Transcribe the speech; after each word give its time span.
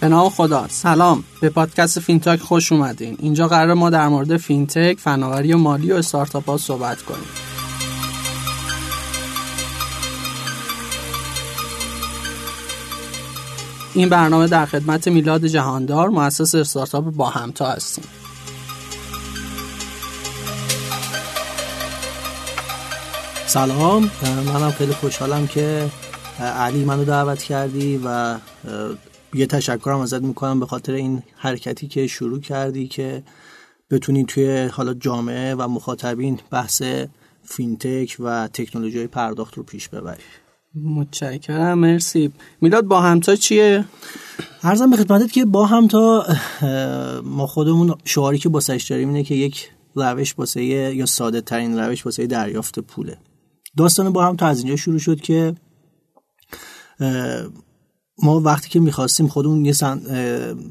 به 0.00 0.08
نام 0.08 0.30
خدا. 0.30 0.68
سلام. 0.68 1.24
به 1.40 1.48
پادکست 1.48 2.00
فینتاک 2.00 2.40
خوش 2.40 2.72
اومدین. 2.72 3.16
اینجا 3.18 3.48
قرار 3.48 3.74
ما 3.74 3.90
در 3.90 4.08
مورد 4.08 4.36
فینتک 4.36 4.98
فناوری 4.98 5.58
مالی 5.58 5.92
و 5.92 5.94
استارتاپ 5.94 6.46
ها 6.46 6.56
صحبت 6.56 7.02
کنیم. 7.02 7.28
این 13.94 14.08
برنامه 14.08 14.46
در 14.46 14.66
خدمت 14.66 15.08
میلاد 15.08 15.46
جهاندار 15.46 16.08
مؤسس 16.08 16.54
استارتاپ 16.54 17.04
باهمتا 17.04 17.70
هستیم. 17.70 18.04
سلام. 23.46 24.10
منم 24.46 24.70
خیلی 24.70 24.92
خوشحالم 24.92 25.46
که 25.46 25.90
علی 26.40 26.84
منو 26.84 27.04
دعوت 27.04 27.42
کردی 27.42 28.00
و 28.04 28.36
یه 29.34 29.46
تشکرم 29.46 29.98
ازت 29.98 30.22
می‌کنم 30.22 30.60
به 30.60 30.66
خاطر 30.66 30.92
این 30.92 31.22
حرکتی 31.36 31.88
که 31.88 32.06
شروع 32.06 32.40
کردی 32.40 32.88
که 32.88 33.22
بتونی 33.90 34.24
توی 34.24 34.66
حالا 34.72 34.94
جامعه 34.94 35.54
و 35.54 35.68
مخاطبین 35.68 36.40
بحث 36.50 36.82
فینتک 37.42 38.16
و 38.20 38.48
تکنولوژی 38.52 39.06
پرداخت 39.06 39.54
رو 39.54 39.62
پیش 39.62 39.88
ببری. 39.88 40.22
متشکرم 40.74 41.78
مرسی. 41.78 42.32
میلاد 42.60 42.84
با 42.84 43.00
همتا 43.00 43.36
چیه؟ 43.36 43.84
ارزم 44.62 44.90
به 44.90 44.96
خدمتت 44.96 45.32
که 45.32 45.44
با 45.44 45.66
همتا 45.66 46.26
ما 47.24 47.46
خودمون 47.46 47.94
شعاری 48.04 48.38
که 48.38 48.48
با 48.48 48.60
داریم 48.90 49.08
اینه 49.08 49.22
که 49.22 49.34
یک 49.34 49.70
روش 49.94 50.34
واسه 50.38 50.64
یا 50.64 51.06
ساده 51.06 51.40
ترین 51.40 51.78
روش 51.78 52.06
واسه 52.06 52.26
دریافت 52.26 52.78
پوله. 52.78 53.18
داستان 53.76 54.12
با 54.12 54.24
هم 54.24 54.36
تا 54.36 54.46
از 54.46 54.58
اینجا 54.58 54.76
شروع 54.76 54.98
شد 54.98 55.20
که 55.20 55.54
ما 58.22 58.40
وقتی 58.40 58.68
که 58.68 58.80
می‌خواستیم 58.80 59.28
خودمون 59.28 59.64
یه, 59.64 59.74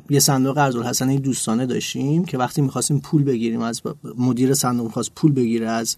یه 0.09 0.19
صندوق 0.19 0.55
قرض 0.55 0.75
الحسنه 0.75 1.17
دوستانه 1.17 1.65
داشتیم 1.65 2.25
که 2.25 2.37
وقتی 2.37 2.61
می‌خواستیم 2.61 2.99
پول 2.99 3.23
بگیریم 3.23 3.61
از 3.61 3.81
مدیر 4.17 4.53
صندوق 4.53 4.85
می‌خواست 4.85 5.11
پول 5.15 5.31
بگیره 5.31 5.69
از 5.69 5.97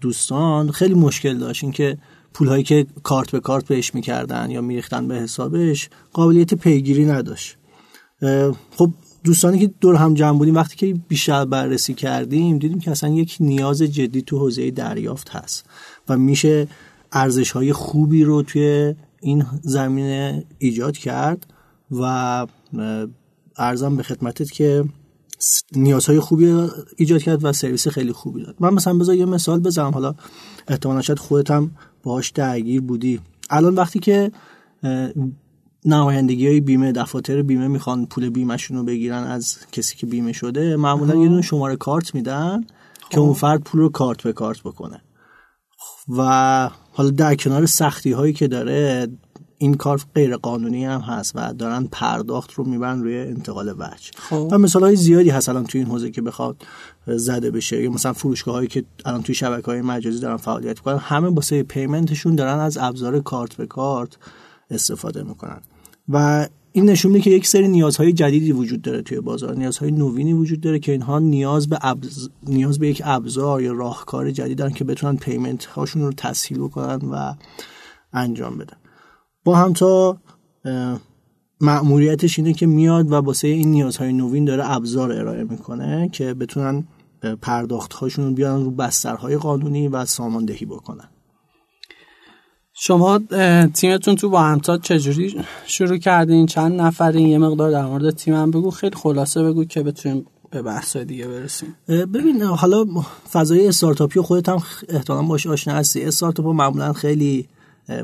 دوستان 0.00 0.70
خیلی 0.70 0.94
مشکل 0.94 1.38
داشت. 1.38 1.72
که 1.72 1.98
پول 2.34 2.48
هایی 2.48 2.62
که 2.62 2.86
کارت 3.02 3.30
به 3.30 3.40
کارت 3.40 3.66
بهش 3.66 3.94
می‌کردن 3.94 4.50
یا 4.50 4.60
میریختن 4.60 5.08
به 5.08 5.14
حسابش 5.14 5.88
قابلیت 6.12 6.54
پیگیری 6.54 7.06
نداشت. 7.06 7.56
خب 8.76 8.90
دوستانی 9.24 9.58
که 9.58 9.70
دور 9.80 9.94
هم 9.94 10.14
جمع 10.14 10.38
بودیم 10.38 10.54
وقتی 10.54 10.76
که 10.76 11.00
بیشتر 11.08 11.44
بررسی 11.44 11.94
کردیم 11.94 12.58
دیدیم 12.58 12.78
که 12.78 12.90
اصلا 12.90 13.10
یک 13.10 13.36
نیاز 13.40 13.82
جدی 13.82 14.22
تو 14.22 14.38
حوزه 14.38 14.70
دریافت 14.70 15.30
هست 15.30 15.66
و 16.08 16.18
میشه 16.18 16.68
ارزش 17.12 17.50
های 17.50 17.72
خوبی 17.72 18.24
رو 18.24 18.42
توی 18.42 18.94
این 19.20 19.44
زمینه 19.62 20.44
ایجاد 20.58 20.96
کرد 20.96 21.46
و 21.90 22.46
ارزم 23.56 23.96
به 23.96 24.02
خدمتت 24.02 24.50
که 24.50 24.84
نیازهای 25.72 26.20
خوبی 26.20 26.68
ایجاد 26.96 27.22
کرد 27.22 27.44
و 27.44 27.52
سرویس 27.52 27.88
خیلی 27.88 28.12
خوبی 28.12 28.42
داد. 28.42 28.56
من 28.60 28.74
مثلا 28.74 28.94
بذار 28.94 29.14
یه 29.14 29.24
مثال 29.24 29.60
بزنم. 29.60 29.90
حالا 29.90 30.14
احتمالا 30.68 31.02
شاید 31.02 31.18
خودت 31.18 31.50
هم 31.50 31.70
باهاش 32.02 32.30
درگیر 32.30 32.80
بودی. 32.80 33.20
الان 33.50 33.74
وقتی 33.74 33.98
که 33.98 34.32
نمایندگی 35.84 36.46
های 36.46 36.60
بیمه 36.60 36.92
دفاتر 36.92 37.42
بیمه 37.42 37.68
می‌خوان 37.68 38.06
پول 38.06 38.30
بیمهشون 38.30 38.76
رو 38.76 38.84
بگیرن 38.84 39.22
از 39.22 39.58
کسی 39.72 39.96
که 39.96 40.06
بیمه 40.06 40.32
شده 40.32 40.76
معمولا 40.76 41.14
یه 41.14 41.28
دونه 41.28 41.42
شماره 41.42 41.76
کارت 41.76 42.14
میدن 42.14 42.66
که 43.10 43.20
اون 43.20 43.34
فرد 43.34 43.60
پول 43.60 43.80
رو 43.80 43.88
کارت 43.88 44.22
به 44.22 44.32
کارت 44.32 44.60
بکنه. 44.60 45.02
و 46.08 46.70
حالا 47.00 47.10
در 47.10 47.34
کنار 47.34 47.66
سختی 47.66 48.12
هایی 48.12 48.32
که 48.32 48.48
داره 48.48 49.08
این 49.58 49.74
کار 49.74 50.00
غیر 50.14 50.36
قانونی 50.36 50.84
هم 50.84 51.00
هست 51.00 51.32
و 51.34 51.52
دارن 51.52 51.88
پرداخت 51.92 52.52
رو 52.52 52.64
می‌برن 52.64 53.02
روی 53.02 53.18
انتقال 53.18 53.68
وجه. 53.78 54.10
خب. 54.16 54.48
و 54.52 54.58
مثال 54.58 54.82
های 54.82 54.96
زیادی 54.96 55.30
هست 55.30 55.48
الان 55.48 55.64
توی 55.64 55.80
این 55.80 55.90
حوزه 55.90 56.10
که 56.10 56.22
بخواد 56.22 56.62
زده 57.06 57.50
بشه. 57.50 57.82
یا 57.82 57.90
مثلا 57.90 58.12
فروشگاه 58.12 58.54
هایی 58.54 58.68
که 58.68 58.84
الان 59.04 59.22
توی 59.22 59.34
شبکه 59.34 59.66
های 59.66 59.82
مجازی 59.82 60.20
دارن 60.20 60.36
فعالیت 60.36 60.78
کنن 60.78 60.98
همه 60.98 61.28
واسه 61.28 61.62
پیمنتشون 61.62 62.34
دارن 62.34 62.58
از 62.58 62.78
ابزار 62.78 63.20
کارت 63.20 63.54
به 63.54 63.66
کارت 63.66 64.16
استفاده 64.70 65.22
می‌کنن. 65.22 65.60
و 66.08 66.48
این 66.72 66.90
نشون 66.90 67.12
میده 67.12 67.24
که 67.24 67.30
یک 67.30 67.46
سری 67.46 67.68
نیازهای 67.68 68.12
جدیدی 68.12 68.52
وجود 68.52 68.82
داره 68.82 69.02
توی 69.02 69.20
بازار. 69.20 69.56
نیازهای 69.56 69.90
نوینی 69.90 70.32
وجود 70.32 70.60
داره 70.60 70.78
که 70.78 70.92
اینها 70.92 71.18
نیاز 71.18 71.68
به 71.68 71.78
نیاز 72.42 72.78
به 72.78 72.88
یک 72.88 73.02
ابزار 73.04 73.62
یا 73.62 73.72
راهکار 73.72 74.30
جدید 74.30 74.58
دارن 74.58 74.72
که 74.72 74.84
بتونن 74.84 75.16
پیمنت 75.16 75.64
هاشون 75.64 76.02
رو 76.02 76.12
تسهیل 76.12 76.58
بکنن 76.58 77.08
و 77.10 77.34
انجام 78.12 78.58
بدن. 78.58 78.76
با 79.44 79.56
هم 79.56 79.72
تا 79.72 80.20
مأموریتش 81.60 82.38
اینه 82.38 82.52
که 82.52 82.66
میاد 82.66 83.12
و 83.12 83.14
واسه 83.14 83.48
این 83.48 83.70
نیازهای 83.70 84.12
نوین 84.12 84.44
داره 84.44 84.70
ابزار 84.70 85.12
ارائه 85.12 85.44
می‌کنه 85.44 86.08
که 86.08 86.34
بتونن 86.34 86.84
پرداخت 87.42 87.92
هاشون 87.92 88.24
رو 88.24 88.32
بیارن 88.32 88.64
رو 88.64 88.70
بسترهای 88.70 89.36
قانونی 89.36 89.88
و 89.88 90.04
ساماندهی 90.04 90.66
بکنن. 90.66 91.08
شما 92.82 93.20
تیمتون 93.74 94.16
تو 94.16 94.28
با 94.28 94.40
همتا 94.42 94.78
چجوری 94.78 95.36
شروع 95.66 95.96
کردین؟ 95.96 96.46
چند 96.46 96.80
نفرین؟ 96.80 97.26
یه 97.26 97.38
مقدار 97.38 97.70
در 97.70 97.86
مورد 97.86 98.10
تیمم 98.10 98.50
بگو. 98.50 98.70
خیلی 98.70 98.96
خلاصه 98.96 99.42
بگو 99.42 99.64
که 99.64 99.82
بتونیم 99.82 100.26
به 100.50 100.62
بحث 100.62 100.96
دیگه 100.96 101.26
برسیم. 101.26 101.76
ببین 101.88 102.42
حالا 102.42 102.84
فضای 103.32 103.68
استارتاپی 103.68 104.20
خودت 104.20 104.48
هم 104.48 104.62
احتمالاً 104.88 105.26
باش 105.26 105.46
آشنا 105.46 105.74
هستی. 105.74 106.02
استارتاپ 106.02 106.46
معمولا 106.46 106.92
خیلی 106.92 107.48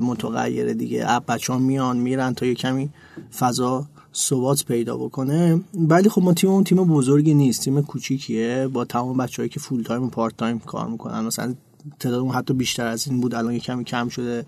متغیره 0.00 0.74
دیگه. 0.74 1.06
بچه 1.28 1.52
ها 1.52 1.58
میان 1.58 1.96
میرن 1.96 2.34
تا 2.34 2.46
یه 2.46 2.54
کمی 2.54 2.90
فضا 3.38 3.86
ثبات 4.14 4.64
پیدا 4.64 4.96
بکنه. 4.96 5.60
ولی 5.74 6.08
خب 6.08 6.22
ما 6.22 6.34
تیم 6.34 6.50
اون 6.50 6.64
تیم 6.64 6.84
بزرگی 6.84 7.34
نیست 7.34 7.62
تیم 7.62 7.82
کوچیکیه. 7.82 8.68
با 8.72 8.84
تمام 8.84 9.16
بچههایی 9.16 9.48
که 9.48 9.60
full 9.60 9.82
time 9.82 10.02
و 10.02 10.08
part 10.08 10.36
time 10.36 10.58
کار 10.58 10.88
می‌کنن. 10.88 11.20
مثلا 11.24 11.54
تعدادمون 12.00 12.34
حتی 12.34 12.54
بیشتر 12.54 12.86
از 12.86 13.08
این 13.08 13.20
بود 13.20 13.34
الان 13.34 13.52
یه 13.52 13.60
کمی 13.60 13.84
کم 13.84 14.08
شده. 14.08 14.46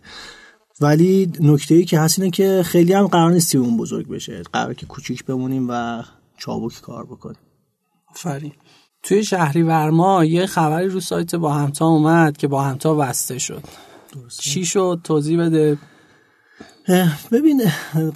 ولی 0.80 1.32
نکته 1.40 1.74
ای 1.74 1.84
که 1.84 2.00
هست 2.00 2.18
اینه 2.18 2.30
که 2.30 2.62
خیلی 2.64 2.92
هم 2.92 3.06
قرار 3.06 3.32
نیست 3.32 3.54
اون 3.54 3.76
بزرگ 3.76 4.08
بشه. 4.08 4.42
قرار 4.52 4.74
که 4.74 4.86
کوچیک 4.86 5.24
بمونیم 5.24 5.66
و 5.70 6.02
چابک 6.36 6.80
کار 6.80 7.06
بکنیم. 7.06 7.38
آفرین. 8.10 8.52
توی 9.02 9.24
شهری 9.24 9.62
ورما 9.62 10.24
یه 10.24 10.46
خبری 10.46 10.88
رو 10.88 11.00
سایت 11.00 11.34
با 11.34 11.52
همتا 11.52 11.86
اومد 11.86 12.36
که 12.36 12.48
با 12.48 12.62
همتا 12.62 12.96
وسته 12.98 13.38
شد. 13.38 13.62
درسته. 14.12 14.42
چی 14.42 14.64
شد؟ 14.64 15.00
توضیح 15.04 15.40
بده. 15.40 15.78
ببین 17.32 17.62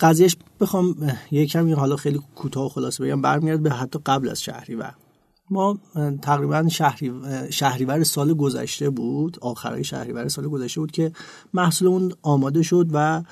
قضیهش 0.01 0.37
بخوام 0.61 0.97
یه 1.31 1.47
کمی 1.47 1.73
حالا 1.73 1.97
خیلی 1.97 2.21
کوتاه 2.35 2.67
و 2.67 2.69
خلاصه 2.69 3.05
بگم. 3.05 3.23
برمیاد 3.23 3.61
به 3.61 3.71
حتی 3.71 3.99
قبل 4.07 4.29
از 4.29 4.43
شهریور 4.43 4.95
ما 5.53 5.79
تقریبا 6.23 6.69
شهری 6.69 7.13
شهریور 7.51 8.03
سال 8.03 8.35
گذشته 8.35 8.91
بود 8.91 9.39
آخرای 9.41 9.85
شهریور 9.85 10.29
سال 10.29 10.49
گذشته 10.49 10.81
بود 10.81 10.93
که 10.93 11.13
محصولمون 11.55 12.13
آماده 12.23 12.63
شد 12.63 12.89
و 12.93 13.23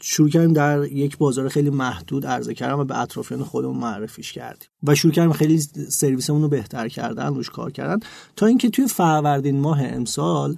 شروع 0.00 0.28
کردیم 0.28 0.52
در 0.52 0.84
یک 0.84 1.18
بازار 1.18 1.48
خیلی 1.48 1.70
محدود 1.70 2.26
عرضه 2.26 2.54
کردن 2.54 2.74
و 2.74 2.84
به 2.84 3.00
اطرافیان 3.00 3.42
خودمون 3.42 3.76
معرفیش 3.76 4.32
کردیم 4.32 4.68
و 4.82 4.94
شروع 4.94 5.12
کردیم 5.12 5.32
خیلی 5.32 5.58
سرویسمون 5.88 6.42
رو 6.42 6.48
بهتر 6.48 6.88
کردن 6.88 7.26
روش 7.26 7.50
کار 7.50 7.70
کردن. 7.70 8.00
تا 8.36 8.46
اینکه 8.46 8.70
توی 8.70 8.86
فروردین 8.86 9.60
ماه 9.60 9.84
امسال 9.84 10.56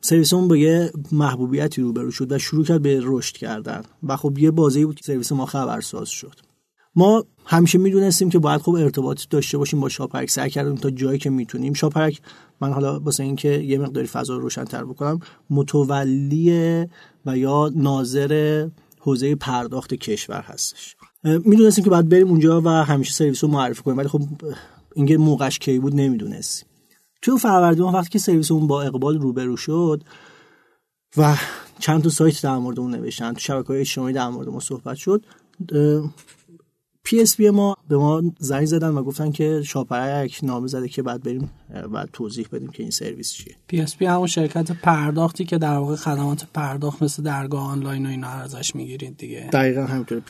سرویسمون 0.00 0.48
با 0.48 0.56
یه 0.56 0.92
محبوبیتی 1.12 1.82
روبرو 1.82 2.10
شد 2.10 2.32
و 2.32 2.38
شروع 2.38 2.64
کرد 2.64 2.82
به 2.82 3.00
رشد 3.02 3.36
کردن 3.36 3.82
و 4.02 4.16
خب 4.16 4.38
یه 4.38 4.50
بازی 4.50 4.84
بود 4.84 4.96
که 4.96 5.04
سرویس 5.04 5.32
ما 5.32 5.46
خبرساز 5.46 6.08
شد. 6.08 6.49
ما 6.94 7.24
همیشه 7.44 7.78
می‌دونستیم 7.78 8.30
که 8.30 8.38
باید 8.38 8.60
خوب 8.60 8.74
ارتباط 8.74 9.22
داشته 9.30 9.58
باشیم 9.58 9.80
با 9.80 9.88
شاپرک. 9.88 10.30
سعی 10.30 10.50
کردیم 10.50 10.74
تا 10.74 10.90
جایی 10.90 11.18
که 11.18 11.30
می‌تونیم. 11.30 11.72
شاپرک 11.72 12.20
من 12.60 12.72
حالا 12.72 13.00
واسه 13.00 13.22
اینکه 13.22 13.48
یه 13.48 13.78
مقداری 13.78 14.06
فضا 14.06 14.34
رو 14.34 14.40
روشن‌تر 14.40 14.84
بکنم 14.84 15.20
متولی 15.50 16.86
و 17.26 17.36
یا 17.36 17.70
ناظر 17.74 18.68
حوزه 19.00 19.34
پرداخت 19.34 19.94
کشور 19.94 20.40
هستش. 20.40 20.96
می‌دونستیم 21.24 21.84
که 21.84 21.90
باید 21.90 22.08
بریم 22.08 22.28
اونجا 22.28 22.60
و 22.60 22.68
همیشه 22.68 23.12
سرویس 23.12 23.44
رو 23.44 23.50
معرفی 23.50 23.82
کنیم 23.82 23.98
ولی 23.98 24.08
خب 24.08 24.20
اینکه 24.94 25.18
موقعش 25.18 25.58
کی 25.58 25.78
بود 25.78 25.94
نمی‌دونستیم. 25.94 26.68
تو 27.22 27.36
فروردین 27.36 27.84
وقتی 27.84 28.10
که 28.10 28.18
سرویسمون 28.18 28.66
با 28.66 28.82
اقبال 28.82 29.20
روبرو 29.20 29.56
شد 29.56 30.04
و 31.16 31.36
چند 31.78 32.02
تا 32.02 32.08
سایت 32.08 32.42
در 32.42 32.56
مورد 32.56 32.80
اون 32.80 32.94
نوشتن 32.94 33.32
تو 33.32 33.40
شبکه‌های 33.40 33.80
اجتماعی 33.80 34.14
در 34.14 34.28
مورد 34.28 34.48
ما 34.48 34.60
صحبت 34.60 34.96
شد 34.96 35.24
PSP 37.04 37.50
ما 37.50 37.76
به 37.88 37.96
ما 37.96 38.22
زنگ 38.38 38.66
زدن 38.66 38.88
و 38.88 39.02
گفتن 39.02 39.30
که 39.30 39.62
شاپرک 39.62 40.40
نامه 40.42 40.66
زده 40.66 40.88
که 40.88 41.02
بعد 41.02 41.22
بریم 41.22 41.50
و 41.92 42.06
توضیح 42.12 42.46
بدیم 42.52 42.70
که 42.70 42.82
این 42.82 42.90
سرویس 42.90 43.32
چیه. 43.32 43.54
PSP 43.66 44.06
همون 44.06 44.26
شرکت 44.26 44.72
پرداختی 44.72 45.44
که 45.44 45.58
در 45.58 45.76
واقع 45.76 45.96
خدمات 45.96 46.46
پرداخت 46.54 47.02
مثل 47.02 47.22
درگاه 47.22 47.62
آنلاین 47.62 48.06
و 48.06 48.08
اینا 48.08 48.28
ازش 48.28 48.74
می‌گیرید 48.74 49.16
دیگه. 49.16 49.48
دقیقا 49.52 49.84
همینطور 49.84 50.22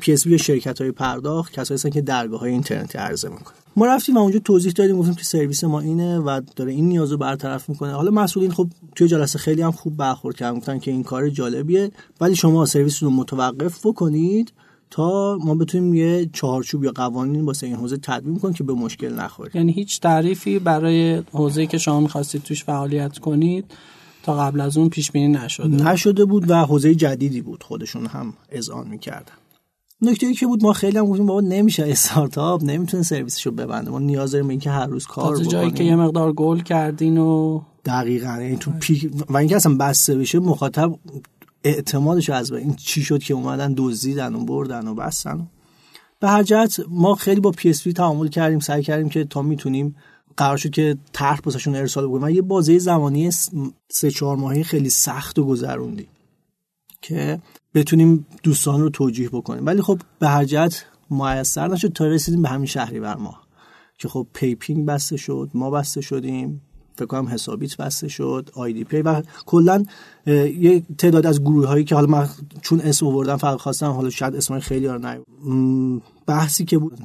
PSP 0.00 0.38
شرکت 0.38 0.80
های 0.80 0.92
پرداخت 0.92 1.52
کسایی 1.52 1.76
هستن 1.76 1.90
که 1.90 2.00
درگاه 2.00 2.40
های 2.40 2.50
اینترنتی 2.50 2.98
عرضه 2.98 3.28
می‌کنن. 3.28 3.56
ما 3.76 3.86
رفتیم 3.86 4.16
و 4.16 4.20
اونجا 4.20 4.38
توضیح 4.38 4.72
دادیم 4.72 4.98
گفتیم 4.98 5.14
که 5.14 5.24
سرویس 5.24 5.64
ما 5.64 5.80
اینه 5.80 6.18
و 6.18 6.40
داره 6.56 6.72
این 6.72 6.88
نیازو 6.88 7.16
برطرف 7.16 7.68
می‌کنه. 7.68 7.92
حالا 7.92 8.10
مسئولین 8.10 8.50
خب 8.50 8.68
توی 8.94 9.08
جلسه 9.08 9.38
خیلی 9.38 9.62
هم 9.62 9.72
خوب 9.72 9.96
برخورد 9.96 10.36
کردن 10.36 10.58
گفتن 10.58 10.78
که 10.78 10.90
این 10.90 11.02
کار 11.02 11.28
جالبیه 11.28 11.90
ولی 12.20 12.36
شما 12.36 12.66
سرویس 12.66 13.02
رو 13.02 13.10
متوقف 13.10 13.86
بکنید 13.86 14.52
تا 14.90 15.38
ما 15.44 15.54
بتونیم 15.54 15.94
یه 15.94 16.30
چهارچوب 16.32 16.84
یا 16.84 16.92
قوانین 16.94 17.44
واسه 17.44 17.66
این 17.66 17.76
حوزه 17.76 17.96
تدوین 17.96 18.38
کنیم 18.38 18.54
که 18.54 18.64
به 18.64 18.72
مشکل 18.72 19.14
نخوریم. 19.14 19.52
یعنی 19.54 19.72
هیچ 19.72 20.00
تعریفی 20.00 20.58
برای 20.58 21.22
حوزه‌ای 21.32 21.66
که 21.66 21.78
شما 21.78 22.00
می‌خواستید 22.00 22.42
توش 22.42 22.64
فعالیت 22.64 23.18
کنید 23.18 23.64
تا 24.22 24.36
قبل 24.36 24.60
از 24.60 24.76
اون 24.76 24.88
پیش 24.88 25.10
بینی 25.10 25.28
نشده 25.28 25.68
نشده 25.68 26.24
بود 26.24 26.50
و 26.50 26.54
حوزه 26.54 26.94
جدیدی 26.94 27.40
بود 27.40 27.62
خودشون 27.62 28.06
هم 28.06 28.32
اذعان 28.52 28.88
می‌کردن. 28.88 29.32
نکته 30.02 30.26
ای 30.26 30.34
که 30.34 30.46
بود 30.46 30.62
ما 30.62 30.72
خیلی 30.72 30.98
هم 30.98 31.06
گفتیم 31.06 31.26
بابا 31.26 31.40
نمیشه 31.40 31.84
استارتاپ 31.86 32.64
نمی‌تونه 32.64 33.02
سرویسشو 33.02 33.50
ببنده. 33.50 33.90
ما 33.90 33.98
نیاز 33.98 34.30
داریم 34.30 34.48
اینکه 34.48 34.70
هر 34.70 34.86
روز 34.86 35.06
کار 35.06 35.34
بکنیم 35.34 35.48
جایی 35.48 35.70
که 35.70 35.84
یه 35.84 35.96
مقدار 35.96 36.32
گل 36.32 36.60
کردین 36.60 37.18
و 37.18 37.60
دقیقاً 37.84 38.38
یعنی 38.40 38.56
تو 38.56 38.70
پیک 38.80 39.10
و 39.28 39.36
اینکه 39.36 39.56
اصلا 39.56 39.74
بسته 39.74 40.16
بشه 40.16 40.38
مخاطب 40.38 40.94
اعتمادش 41.64 42.30
از 42.30 42.52
این 42.52 42.74
چی 42.74 43.02
شد 43.02 43.22
که 43.22 43.34
اومدن 43.34 43.74
دزدیدن 43.76 44.34
و 44.34 44.44
بردن 44.44 44.88
و 44.88 44.94
بستن 44.94 45.48
به 46.20 46.28
هر 46.28 46.42
جهت 46.42 46.80
ما 46.88 47.14
خیلی 47.14 47.40
با 47.40 47.50
PSP 47.50 47.82
تعامل 47.82 48.28
کردیم 48.28 48.60
سعی 48.60 48.82
کردیم 48.82 49.08
که 49.08 49.24
تا 49.24 49.42
می‌تونیم 49.42 49.96
قرار 50.36 50.56
شد 50.56 50.70
که 50.70 50.96
طرح 51.12 51.40
واسهشون 51.44 51.74
ارسال 51.74 52.06
بکنیم. 52.06 52.22
و 52.22 52.30
یه 52.30 52.42
بازه 52.42 52.78
زمانی 52.78 53.30
سه 53.90 54.10
چهار 54.10 54.36
ماهی 54.36 54.64
خیلی 54.64 54.90
سخت 54.90 55.38
و 55.38 55.44
گذروندیم 55.44 56.08
که 57.02 57.40
بتونیم 57.74 58.26
دوستان 58.42 58.80
رو 58.80 58.90
توجیه 58.90 59.28
بکنیم. 59.28 59.66
ولی 59.66 59.82
خب 59.82 60.00
به 60.18 60.28
هر 60.28 60.44
جهت 60.44 60.84
میسر 61.10 61.68
نشد 61.68 61.92
تا 61.92 62.06
رسیدیم 62.06 62.42
به 62.42 62.48
همین 62.48 62.66
شهریور 62.66 63.00
ماه 63.00 63.40
که 63.98 64.08
خب 64.08 64.26
پیپینگ 64.32 64.86
بسته 64.86 65.16
شد 65.16 65.50
ما 65.54 65.70
بسته 65.70 66.00
شدیم. 66.00 66.62
فکر 66.98 67.06
کنم 67.06 67.28
حسابیت 67.28 67.76
بسته 67.76 68.08
شد 68.08 68.50
IDPay 68.54 69.02
و 69.02 69.22
کلا 69.46 69.84
یه 70.26 70.82
تعداد 70.98 71.26
از 71.26 71.40
گروه 71.40 71.66
هایی 71.66 71.84
که 71.84 71.94
حالا 71.94 72.06
من 72.06 72.28
چون 72.62 72.80
اسم 72.80 73.06
آوردم 73.06 73.36
فقط 73.36 73.58
خواستم 73.58 73.90
حالا 73.90 74.10
شاید 74.10 74.36
اسم 74.36 74.60
خیلی 74.60 74.86
ها 74.86 74.96
نه 74.96 75.20
بحثی 76.26 76.64
که 76.64 76.78
بود 76.78 76.98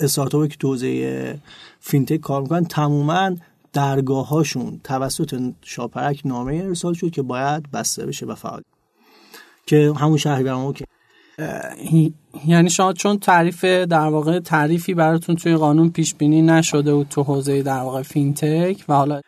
استارتاپی 0.00 0.48
که 0.48 0.56
تو 0.56 0.82
حوزه 0.82 1.34
فینتک 1.80 2.16
کار 2.16 2.42
می‌کنن 2.42 2.64
تماما 2.64 3.36
درگاه 3.72 4.28
هاشون 4.28 4.80
توسط 4.84 5.52
شاپرک 5.62 6.22
نامه 6.24 6.54
ارسال 6.54 6.94
شد 6.94 7.10
که 7.10 7.22
باید 7.22 7.70
بسته 7.70 8.06
بشه 8.06 8.26
و 8.26 8.34
فعال. 8.34 8.62
که 9.66 9.92
همون 9.96 10.16
شهریور 10.16 10.72
که 10.74 10.84
یعنی 12.46 12.70
شما 12.70 12.92
چون 12.92 13.18
تعریف 13.18 13.64
در 13.64 14.06
واقع 14.06 14.40
تعریفی 14.40 14.94
براتون 14.94 15.36
توی 15.36 15.56
قانون 15.56 15.90
پیش 15.90 16.14
بینی 16.14 16.42
نشده 16.42 16.94
بود 16.94 17.08
تو 17.08 17.22
حوزه 17.22 17.62
در 17.62 17.80
واقع 17.80 18.02
فینتک 18.02 18.84
و 18.88 18.94
حالا 18.94 19.20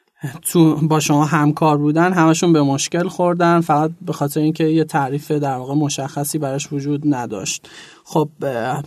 تو 0.42 0.76
با 0.76 1.00
شما 1.00 1.24
همکار 1.24 1.78
بودن 1.78 2.12
همشون 2.12 2.52
به 2.52 2.62
مشکل 2.62 3.08
خوردن 3.08 3.60
فقط 3.60 3.90
به 4.02 4.12
خاطر 4.12 4.40
اینکه 4.40 4.64
یه 4.64 4.84
تعریف 4.84 5.30
در 5.30 5.56
واقع 5.56 5.74
مشخصی 5.74 6.38
براش 6.38 6.72
وجود 6.72 7.14
نداشت. 7.14 7.68
خب 8.04 8.28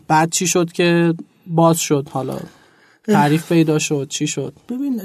بعد 0.08 0.32
چی 0.32 0.48
شد 0.48 0.72
که 0.72 1.14
باز 1.48 1.80
شد؟ 1.80 2.10
حالا 2.12 2.40
تعریف 3.04 3.50
پیدا 3.50 3.80
شد 3.80 4.08
چی 4.10 4.28
شد؟ 4.28 4.54
ببین 4.70 5.02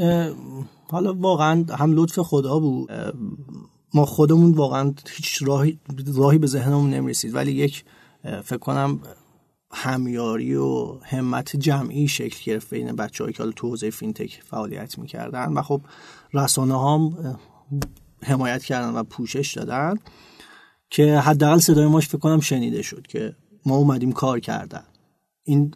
حالا 0.91 1.15
واقعا 1.15 1.65
هم 1.79 1.93
لطف 1.93 2.19
خدا 2.19 2.59
بود. 2.59 2.91
ما 3.95 4.07
خودمون 4.07 4.53
واقعا 4.53 4.95
هیچ 5.11 5.43
راهی, 5.43 5.79
راهی 6.15 6.39
به 6.39 6.47
ذهنمون 6.47 6.91
نمی‌رسید 6.91 7.35
ولی 7.35 7.53
یک 7.53 7.85
فکر 8.23 8.59
کنم 8.59 9.01
همیاری 9.73 10.55
و 10.55 10.99
همت 11.03 11.57
جمعی 11.57 12.09
شکل 12.09 12.53
گرفت 12.53 12.71
بین 12.75 12.97
بچه 12.97 13.33
که 13.33 13.45
تو 13.57 13.69
حوزه 13.69 13.91
فینتک 13.91 14.43
فعالیت 14.45 14.99
می‌کردن. 14.99 15.53
و 15.53 15.63
خب 15.63 15.81
رسانه 16.35 16.81
هم 16.81 17.17
حمایت 18.23 18.65
کردن 18.65 18.91
و 18.91 19.03
پوشش 19.03 19.57
دادن 19.57 19.95
که 20.91 21.19
حداقل 21.19 21.59
صدای 21.59 21.87
ماش 21.87 22.09
فکر 22.09 22.19
کنم 22.19 22.41
شنیده 22.41 22.83
شد 22.83 23.07
که 23.07 23.37
ما 23.67 23.77
اومدیم 23.77 24.13
کار 24.13 24.41
کردن. 24.41 24.85
این 25.45 25.75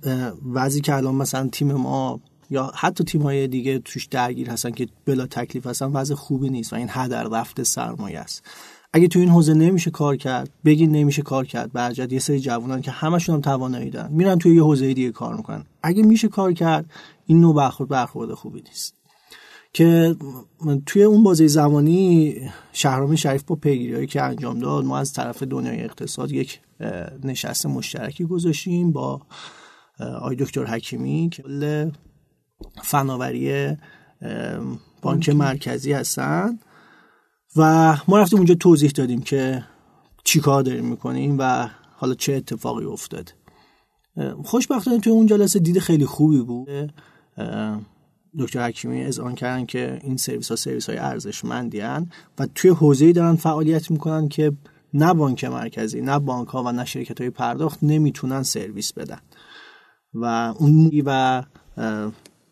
وضعی 0.53 0.81
که 0.81 0.95
الان 0.95 1.15
مثلا 1.15 1.49
تیم 1.49 1.73
ما 1.73 2.21
یا 2.51 2.73
حتی 2.75 3.05
تیم 3.05 3.23
های 3.23 3.49
دیگه 3.49 3.79
توش 3.79 4.07
درگیر 4.07 4.51
هستن 4.51 4.71
که 4.71 4.89
بلا 5.05 5.27
تکلیف 5.27 5.67
هستن 5.67 5.87
وضع 5.87 6.15
خوبی 6.15 6.51
نیست 6.51 6.73
و 6.73 6.77
این 6.77 6.89
هدر 6.91 7.23
رفته 7.23 7.65
سرمایه 7.65 8.19
است. 8.19 8.45
اگه 8.93 9.09
تو 9.09 9.19
این 9.19 9.29
حوزه 9.29 9.55
نمیشه 9.55 9.91
کار 9.91 10.17
کرد 10.17 10.51
بگین 10.65 10.93
نمیشه 10.93 11.23
کار 11.23 11.47
کرد 11.47 11.73
برجت 11.73 12.13
یه 12.13 12.19
سری 12.19 12.41
جوانان 12.41 12.83
که 12.83 12.91
همشون 12.91 13.35
هم 13.35 13.41
توانایی 13.41 13.91
دارن 13.91 14.13
میرن 14.13 14.39
توی 14.39 14.55
یه 14.55 14.63
حوزه 14.63 14.95
دیگه 14.95 15.11
کار 15.13 15.37
می‌کنن. 15.37 15.65
اگه 15.83 16.03
میشه 16.03 16.29
کار 16.29 16.53
کرد 16.53 16.91
این 17.27 17.41
نوع 17.41 17.55
برخورد 17.55 17.91
برخورد 17.91 18.35
خوبی 18.35 18.63
نیست. 18.63 18.97
که 19.73 20.17
توی 20.87 21.03
اون 21.03 21.23
بازه 21.23 21.47
زمانی 21.47 22.35
شهرام 22.73 23.15
شریف 23.15 23.43
با 23.43 23.57
پیگیری 23.57 24.07
که 24.07 24.23
انجام 24.23 24.59
داد 24.59 24.85
ما 24.85 24.99
از 24.99 25.13
طرف 25.13 25.43
دنیای 25.43 25.85
اقتصاد 25.85 26.33
یک 26.33 26.61
نشست 27.25 27.67
مشترکی 27.67 28.25
گذاشتیم 28.25 28.93
با 28.93 29.21
آی 30.21 30.37
دکتر 30.37 30.65
حکیمی 30.65 31.29
که 31.33 31.93
فناوری 32.83 33.77
بانک 35.03 35.29
مرکزی 35.29 35.93
هستن. 35.93 36.59
و 37.57 37.97
ما 38.09 38.19
رفتیم 38.19 38.39
اونجا 38.39 38.55
توضیح 38.55 38.91
دادیم 38.91 39.23
که 39.23 39.65
چی 40.25 40.41
کار 40.41 40.63
داریم 40.63 40.85
می‌کنیم 40.85 41.37
و 41.39 41.69
حالا 41.97 42.15
چه 42.15 42.33
اتفاقی 42.33 42.85
افتاد 42.85 43.35
خوشبختانه 44.45 44.99
توی 44.99 45.13
اون 45.13 45.27
جلسه 45.27 45.59
دید 45.59 45.79
خیلی 45.79 46.07
خوبی 46.07 46.41
بود. 46.41 46.93
دکتر 48.39 48.67
حکیمی 48.67 49.05
از 49.05 49.19
آن 49.19 49.35
کردن 49.35 49.67
که 49.67 49.99
این 50.03 50.17
سرویس 50.17 50.51
ها 50.51 50.57
سرویس 50.57 50.89
های 50.91 50.99
ارزشمندی 50.99 51.81
و 52.39 52.47
توی 52.55 52.71
حوزه‌ای 52.71 53.13
دارن 53.13 53.37
فعالیت 53.37 53.91
می‌کنن 53.91 54.29
که 54.29 54.53
نه 54.95 55.15
بانک 55.15 55.45
مرکزی 55.45 56.01
نه 56.01 56.19
بانک 56.19 56.49
ها 56.49 56.63
و 56.63 56.73
نه 56.73 56.85
شرکت 56.85 57.21
های 57.21 57.31
پرداخت 57.31 57.79
نمی‌تونن 57.83 58.43
سرویس 58.43 58.93
بدن. 58.93 59.21
و 60.15 60.25
اون 60.59 61.03
و 61.07 61.43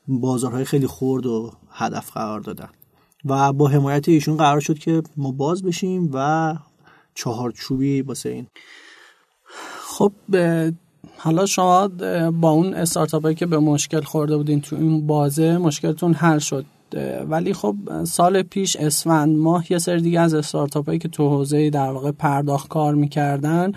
بازارهای 0.08 0.64
خیلی 0.64 0.86
خورد 0.86 1.26
و 1.26 1.52
هدف 1.70 2.10
قرار 2.10 2.40
دادن. 2.40 2.68
و 3.24 3.52
با 3.52 3.68
حمایت 3.68 4.08
ایشون 4.08 4.36
قرار 4.36 4.60
شد 4.60 4.78
که 4.78 5.02
ما 5.16 5.32
باز 5.32 5.62
بشیم 5.62 6.10
و 6.12 6.54
چهارچوبی 7.14 8.02
واسه 8.02 8.28
این. 8.28 8.46
خب 9.80 10.12
حالا 11.18 11.46
شما 11.46 11.88
با 12.30 12.50
اون 12.50 12.74
استارتاپ 12.74 13.30
که 13.30 13.46
به 13.46 13.58
مشکل 13.58 14.00
خورده 14.00 14.36
بودین 14.36 14.60
تو 14.60 14.76
این 14.76 15.06
بازه 15.06 15.58
مشکلتون 15.58 16.14
حل 16.14 16.38
شد. 16.38 16.66
ولی 17.28 17.54
خب 17.54 17.76
سال 18.04 18.42
پیش 18.42 18.76
اسفند 18.76 19.36
ماه 19.36 19.72
یه 19.72 19.78
سری 19.78 20.00
دیگه 20.00 20.20
از 20.20 20.34
استارتاپ 20.34 20.92
که 20.92 21.08
تو 21.08 21.28
حوزه 21.28 21.70
در 21.70 21.90
واقع 21.90 22.10
پرداخت 22.10 22.68
کار 22.68 22.94
می‌کردن 22.94 23.72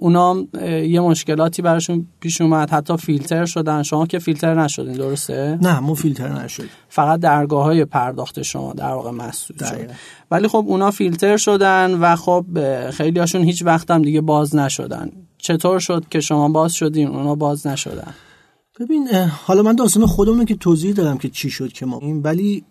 اونا 0.00 0.44
یه 0.86 1.00
مشکلاتی 1.00 1.62
براشون 1.62 2.06
پیش 2.20 2.40
اومد 2.40 2.70
حتی 2.70 2.96
فیلتر 2.96 3.44
شدن. 3.44 3.82
شما 3.82 4.06
که 4.06 4.18
فیلتر 4.18 4.62
نشدین 4.62 4.92
درسته؟ 4.92 5.58
نه 5.62 5.80
ما 5.80 5.94
فیلتر 5.94 6.44
نشدیم. 6.44 6.68
فقط 6.88 7.20
درگاه 7.20 7.64
های 7.64 7.84
پرداخت 7.84 8.42
شما 8.42 8.72
در 8.72 8.90
واقع 8.90 9.10
مسدود 9.10 9.58
شد. 9.58 9.90
ولی 10.30 10.48
خب 10.48 10.64
اونا 10.68 10.90
فیلتر 10.90 11.36
شدن 11.36 11.94
و 11.94 12.16
خب 12.16 12.46
خیلی 12.90 13.20
هاشون 13.20 13.42
هیچ 13.42 13.62
وقت 13.62 13.90
هم 13.90 14.02
دیگه 14.02 14.20
باز 14.20 14.56
نشدن. 14.56 15.10
چطور 15.38 15.78
شد 15.78 16.04
که 16.10 16.20
شما 16.20 16.48
باز 16.48 16.74
شدین 16.74 17.08
اونا 17.08 17.34
باز 17.34 17.66
نشدن؟ 17.66 18.14
ببین 18.80 19.08
حالا 19.46 19.62
من 19.62 19.74
داستان 19.74 20.06
خودمون 20.06 20.44
که 20.44 20.54
توضیح 20.54 20.92
دادم 20.92 21.18
که 21.18 21.28
چی 21.28 21.50
شد 21.50 21.72
که 21.72 21.86
ما 21.86 21.98
این 21.98 22.22
ولی 22.22 22.64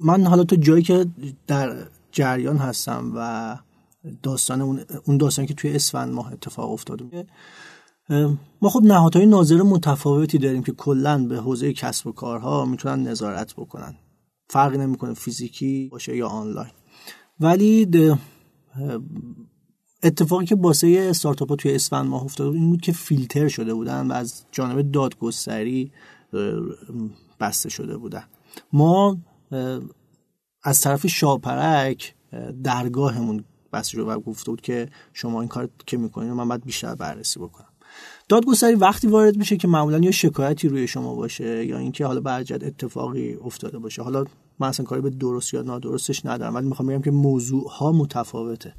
من 0.00 0.26
حالا 0.26 0.44
تو 0.44 0.56
جایی 0.56 0.82
که 0.82 1.06
در 1.46 1.76
جریان 2.12 2.56
هستم 2.56 3.12
و 3.16 3.56
داستان 4.22 4.60
اون 5.04 5.16
داستانی 5.18 5.48
که 5.48 5.54
توی 5.54 5.74
اسفند 5.74 6.14
ماه 6.14 6.32
اتفاق 6.32 6.70
افتاده 6.70 7.26
ما 8.62 8.68
خب 8.68 8.82
نهادهای 8.82 9.26
ناظر 9.26 9.62
متفاوتی 9.62 10.38
داریم 10.38 10.62
که 10.62 10.72
کلا 10.72 11.26
به 11.26 11.36
حوزه 11.36 11.72
کسب 11.72 12.06
و 12.06 12.12
کارها 12.12 12.64
می‌تونن 12.64 13.08
نظارت 13.08 13.54
بکنن. 13.54 13.94
فرقی 14.50 14.78
نمی‌کنه 14.78 15.14
فیزیکی 15.14 15.88
باشه 15.92 16.16
یا 16.16 16.28
آنلاین. 16.28 16.72
ولی 17.40 17.88
اتفاقی 20.02 20.46
که 20.46 20.54
باسه 20.54 21.06
استارتاپ 21.10 21.54
توی 21.54 21.74
اسفند 21.74 22.06
ماه 22.06 22.24
افتاده 22.24 22.58
این 22.58 22.70
بود 22.70 22.80
که 22.80 22.92
فیلتر 22.92 23.48
شده 23.48 23.74
بودن 23.74 24.06
و 24.10 24.12
از 24.12 24.44
جانب 24.52 24.92
دادگستری 24.92 25.92
بسته 27.40 27.68
شده 27.68 27.96
بودن. 27.96 28.24
ما 28.72 29.18
از 30.62 30.80
طرف 30.80 31.06
شاپرک 31.06 32.14
درگاهمون 32.62 33.44
بسته 33.74 34.02
و 34.02 34.20
گفته 34.20 34.50
بود 34.50 34.60
که 34.60 34.88
شما 35.12 35.40
این 35.40 35.48
کار 35.48 35.68
که 35.86 35.96
می‌کنید 35.96 36.30
من 36.30 36.48
باید 36.48 36.64
بیشتر 36.64 36.94
بررسی 36.94 37.40
بکنم. 37.40 37.68
دادگستری 38.28 38.74
وقتی 38.74 39.06
وارد 39.06 39.36
میشه 39.36 39.56
که 39.56 39.68
معمولا 39.68 39.98
یا 39.98 40.10
شکایتی 40.10 40.68
روی 40.68 40.86
شما 40.86 41.14
باشه 41.14 41.66
یا 41.66 41.78
اینکه 41.78 42.06
حالا 42.06 42.20
برجت 42.20 42.64
اتفاقی 42.64 43.34
افتاده 43.34 43.78
باشه. 43.78 44.02
حالا 44.02 44.24
من 44.58 44.68
اصلا 44.68 44.86
کاری 44.86 45.02
به 45.02 45.10
درست 45.10 45.54
یا 45.54 45.62
نادرستش 45.62 46.26
ندارم 46.26 46.54
ولی 46.54 46.68
می‌خوام 46.68 46.88
بگم 46.88 47.02
که 47.02 47.10
موضوع 47.10 47.70
ها 47.70 47.92
متفاوته 47.92 48.74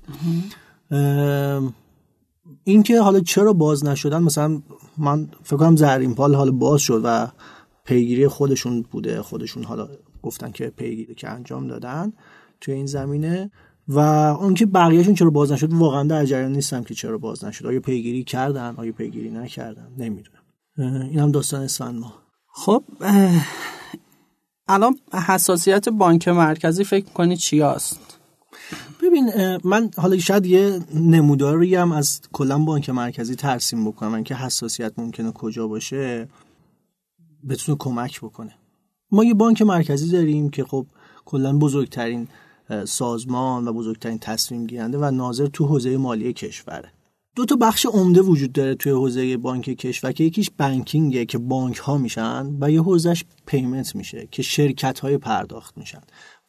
اینکه 2.64 3.02
حالا 3.02 3.20
چرا 3.20 3.54
باز 3.54 3.86
نشدن 3.86 4.24
مثلا 4.24 4.62
من 4.98 5.30
فکر 5.44 5.58
کنم 5.58 5.76
زرین 5.76 6.16
پال 6.16 6.36
حالا 6.36 6.52
باز 6.52 6.82
شد 6.82 7.02
و 7.04 7.28
پیگیری 7.86 8.28
خودشون 8.28 8.82
بوده 8.82 9.22
خودشون 9.22 9.64
حالا 9.64 9.90
گفتن 10.24 10.52
که 10.52 10.68
پیگیری 10.68 11.16
که 11.16 11.30
انجام 11.30 11.68
دادن 11.68 12.14
توی 12.62 12.74
این 12.74 12.86
زمینه. 12.86 13.52
و 13.88 14.00
اونکه 14.00 14.66
بقیهشون 14.66 15.14
چرا 15.14 15.30
باز 15.30 15.52
نشد 15.52 15.74
واقعا 15.74 16.04
در 16.04 16.26
جریان 16.26 16.52
نیستم 16.52 16.84
که 16.84 16.94
چرا 16.94 17.18
باز 17.18 17.46
نشد. 17.46 17.66
آیا 17.66 17.80
پیگیری 17.80 18.24
کردن 18.24 18.76
آیا 18.78 18.92
پیگیری 18.92 19.32
نکردن؟ 19.32 19.88
نمی‌دونم. 19.98 20.42
این 20.78 21.20
هم 21.20 21.32
داستان 21.32 21.62
اسفند 21.62 22.00
ما 22.00 22.14
خب 22.54 22.84
الان 24.68 24.96
حساسیت 25.28 25.90
بانک 25.90 26.28
مرکزی 26.28 26.84
فکر 26.84 27.06
کنی 27.06 27.38
چی 27.38 27.62
هست؟ 27.62 28.00
ببین 29.02 29.30
من 29.64 29.90
حالا 29.98 30.18
شاید 30.18 30.46
یه 30.46 30.80
نموداری 30.94 31.76
هم 31.76 31.92
از 31.92 32.22
کلا 32.34 32.60
بانک 32.60 32.90
مرکزی 32.90 33.36
ترسیم 33.36 33.86
بکنم 33.86 34.24
که 34.24 34.36
حساسیت 34.36 34.94
ممکنه 34.98 35.32
کجا 35.32 35.68
باشه 35.68 36.28
بتونه 37.50 37.78
کمک 37.80 38.22
بکنه. 38.22 38.56
ما 39.12 39.24
یه 39.24 39.34
بانک 39.34 39.62
مرکزی 39.62 40.12
داریم 40.12 40.50
که 40.50 40.64
خب 40.64 40.86
کلا 41.26 41.58
بزرگترین 41.58 42.28
سازمان 42.86 43.68
و 43.68 43.74
بزرگترین 43.74 44.20
تصمیم 44.20 44.68
گیرنده 44.68 44.98
و 44.98 45.12
ناظر 45.12 45.48
تو 45.48 45.66
حوزه 45.66 45.98
مالی 45.98 46.34
کشوره 46.34 46.92
دو 47.36 47.46
تا 47.46 47.56
بخش 47.56 47.86
عمده 47.86 48.22
وجود 48.22 48.52
داره 48.52 48.76
توی 48.76 48.92
حوزه 48.92 49.38
بانک 49.38 49.64
کشور 49.64 50.12
که 50.12 50.24
یکیش 50.24 50.50
بانکینگه 50.58 51.26
که 51.26 51.38
بانک 51.38 51.78
ها 51.78 51.98
میشن 51.98 52.58
و 52.60 52.72
یه 52.72 52.82
حوزهش 52.82 53.26
پیمنت 53.46 53.96
میشه 53.96 54.28
که 54.32 54.42
شرکت 54.42 55.00
های 55.00 55.18
پرداخت 55.18 55.78
میشن. 55.78 56.02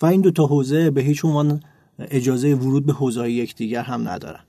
و 0.03 0.07
این 0.07 0.21
دو 0.21 0.31
تا 0.31 0.47
حوزه 0.47 0.91
به 0.91 1.01
هیچ 1.01 1.25
عنوان 1.25 1.61
اجازه 1.99 2.55
ورود 2.55 2.87
به 2.87 2.93
حوزه 2.93 3.31
یکدیگر 3.31 3.83
هم 3.83 4.09
ندارن. 4.09 4.41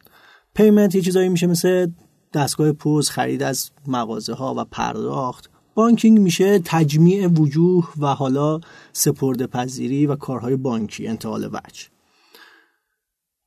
پیمنت 0.56 0.96
یه 0.96 1.02
چیزایی 1.02 1.30
میشه 1.30 1.48
مثل 1.48 1.88
دستگاه 2.34 2.72
پوز 2.72 3.10
خرید 3.10 3.44
از 3.44 3.72
مغازه 3.88 4.34
ها 4.34 4.54
و 4.58 4.66
پرداخت. 4.66 5.50
بانکینگ 5.78 6.20
میشه 6.20 6.60
تجمیع 6.60 7.28
وجوه 7.28 7.90
و 8.00 8.08
حالا 8.08 8.60
سپرده 8.94 9.48
پذیری 9.48 10.06
و 10.06 10.16
کارهای 10.16 10.56
بانکی 10.56 11.08
انتقال 11.08 11.46
وجه. 11.46 11.84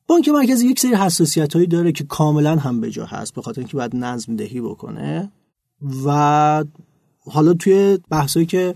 بانک 0.06 0.28
مرکزی 0.28 0.68
یک 0.68 0.80
سری 0.80 0.94
حساسیت 0.94 1.54
هایی 1.54 1.66
داره 1.66 1.92
که 1.92 2.04
کاملا 2.04 2.56
هم 2.56 2.80
به 2.80 2.90
جا 2.90 3.04
هست 3.04 3.34
به 3.34 3.42
خاطر 3.42 3.60
اینکه 3.60 3.76
باید 3.76 3.96
نظم 3.96 4.36
دهی 4.36 4.60
بکنه. 4.60 5.32
و 6.06 6.64
حالا 7.18 7.54
توی 7.54 7.98
بحثایی 8.10 8.46
که 8.46 8.74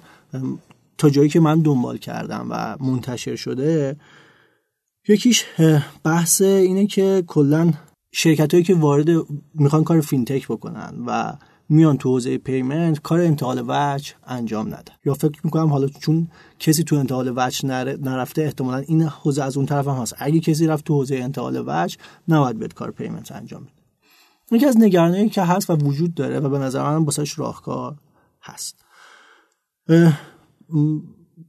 تا 0.98 1.10
جایی 1.10 1.28
که 1.28 1.40
من 1.40 1.60
دنبال 1.60 1.98
کردم 1.98 2.46
و 2.50 2.76
منتشر 2.80 3.36
شده 3.36 3.96
یکیش 5.08 5.44
بحث 6.04 6.42
اینه 6.42 6.86
که 6.86 7.24
کلا 7.26 7.72
شرکت 8.12 8.54
هایی 8.54 8.64
که 8.64 8.74
وارد 8.74 9.08
می‌خوان 9.54 9.84
کار 9.84 10.00
فینتک 10.00 10.48
بکنن 10.48 10.94
و 11.06 11.32
میان 11.68 11.96
تو 11.96 12.08
حوزه 12.08 12.38
payment 12.38 13.00
کار 13.02 13.20
انتقال 13.20 13.64
وجه 13.68 14.14
انجام 14.26 14.66
نده. 14.66 14.92
یا 15.04 15.14
فکر 15.14 15.40
می‌کنم 15.44 15.68
حالا 15.68 15.88
چون 15.88 16.28
کسی 16.58 16.84
تو 16.84 16.96
انتقال 16.96 17.32
وجه 17.36 17.68
نرفته 17.96 18.42
احتمالا 18.42 18.78
این 18.78 19.02
حوزه 19.02 19.42
از 19.42 19.56
اون 19.56 19.66
طرف 19.66 19.88
هم 19.88 19.94
هست. 19.94 20.14
اگه 20.18 20.40
کسی 20.40 20.66
رفت 20.66 20.84
تو 20.84 20.94
حوزه 20.94 21.16
انتقال 21.16 21.64
وجه 21.66 21.96
نباید 22.28 22.58
بیاد 22.58 22.74
کار 22.74 22.90
payment 22.90 23.32
انجام 23.32 23.62
بده. 23.62 23.72
یکی 24.52 24.66
از 24.66 24.76
نگرانی 24.78 25.28
که 25.28 25.42
هست 25.42 25.70
و 25.70 25.76
وجود 25.76 26.14
داره 26.14 26.40
و 26.40 26.48
به 26.48 26.58
نظر 26.58 26.82
من 26.82 27.04
باسش 27.04 27.38
راهکار 27.38 27.96
هست. 28.42 28.84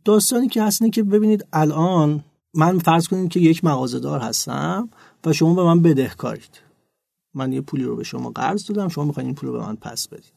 داستانی 0.06 0.48
که 0.48 0.64
هست 0.64 0.82
اینه 0.82 0.92
که 0.92 1.04
ببینید 1.04 1.46
الان 1.54 2.24
من 2.54 2.80
فرض 2.80 3.08
کنید 3.08 3.30
که 3.30 3.40
یک 3.40 3.64
مغازه 3.64 4.10
هستم 4.10 4.90
و 5.26 5.34
شما 5.34 5.54
به 5.54 5.64
من 5.64 5.82
بدهکارید. 5.82 6.65
من 7.36 7.54
یه 7.54 7.62
پولی 7.62 7.84
رو 7.84 7.96
به 7.96 8.04
شما 8.04 8.30
قرض 8.30 8.66
دادم 8.66 8.88
شما 8.88 9.04
می‌خواین 9.04 9.28
این 9.28 9.36
پول 9.36 9.50
رو 9.50 9.58
به 9.58 9.66
من 9.66 9.76
پس 9.76 10.08
بدید. 10.08 10.34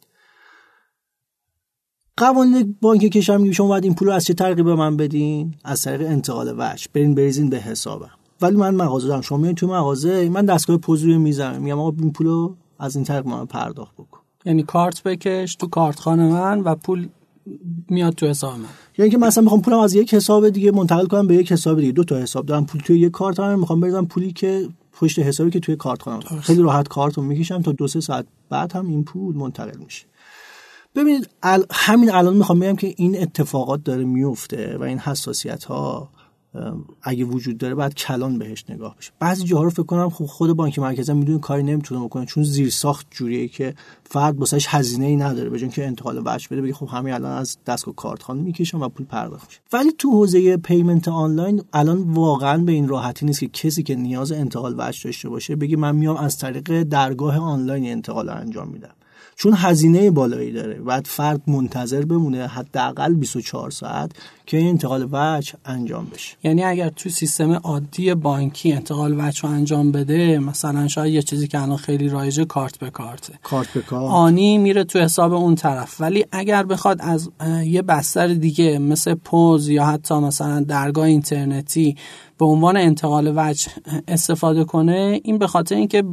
قوانین 2.17 2.77
بانک 2.81 3.01
کشور 3.01 3.37
میگه 3.37 3.53
شما 3.53 3.69
باید 3.69 3.85
این 3.85 3.95
پول 3.95 4.09
رو 4.09 4.15
از 4.15 4.25
چه 4.25 4.35
طریقی 4.35 4.63
به 4.63 4.75
من 4.75 4.97
بدین؟ 4.97 5.55
از 5.65 5.83
طریق 5.83 6.07
انتقال 6.07 6.55
وجه 6.59 6.87
برین 6.95 7.15
بریزین 7.15 7.51
به 7.51 7.57
حسابم. 7.57 8.11
ولی 8.43 8.57
من 8.57 8.75
مغازه 8.75 9.09
دارم. 9.09 9.21
شما 9.21 9.39
میایین 9.39 9.55
تو 9.55 9.67
مغازه 9.67 10.29
من 10.29 10.45
دستگاه 10.45 10.77
پوز 10.77 11.03
روی 11.03 11.19
می‌زنم 11.19 11.63
میگم 11.63 11.79
آقا 11.79 11.97
این 11.99 12.13
پول 12.13 12.27
رو 12.27 12.57
از 12.79 12.97
این 12.97 13.05
طریق 13.05 13.27
من 13.27 13.47
پرداخت 13.47 13.95
بکن. 13.95 14.21
یعنی 14.45 14.63
کارت 14.63 15.03
بکش 15.03 15.55
تو 15.55 15.67
کارتخانه 15.67 16.33
من 16.33 16.61
و 16.61 16.75
پول 16.75 17.09
میاد 17.89 18.15
تو 18.15 18.27
حساب 18.27 18.53
من. 18.59 18.65
یعنی 18.99 19.11
که 19.11 19.19
مثلا 19.19 19.43
می‌خوام 19.43 19.63
پولم 19.63 19.79
از 19.79 19.95
یک 19.95 20.15
حساب 20.15 20.49
دیگه 20.49 20.73
منتقل 20.73 21.07
کنم 21.07 21.27
به 21.27 21.35
یک 21.35 21.53
حساب 21.53 21.81
دیگه. 21.81 21.93
دو 21.93 22.05
تا 22.05 22.17
حساب 22.17 22.47
دارم. 22.47 22.67
پول 22.67 22.81
توی 22.81 22.99
یک 22.99 23.13
کارت 23.13 23.41
هم 23.41 23.59
می‌خوام 23.59 23.81
بریزم. 23.81 24.05
پولی 24.05 24.33
که 24.33 24.69
پشت 25.01 25.19
حسابی 25.19 25.51
که 25.51 25.61
توی 25.61 25.77
کارت 25.77 26.03
کنم 26.03 26.21
خیلی 26.21 26.63
راحت 26.63 26.89
کارت 26.89 27.15
رو 27.15 27.23
می‌کشم 27.23 27.63
تا 27.63 27.73
دو 27.73 27.89
سه 27.89 28.01
ساعت 28.01 28.27
بعد 28.49 28.73
هم 28.73 28.89
این 28.89 29.05
پول 29.05 29.37
منتقل 29.37 29.79
میشه. 29.79 30.07
ببینید 30.95 31.29
همین 31.73 32.11
الان 32.11 32.37
می‌خوام 32.37 32.61
بگم 32.61 32.77
که 32.77 32.95
این 32.97 33.23
اتفاقات 33.23 33.85
داره 33.85 34.05
میفته 34.05 34.77
و 34.79 34.83
این 34.83 34.99
حساسیت 34.99 35.65
ها 35.65 36.11
اگه 37.03 37.25
وجود 37.25 37.59
داره 37.59 37.75
باید 37.75 37.95
کلان 37.95 38.39
بهش 38.39 38.65
نگاه 38.69 38.97
بشه. 38.97 39.13
بعضی 39.19 39.45
جاها 39.45 39.65
رو 39.65 39.71
فکر 39.71 39.83
کنم 39.83 40.11
خب 40.11 40.25
خود 40.27 40.53
بانک 40.53 40.79
مرکزی 40.79 41.13
می‌دونه 41.13 41.39
کاری 41.39 41.63
نمی‌تونه 41.63 42.05
بکنه 42.05 42.27
چون 42.27 42.43
زیر 42.43 42.71
ساخت 42.71 43.07
جوریه 43.11 43.49
که 43.49 43.75
فرد 44.05 44.39
واسش 44.39 44.67
هزینه 44.69 45.07
ای 45.07 45.17
نداره 45.17 45.51
بجون 45.51 45.69
که 45.71 45.87
انتقال 45.87 46.23
وجه 46.25 46.49
بده 46.51 46.63
بگه 46.63 46.75
خب 46.75 46.89
همین 46.89 47.15
الان 47.15 47.33
از 47.33 47.59
دستگاه 47.67 47.95
کارتخانه 47.95 48.43
می‌کشم 48.43 48.81
و 48.81 48.89
پول 48.89 49.07
پرداخت 49.07 49.47
میشه. 49.47 49.61
ولی 49.73 49.93
تو 49.99 50.11
حوزه 50.11 50.57
پیمنت 50.57 51.09
آنلاین 51.09 51.63
الان 51.73 52.03
واقعا 52.03 52.59
به 52.59 52.73
این 52.73 52.89
راحتی 52.89 53.27
نیست 53.27 53.41
که 53.41 53.49
کسی 53.49 53.83
که 53.83 53.95
نیاز 53.95 54.33
انتقال 54.33 54.75
وجه 54.79 55.05
داشته 55.05 55.29
باشه 55.29 55.57
بگه 55.57 55.77
من 55.77 55.97
میام 55.97 56.17
از 56.17 56.39
طریق 56.39 56.83
درگاه 56.83 57.39
آنلاین 57.39 57.87
انتقال 57.87 58.29
انجام 58.29 58.69
میدم. 58.69 58.95
چون 59.37 59.55
هزینه 59.57 60.11
بالایی 60.11 60.53
داره. 60.53 60.75
بعد 60.75 61.07
فرد 61.07 61.51
منتظر 61.51 62.05
بمونه 62.05 62.47
حداقل 62.47 63.15
24 63.15 63.71
ساعت 63.71 64.13
که 64.49 64.57
این 64.57 64.69
انتقال 64.69 65.09
وجه 65.13 65.55
انجام 65.65 66.07
بشه. 66.15 66.37
یعنی 66.45 66.65
اگر 66.65 66.89
تو 66.89 67.09
سیستم 67.09 67.53
عادی 67.53 68.15
بانکی 68.15 68.73
انتقال 68.73 69.15
وجه 69.19 69.43
رو 69.43 69.49
انجام 69.49 69.93
بده 69.93 70.39
مثلا 70.39 70.89
شاید 70.89 71.15
یه 71.15 71.23
چیزی 71.23 71.49
که 71.49 71.63
الان 71.63 71.77
خیلی 71.77 72.09
رایجه 72.09 72.45
کارت 72.45 72.79
به 72.79 72.91
کارته. 72.91 73.33
کارت 73.43 73.69
به 73.69 73.81
کارت. 73.81 74.11
آنی 74.11 74.59
میره 74.59 74.85
تو 74.85 74.99
حساب 74.99 75.33
اون 75.33 75.55
طرف. 75.55 76.01
ولی 76.01 76.25
اگر 76.33 76.63
بخواد 76.63 76.99
از 77.01 77.31
یه 77.65 77.83
بستر 77.83 78.27
دیگه 78.27 78.79
مثل 78.79 79.15
پوز 79.15 79.69
یا 79.69 79.87
حتی 79.87 80.15
مثلا 80.15 80.61
درگاه 80.61 81.05
اینترنتی 81.05 81.97
به 82.39 82.45
عنوان 82.45 82.77
انتقال 82.77 83.33
وجه 83.37 83.71
استفاده 84.09 84.65
کنه 84.65 85.21
این 85.25 85.39
به 85.39 85.47
خاطر 85.47 85.75
اینکه 85.75 86.05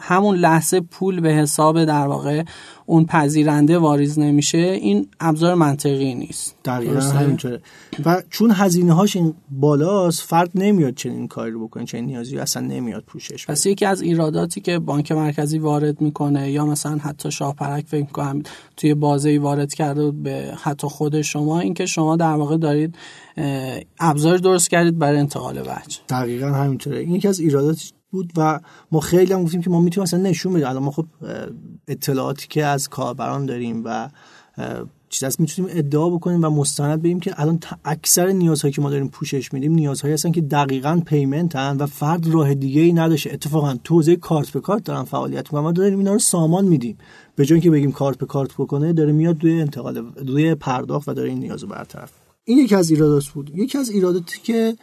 همون 0.00 0.36
لحظه 0.36 0.80
پول 0.80 1.20
به 1.20 1.32
حساب 1.32 1.84
در 1.84 2.06
واقع 2.06 2.42
اون 2.86 3.04
پذیرنده 3.04 3.78
واریز 3.78 4.18
نمیشه 4.18 4.58
این 4.58 5.08
ابزار 5.20 5.54
منطقی 5.54 6.14
نیست. 6.14 6.56
دقیقا 6.64 7.00
همینطوره 7.54 8.18
و 8.18 8.22
چون 8.30 8.50
هزینه 8.50 8.92
هاش 8.92 9.16
این 9.16 9.34
بالاست 9.50 10.22
فرد 10.22 10.50
نمیاد 10.54 10.94
چنین 10.94 11.28
کاری 11.28 11.50
رو 11.50 11.66
بکنه 11.66 11.84
چنین 11.84 12.06
نیازی 12.06 12.38
اصلا 12.38 12.66
نمیاد 12.66 13.02
پوشش 13.06 13.46
پس 13.46 13.66
یکی 13.66 13.86
از 13.86 14.00
ایراداتی 14.00 14.60
که 14.60 14.78
بانک 14.78 15.12
مرکزی 15.12 15.58
وارد 15.58 16.00
می‌کنه 16.00 16.50
یا 16.50 16.66
مثلا 16.66 16.96
حتی 16.96 17.30
شاهپرک 17.30 17.86
فکر 17.86 18.06
کنم 18.06 18.42
توی 18.76 18.94
بازه 18.94 19.38
وارد 19.38 19.74
کرده 19.74 20.10
به 20.10 20.54
حتی 20.62 20.86
خود 20.86 21.22
شما 21.22 21.60
اینکه 21.60 21.86
شما 21.86 22.16
در 22.16 22.34
واقع 22.34 22.56
دارید 22.56 22.94
ابزار 24.00 24.38
درست 24.38 24.70
کردید 24.70 24.98
برای 24.98 25.18
انتقال 25.18 25.58
وجه 25.58 25.98
دقیقا 26.08 26.46
همینطوره. 26.46 26.98
این 26.98 27.14
یکی 27.14 27.28
از 27.28 27.40
ایرادات 27.40 27.92
بود 28.10 28.32
و 28.36 28.60
ما 28.92 29.00
خیلی 29.00 29.32
هم 29.32 29.44
گفتیم 29.44 29.62
که 29.62 29.70
ما 29.70 29.80
می‌تونیم 29.80 30.02
مثلا 30.02 30.20
نشون 30.20 30.52
بدیم. 30.52 30.66
الان 30.66 30.82
ما 30.82 30.90
خب 30.90 31.06
اطلاعاتی 31.88 32.48
که 32.48 32.64
از 32.64 32.88
کاربران 32.88 33.46
داریم 33.46 33.82
و 33.84 34.08
چیز 35.14 35.24
هست 35.24 35.40
می‌تونیم 35.40 35.70
ادعا 35.74 36.10
بکنیم 36.10 36.44
و 36.44 36.50
مستند 36.50 37.02
بگیم 37.02 37.20
که 37.20 37.40
الان 37.40 37.58
اکثر 37.84 38.26
نیازهایی 38.26 38.72
که 38.72 38.82
ما 38.82 38.90
داریم 38.90 39.08
پوشش 39.08 39.52
میدیم 39.52 39.72
نیازهایی 39.72 40.14
هستن 40.14 40.32
که 40.32 40.40
دقیقا 40.40 41.02
پیمنت 41.06 41.56
هن 41.56 41.76
و 41.76 41.86
فرد 41.86 42.26
راه 42.26 42.54
دیگه 42.54 42.80
ای 42.80 42.92
نداشته. 42.92 43.32
اتفاقا 43.32 43.76
توزیع 43.84 44.16
کارت 44.16 44.50
به 44.50 44.60
کارت 44.60 44.84
دارن 44.84 45.02
فعالیت 45.02 45.54
و 45.54 45.62
ما 45.62 45.72
داریم 45.72 45.98
اینا 45.98 46.12
رو 46.12 46.18
سامان 46.18 46.64
میدیم. 46.64 46.98
به 47.36 47.46
جای 47.46 47.60
که 47.60 47.70
بگیم 47.70 47.92
کارت 47.92 48.18
به 48.18 48.26
کارت 48.26 48.54
بکنه 48.54 48.92
داره 48.92 49.12
میاد 49.12 49.42
روی 49.42 49.60
انتقال 49.60 49.96
روی 50.26 50.54
پرداخت 50.54 51.08
و 51.08 51.14
داره 51.14 51.28
این 51.28 51.38
نیازو 51.38 51.66
برطرف 51.66 52.12
این 52.44 52.58
یکی 52.58 52.74
از 52.74 52.90
ایرادات 52.90 53.28
بود. 53.28 53.50
یکی 53.54 53.78
از 53.78 53.90
ایراداتی 53.90 54.40
که 54.42 54.76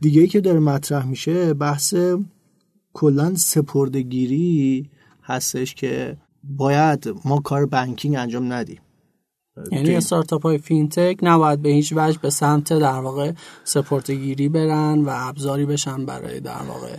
دیگه 0.00 0.20
ای 0.20 0.26
که 0.26 0.40
داره 0.40 0.60
مطرح 0.60 1.06
میشه 1.06 1.54
بحث 1.54 1.94
کلا 2.92 3.34
سپرده‌گیری 3.34 4.90
هستش 5.22 5.74
که 5.74 6.16
باید 6.44 7.14
ما 7.24 7.40
کار 7.40 7.66
banking 7.66 8.16
انجام 8.16 8.52
ندیم. 8.52 8.80
یعنی 9.72 9.94
استارتاپ 9.94 10.42
های 10.42 10.58
فینتک 10.58 11.18
نباید 11.22 11.62
به 11.62 11.68
هیچ 11.68 11.92
وجه 11.96 12.18
به 12.22 12.30
سمت 12.30 12.72
در 12.72 13.00
واقع 13.00 13.32
سپرده‌گیری 13.64 14.48
برن 14.48 15.02
و 15.04 15.10
ابزاری 15.12 15.66
بشن 15.66 16.06
برای 16.06 16.40
در 16.40 16.62
واقع 16.68 16.96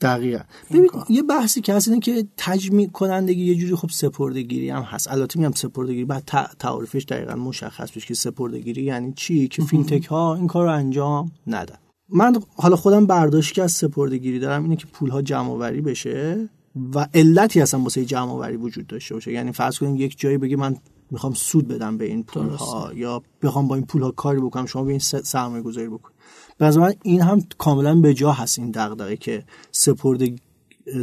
دقیقا. 0.00 0.42
ببین 0.70 0.90
یه 1.08 1.22
بحثی 1.22 1.60
که 1.60 1.74
هست 1.74 1.88
اینه 1.88 2.00
که 2.00 2.26
تجمیع 2.36 2.88
کنندگی 2.88 3.44
یه 3.44 3.54
جوری 3.54 3.76
خب 3.76 3.90
سپرده‌گیری 3.90 4.70
هم 4.70 4.82
هست. 4.82 5.10
البته 5.10 5.40
میگم 5.40 5.52
سپرده‌گیری 5.52 6.04
بعد 6.04 6.24
تعریفش 6.58 7.04
دقیقا 7.04 7.34
مشخص 7.34 7.90
بشه 7.90 8.06
که 8.06 8.14
سپرده‌گیری 8.14 8.82
یعنی 8.82 9.12
چی؟ 9.16 9.48
که 9.48 9.62
فینتک 9.62 10.06
ها 10.06 10.34
این 10.34 10.46
کار 10.46 10.64
رو 10.64 10.72
انجام 10.72 11.32
ندن. 11.46 11.76
من 12.08 12.36
حالا 12.56 12.76
خودم 12.76 13.06
برداشت 13.06 13.54
که 13.54 13.62
از 13.62 13.72
سپردگیری 13.72 14.38
دارم 14.38 14.62
اینه 14.62 14.76
که 14.76 14.86
پول 14.86 15.10
ها 15.10 15.22
جمع 15.22 15.50
آوری 15.50 15.80
بشه 15.80 16.48
و 16.94 17.08
علتی 17.14 17.60
هستن 17.60 17.82
واسه 17.82 18.04
جمع 18.04 18.30
آوری 18.30 18.56
وجود 18.56 18.86
داشته 18.86 19.14
باشه. 19.14 19.32
یعنی 19.32 19.52
فرض 19.52 19.78
کنیم 19.78 19.96
یک 19.96 20.18
جایی 20.18 20.38
بگه 20.38 20.56
من 20.56 20.76
می‌خوام 21.10 21.34
سود 21.34 21.68
بدم 21.68 21.98
به 21.98 22.04
این 22.04 22.22
پول 22.22 22.48
ها 22.48 22.90
یا 22.94 23.22
بخوام 23.42 23.68
با 23.68 23.74
این 23.74 23.86
پول 23.86 24.02
ها 24.02 24.10
کاری 24.10 24.40
بکنم 24.40 24.66
شما 24.66 24.84
به 24.84 24.90
این 24.90 24.98
سرمایه 24.98 25.62
گذاری 25.62 25.88
بکنید. 25.88 26.14
به 26.58 26.78
من 26.78 26.94
این 27.02 27.20
هم 27.20 27.42
کاملا 27.58 27.94
به 27.94 28.14
جا 28.14 28.32
هست 28.32 28.58
این 28.58 28.70
دغدغه 28.70 29.16
که 29.16 29.44
سپرده 29.72 30.34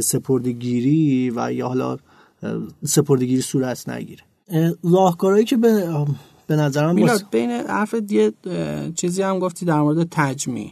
سپردگیری 0.02 1.32
و 1.36 1.52
یا 1.52 1.68
حالا 1.68 1.98
سپردگیری 2.84 3.42
صورت 3.42 3.88
نگیره. 3.88 4.22
راهکارهایی 4.84 5.44
که 5.44 5.56
به 5.56 6.04
به 6.46 6.56
نظرم 6.56 6.94
میلاد 6.94 7.24
بین 7.30 7.50
حرف 7.50 7.94
یه 8.08 8.32
چیزی 8.94 9.22
هم 9.22 9.38
گفتی 9.38 9.66
در 9.66 9.80
مورد 9.80 10.08
تجمیع 10.10 10.70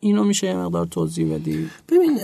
اینو 0.00 0.24
میشه 0.24 0.46
یه 0.46 0.56
مقدار 0.56 0.86
توضیح 0.86 1.34
بدی؟ 1.34 1.68
ببین 1.88 2.18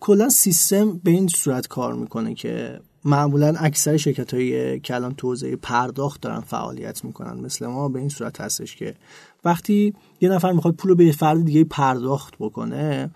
کلا 0.00 0.28
سیستم 0.28 1.00
به 1.04 1.10
این 1.10 1.28
صورت 1.28 1.66
کار 1.66 1.94
می‌کنه 1.94 2.34
که 2.34 2.80
معمولا 3.08 3.54
اکثر 3.58 3.96
شرکت 3.96 4.34
هایی 4.34 4.80
که 4.80 4.94
الان 4.94 5.14
توزیع 5.14 5.56
پرداخت 5.56 6.20
دارن 6.20 6.40
فعالیت 6.40 7.04
می‌کنن. 7.04 7.40
مثل 7.40 7.66
ما 7.66 7.88
به 7.88 7.98
این 7.98 8.08
صورت 8.08 8.40
هستش 8.40 8.76
که 8.76 8.94
وقتی 9.44 9.94
یه 10.20 10.28
نفر 10.28 10.52
می‌خواد 10.52 10.74
پول 10.74 10.88
رو 10.88 10.94
به 10.94 11.12
فرد 11.12 11.44
دیگه 11.44 11.64
پرداخت 11.64 12.34
بکنه 12.38 13.10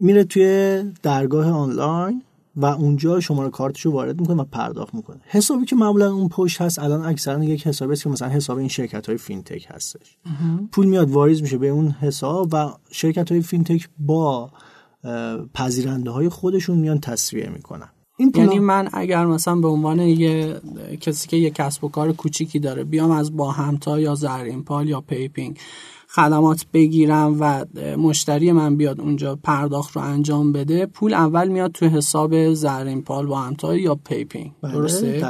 میره 0.00 0.24
توی 0.24 0.82
درگاه 1.02 1.50
آنلاین 1.50 2.22
و 2.56 2.66
اونجا 2.66 3.20
شماره 3.20 3.50
کارتش 3.50 3.80
رو 3.80 3.92
وارد 3.92 4.20
می‌کنه 4.20 4.42
و 4.42 4.44
پرداخت 4.44 4.94
می‌کنه. 4.94 5.20
حسابی 5.24 5.64
که 5.64 5.76
معمولا 5.76 6.12
اون 6.12 6.28
پشت 6.28 6.60
هست 6.60 6.78
الان 6.78 7.04
اکثرا 7.04 7.44
یک 7.44 7.66
حسابی 7.66 7.92
است 7.92 8.02
که 8.02 8.08
مثلا 8.08 8.28
حساب 8.28 8.58
این 8.58 8.68
شرکت 8.68 9.06
های 9.06 9.18
فینتک 9.18 9.66
هستش. 9.70 10.16
پول 10.72 10.86
میاد 10.86 11.10
واریز 11.10 11.42
میشه 11.42 11.58
به 11.58 11.68
اون 11.68 11.90
حساب 11.90 12.48
و 12.52 12.68
شرکت 12.90 13.32
های 13.32 13.40
فینتک 13.40 13.88
با 13.98 14.50
پذیرنده 15.54 16.10
های 16.10 16.28
خودشون 16.28 16.78
میان 16.78 17.00
تسویه 17.00 17.48
می‌کنن. 17.48 17.88
این 18.16 18.32
یعنی 18.34 18.58
من 18.58 18.88
اگر 18.92 19.26
مثلا 19.26 19.56
به 19.56 19.68
عنوان 19.68 19.98
یه 19.98 20.60
کسی 21.00 21.28
که 21.28 21.36
یه 21.36 21.50
کسب 21.50 21.84
و 21.84 21.88
کار 21.88 22.12
کوچیکی 22.12 22.58
داره 22.58 22.84
بیام 22.84 23.10
از 23.10 23.36
باهمتا 23.36 24.00
یا 24.00 24.14
زرین 24.14 24.64
پال 24.64 24.88
یا 24.88 25.00
پیپینگ 25.00 25.58
خدمات 26.08 26.66
بگیرم 26.72 27.36
و 27.40 27.64
مشتری 27.96 28.52
من 28.52 28.76
بیاد 28.76 29.00
اونجا 29.00 29.38
پرداخت 29.42 29.96
رو 29.96 30.02
انجام 30.02 30.52
بده 30.52 30.86
پول 30.86 31.14
اول 31.14 31.48
میاد 31.48 31.72
تو 31.72 31.86
حساب 31.86 32.54
زرین 32.54 33.02
پال 33.02 33.26
باهمتا 33.26 33.76
یا 33.76 33.94
پیپینگ 33.94 34.52
بله، 34.62 34.72
درسته؟ 34.72 35.20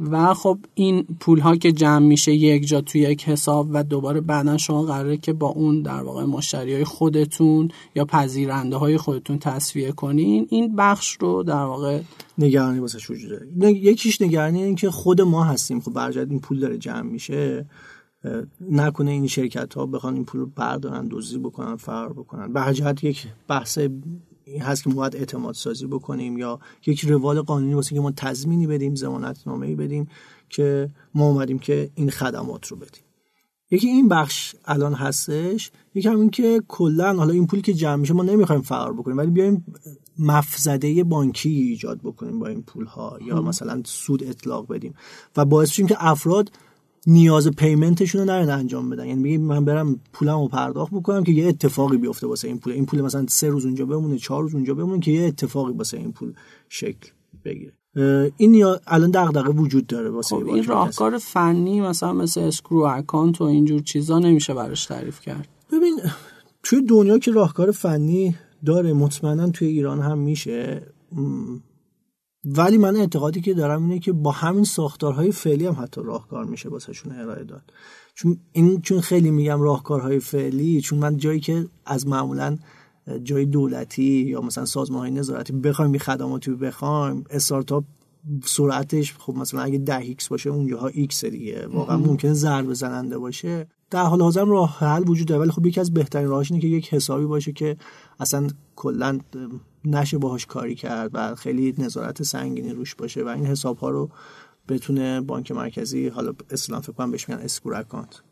و 0.00 0.34
خب 0.34 0.58
این 0.74 1.06
پول 1.20 1.40
ها 1.40 1.56
که 1.56 1.72
جمع 1.72 2.06
میشه 2.06 2.32
یک 2.32 2.66
جا 2.66 2.80
توی 2.80 3.00
یک 3.00 3.28
حساب 3.28 3.68
و 3.72 3.82
دوباره 3.82 4.20
بعدا 4.20 4.56
شما 4.56 4.82
قراره 4.82 5.16
که 5.16 5.32
با 5.32 5.48
اون 5.48 5.82
در 5.82 6.02
واقع 6.02 6.24
مشتری 6.24 6.74
های 6.74 6.84
خودتون 6.84 7.68
یا 7.94 8.04
پذیرنده 8.04 8.76
های 8.76 8.96
خودتون 8.96 9.38
تصویه 9.38 9.92
کنین 9.92 10.46
این 10.50 10.76
بخش 10.76 11.16
رو 11.20 11.42
در 11.42 11.64
واقع 11.64 12.00
نگرانی 12.38 12.78
واسه 12.78 12.98
وجود 13.10 13.62
یکیش 13.62 14.22
نگرانی 14.22 14.62
این 14.62 14.74
که 14.74 14.90
خود 14.90 15.20
ما 15.20 15.44
هستیم. 15.44 15.80
خب 15.80 15.92
برجت 15.92 16.26
این 16.30 16.40
پول 16.40 16.60
داره 16.60 16.78
جمع 16.78 17.10
میشه 17.10 17.66
نکنه 18.70 19.10
این 19.10 19.26
شرکت 19.26 19.74
ها 19.74 19.86
بخوان 19.86 20.14
این 20.14 20.24
پول 20.24 20.40
رو 20.40 20.46
بردارن 20.46 21.08
دزدی 21.10 21.38
بکنن 21.38 21.76
فرار 21.76 22.12
بکنن. 22.12 22.52
به 22.52 22.94
یک 23.02 23.26
بحث 23.48 23.78
این 24.46 24.62
هست 24.62 24.84
که 24.84 24.90
باید 24.90 25.16
اعتماد 25.16 25.54
سازی 25.54 25.86
بکنیم 25.86 26.38
یا 26.38 26.60
یک 26.86 27.04
روال 27.04 27.40
قانونی 27.40 27.74
واسه 27.74 27.94
که 27.94 28.00
ما 28.00 28.10
تضمینی 28.10 28.66
بدیم 28.66 28.94
زمانت 28.94 29.38
نامه‌ای 29.46 29.74
بدیم 29.74 30.08
که 30.48 30.90
ما 31.14 31.28
اومدیم 31.28 31.58
که 31.58 31.90
این 31.94 32.10
خدمات 32.10 32.66
رو 32.66 32.76
بدیم. 32.76 33.02
یکی 33.70 33.88
این 33.88 34.08
بخش 34.08 34.54
الان 34.64 34.94
هستش 34.94 35.70
یکی 35.94 36.08
هم 36.08 36.20
این 36.20 36.30
که 36.30 36.62
کلا 36.68 37.14
حالا 37.14 37.32
این 37.32 37.46
پولی 37.46 37.62
که 37.62 37.74
جمع 37.74 37.96
میشه 37.96 38.14
ما 38.14 38.22
نمی‌خوایم 38.22 38.62
فرار 38.62 38.92
بکنیم 38.92 39.16
ولی 39.16 39.30
بیایم 39.30 39.64
مفزده 40.18 41.04
بانکی 41.04 41.48
ایجاد 41.48 42.00
بکنیم 42.00 42.38
با 42.38 42.46
این 42.46 42.62
پول 42.62 42.84
ها 42.84 43.18
یا 43.26 43.42
مثلا 43.42 43.82
سود 43.84 44.24
اطلاق 44.24 44.72
بدیم 44.72 44.94
و 45.36 45.44
باعث 45.44 45.70
شیم 45.70 45.86
که 45.86 45.96
افراد 45.98 46.50
نیاز 47.06 47.48
پیمنتشون 47.48 48.20
رو 48.20 48.26
نرن 48.26 48.50
انجام 48.50 48.90
بدن. 48.90 49.06
یعنی 49.06 49.22
میگه 49.22 49.38
من 49.38 49.64
برم 49.64 50.00
پولم 50.12 50.40
رو 50.40 50.48
پرداخت 50.48 50.92
بکنم 50.94 51.24
که 51.24 51.32
یه 51.32 51.48
اتفاقی 51.48 51.96
بیفته 51.96 52.26
واسه 52.26 52.48
این 52.48 52.58
پول. 52.58 52.72
این 52.72 52.86
پول 52.86 53.00
مثلا 53.00 53.26
سه 53.28 53.48
روز 53.48 53.64
اونجا 53.64 53.86
بمونه 53.86 54.18
چهار 54.18 54.42
روز 54.42 54.54
اونجا 54.54 54.74
بمونه 54.74 55.00
که 55.00 55.10
یه 55.10 55.26
اتفاقی 55.26 55.72
واسه 55.72 55.96
این 55.96 56.12
پول 56.12 56.32
شکل 56.68 57.10
بگیره. 57.44 57.72
این 58.36 58.64
الان 58.86 59.10
دغدغه 59.10 59.50
وجود 59.50 59.86
داره 59.86 60.10
واسه 60.10 60.36
خب 60.36 60.48
این 60.48 60.64
راهکار 60.64 61.18
فنی 61.18 61.80
مثلا 61.80 62.12
مثل 62.12 62.40
اسکرو 62.40 62.78
اکانت 62.78 63.40
و 63.40 63.44
اینجور 63.44 63.80
چیزا 63.80 64.18
نمیشه 64.18 64.54
براش 64.54 64.86
تعریف 64.86 65.20
کرد. 65.20 65.48
ببین 65.72 66.00
توی 66.62 66.82
دنیا 66.82 67.18
که 67.18 67.30
راهکار 67.30 67.70
فنی 67.70 68.36
داره 68.64 68.92
مطمئنا 68.92 69.50
توی 69.50 69.68
ایران 69.68 70.00
هم 70.00 70.18
میشه. 70.18 70.82
ولی 72.46 72.78
من 72.78 72.96
اعتقادی 72.96 73.40
که 73.40 73.54
دارم 73.54 73.82
اینه 73.82 73.98
که 73.98 74.12
با 74.12 74.30
همین 74.30 74.64
ساختارهای 74.64 75.32
فعلی 75.32 75.66
هم 75.66 75.76
حتی 75.80 76.00
راهکار 76.04 76.44
میشه 76.44 76.68
واسهشون 76.68 77.12
ارائه 77.12 77.44
داد. 77.44 77.62
چون 78.14 78.38
این 78.52 78.80
چون 78.80 79.00
خیلی 79.00 79.30
میگم 79.30 79.60
راهکارهای 79.60 80.20
فعلی 80.20 80.80
چون 80.80 80.98
من 80.98 81.16
جایی 81.16 81.40
که 81.40 81.66
از 81.86 82.06
معمولا 82.06 82.58
جای 83.22 83.46
دولتی 83.46 84.02
یا 84.02 84.40
مثلا 84.40 84.64
سازمان 84.64 85.00
های 85.00 85.10
نظارتی 85.10 85.52
بخوایم 85.52 85.90
این 85.90 86.00
خدماتی 86.00 86.50
بخوایم 86.50 87.24
استارتاپ 87.30 87.84
سرعتش 88.44 89.14
خب 89.18 89.34
مثلا 89.34 89.60
اگه 89.60 89.78
ده 89.78 89.98
X 89.98 90.28
باشه 90.28 90.50
اونجاها 90.50 90.86
X 90.86 91.24
دیگه. 91.24 91.66
واقعا 91.66 91.96
ممکنه 91.96 92.32
ضربه 92.32 92.74
زننده 92.74 93.18
باشه. 93.18 93.66
در 93.90 94.02
حال 94.02 94.22
حاضر 94.22 94.44
راه 94.44 94.78
حل 94.78 95.08
وجود 95.08 95.26
داره 95.28 95.40
ولی 95.40 95.50
خب 95.50 95.66
یکی 95.66 95.80
از 95.80 95.94
بهترین 95.94 96.28
راهاش 96.28 96.50
اینه 96.50 96.62
که 96.62 96.68
یک 96.68 96.94
حسابی 96.94 97.26
باشه 97.26 97.52
که 97.52 97.76
اصلا 98.20 98.46
کلا 98.76 99.18
نشه 99.86 100.18
باهاش 100.18 100.46
کاری 100.46 100.74
کرد 100.74 101.10
و 101.14 101.34
خیلی 101.34 101.74
نظارت 101.78 102.22
سنگینی 102.22 102.70
روش 102.70 102.94
باشه 102.94 103.24
و 103.24 103.28
این 103.28 103.46
حساب 103.46 103.78
ها 103.78 103.90
رو 103.90 104.10
بتونه 104.68 105.20
بانک 105.20 105.52
مرکزی 105.52 106.08
حالا 106.08 106.32
اصلا 106.50 106.80
فکر 106.80 106.92
کنم 106.92 107.10
بهش 107.10 107.28
میگن 107.28 107.40
escrow 107.40 107.74
account. 107.74 108.22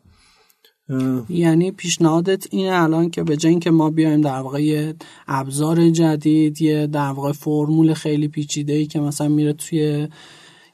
یعنی 1.29 1.71
پیشنهادت 1.71 2.47
اینه 2.51 2.83
الان 2.83 3.09
که 3.09 3.23
به 3.23 3.37
جای 3.37 3.59
که 3.59 3.71
ما 3.71 3.89
بیایم 3.89 4.21
در 4.21 4.39
واقع 4.39 4.63
یه 4.63 4.95
ابزار 5.27 5.89
جدید 5.89 6.61
یه 6.61 6.87
در 6.87 7.11
واقع 7.11 7.31
فرمول 7.31 7.93
خیلی 7.93 8.27
پیچیده 8.27 8.73
ای 8.73 8.85
که 8.85 8.99
مثلا 8.99 9.27
میره 9.27 9.53
توی 9.53 10.07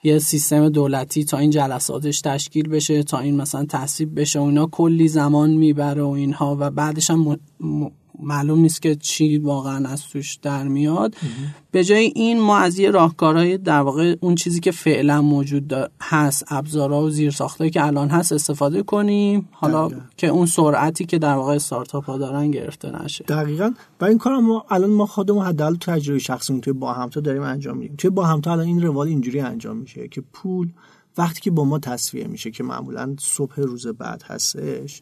یه 0.03 0.19
سیستم 0.19 0.69
دولتی 0.69 1.25
تا 1.25 1.37
این 1.37 1.49
جلساتش 1.49 2.21
تشکیل 2.21 2.69
بشه 2.69 3.03
تا 3.03 3.19
این 3.19 3.35
مثلا 3.35 3.65
تصویب 3.65 4.19
بشه 4.19 4.39
و 4.39 4.43
اینا 4.43 4.65
کلی 4.65 5.07
زمان 5.07 5.49
می‌بره 5.49 6.03
و 6.03 6.07
اینها 6.09 6.57
و 6.59 6.71
بعدش 6.71 7.09
هم 7.09 7.37
معلوم 8.21 8.59
نیست 8.59 8.81
که 8.81 8.95
چی 8.95 9.37
واقعا 9.37 9.89
از 9.89 10.03
توش 10.03 10.35
در 10.35 10.67
میاد. 10.67 11.15
به 11.71 11.83
جای 11.83 12.11
این 12.15 12.39
ما 12.39 12.57
از 12.57 12.79
یه 12.79 12.91
راهکارهای 12.91 13.57
در 13.57 13.79
واقع 13.79 14.15
اون 14.19 14.35
چیزی 14.35 14.59
که 14.59 14.71
فعلا 14.71 15.21
موجود 15.21 15.73
هست 16.01 16.45
ابزارها 16.47 17.01
و 17.01 17.09
زیر 17.09 17.35
که 17.73 17.85
الان 17.85 18.09
هست 18.09 18.31
استفاده 18.31 18.83
کنیم. 18.83 19.49
حالا 19.51 19.89
که 20.17 20.27
اون 20.27 20.45
سرعتی 20.45 21.05
که 21.05 21.19
در 21.19 21.35
واقع 21.35 21.55
استارتاپ 21.55 22.05
ها 22.05 22.17
دارن 22.17 22.51
گرفته 22.51 23.03
نشه. 23.03 23.23
دقیقا. 23.23 23.71
و 24.01 24.05
این 24.05 24.17
کار 24.17 24.39
ما 24.39 24.65
الان 24.69 24.89
ما 24.89 25.05
خودمون 25.05 25.45
حداقل 25.45 25.75
تجربه 25.75 26.19
شخصی 26.19 26.59
توی 26.59 26.73
با 26.73 26.93
همتا 26.93 27.21
داریم 27.21 27.41
انجام 27.41 27.77
میدیم. 27.77 27.95
توی 27.97 28.09
با 28.09 28.25
همتا 28.25 28.51
الان 28.51 28.65
این 28.65 28.81
روال 28.81 29.07
اینجوری 29.07 29.39
انجام 29.39 29.77
میشه 29.77 30.07
که 30.07 30.21
پول 30.33 30.69
وقتی 31.17 31.41
که 31.41 31.51
با 31.51 31.63
ما 31.63 31.79
تصویه 31.79 32.27
میشه 32.27 32.51
که 32.51 32.63
معمولا 32.63 33.15
صبح 33.19 33.59
روز 33.59 33.87
بعد 33.87 34.23
هستش 34.23 35.01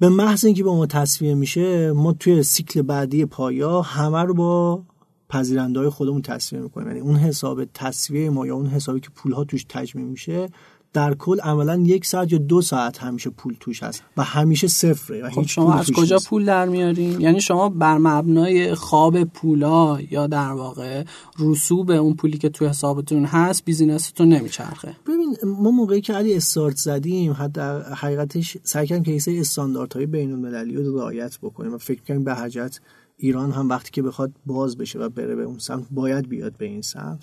به 0.00 0.08
محض 0.08 0.44
اینکه 0.44 0.64
به 0.64 0.70
ما 0.70 0.86
تصویه 0.86 1.34
میشه 1.34 1.92
ما 1.92 2.12
توی 2.12 2.42
سیکل 2.42 2.82
بعدی 2.82 3.24
پایا 3.24 3.82
همه 3.82 4.22
رو 4.22 4.34
با 4.34 4.82
پذیرنده 5.28 5.80
های 5.80 5.88
خودمون 5.88 6.22
تصویه 6.22 6.62
می‌کنیم. 6.62 6.88
یعنی 6.88 7.00
اون 7.00 7.16
حساب 7.16 7.64
تصویه 7.64 8.30
ما 8.30 8.46
یا 8.46 8.54
اون 8.54 8.66
حسابی 8.66 9.00
که 9.00 9.08
پولها 9.14 9.44
توش 9.44 9.66
تجمیع 9.68 10.04
میشه 10.04 10.48
در 10.92 11.14
کل 11.14 11.40
عملا 11.40 11.76
یک 11.76 12.06
ساعت 12.06 12.32
یا 12.32 12.38
دو 12.38 12.62
ساعت 12.62 12.98
همیشه 12.98 13.30
پول 13.30 13.56
توش 13.60 13.82
هست 13.82 14.02
و 14.16 14.22
همیشه 14.22 14.68
صفره 14.68 15.22
و 15.22 15.30
خب 15.30 15.42
شما 15.42 15.74
از 15.74 15.90
کجا 15.90 16.18
پول 16.26 16.44
در 16.44 16.68
میارین؟ 16.68 17.20
یعنی 17.20 17.40
شما 17.40 17.68
بر 17.68 17.98
مبنای 17.98 18.74
خواب 18.74 19.24
پولا 19.24 20.00
یا 20.00 20.26
در 20.26 20.52
واقع 20.52 21.04
رسوب 21.38 21.90
اون 21.90 22.14
پولی 22.14 22.38
که 22.38 22.48
تو 22.48 22.68
حسابتون 22.68 23.24
هست 23.24 23.64
بیزینستون 23.64 24.28
نمیچرخه. 24.28 24.96
ببین 25.06 25.36
ما 25.44 25.70
موقعی 25.70 26.00
که 26.00 26.12
علی 26.12 26.34
استارت 26.34 26.76
زدیم 26.76 27.36
حتی 27.38 27.60
حقیقتش 27.96 28.56
سعی 28.62 28.86
کردیم 28.86 29.20
که 29.20 29.30
یه 29.30 29.40
استانداردهای 29.40 30.06
بین 30.06 30.32
المللی 30.32 30.74
رو 30.74 30.98
رعایت 30.98 31.38
بکنیم 31.42 31.74
و 31.74 31.78
فکر 31.78 32.02
کنیم 32.02 32.24
به 32.24 32.34
حاجت 32.34 32.80
ایران 33.16 33.52
هم 33.52 33.68
وقتی 33.68 33.90
که 33.90 34.02
بخواد 34.02 34.32
باز 34.46 34.76
بشه 34.76 34.98
و 34.98 35.08
بره 35.08 35.34
به 35.34 35.42
اون 35.42 35.58
سمت 35.58 35.86
باید 35.90 36.28
بیاد 36.28 36.56
به 36.56 36.64
این 36.64 36.82
سمت. 36.82 37.20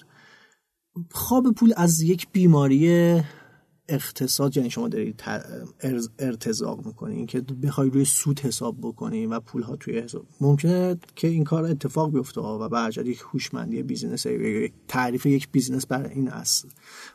خواب 1.11 1.51
پول 1.51 1.73
از 1.77 2.01
یک 2.01 2.27
بیماری 2.31 3.21
اقتصاد 3.89 4.57
یعنی 4.57 4.69
شما 4.69 4.87
دارید 4.87 5.23
ارتزاق 6.19 6.85
می‌کنی 6.85 7.15
اینکه 7.15 7.41
بخوای 7.41 7.89
روی 7.89 8.05
سود 8.05 8.39
حساب 8.39 8.77
بکنی 8.81 9.25
و 9.25 9.39
پول 9.39 9.61
ها 9.61 9.75
توی 9.75 9.99
حساب. 9.99 10.25
ممکنه 10.41 10.97
که 11.15 11.27
این 11.27 11.43
کار 11.43 11.65
اتفاق 11.65 12.11
بیفته 12.11 12.41
و 12.41 12.69
به 12.69 13.09
یک 13.09 13.19
هوشمندی 13.33 13.83
business 13.83 14.25
تعریف 14.87 15.25
یک 15.25 15.49
business 15.51 15.85
بر 15.85 16.07
این 16.07 16.29
است 16.29 16.67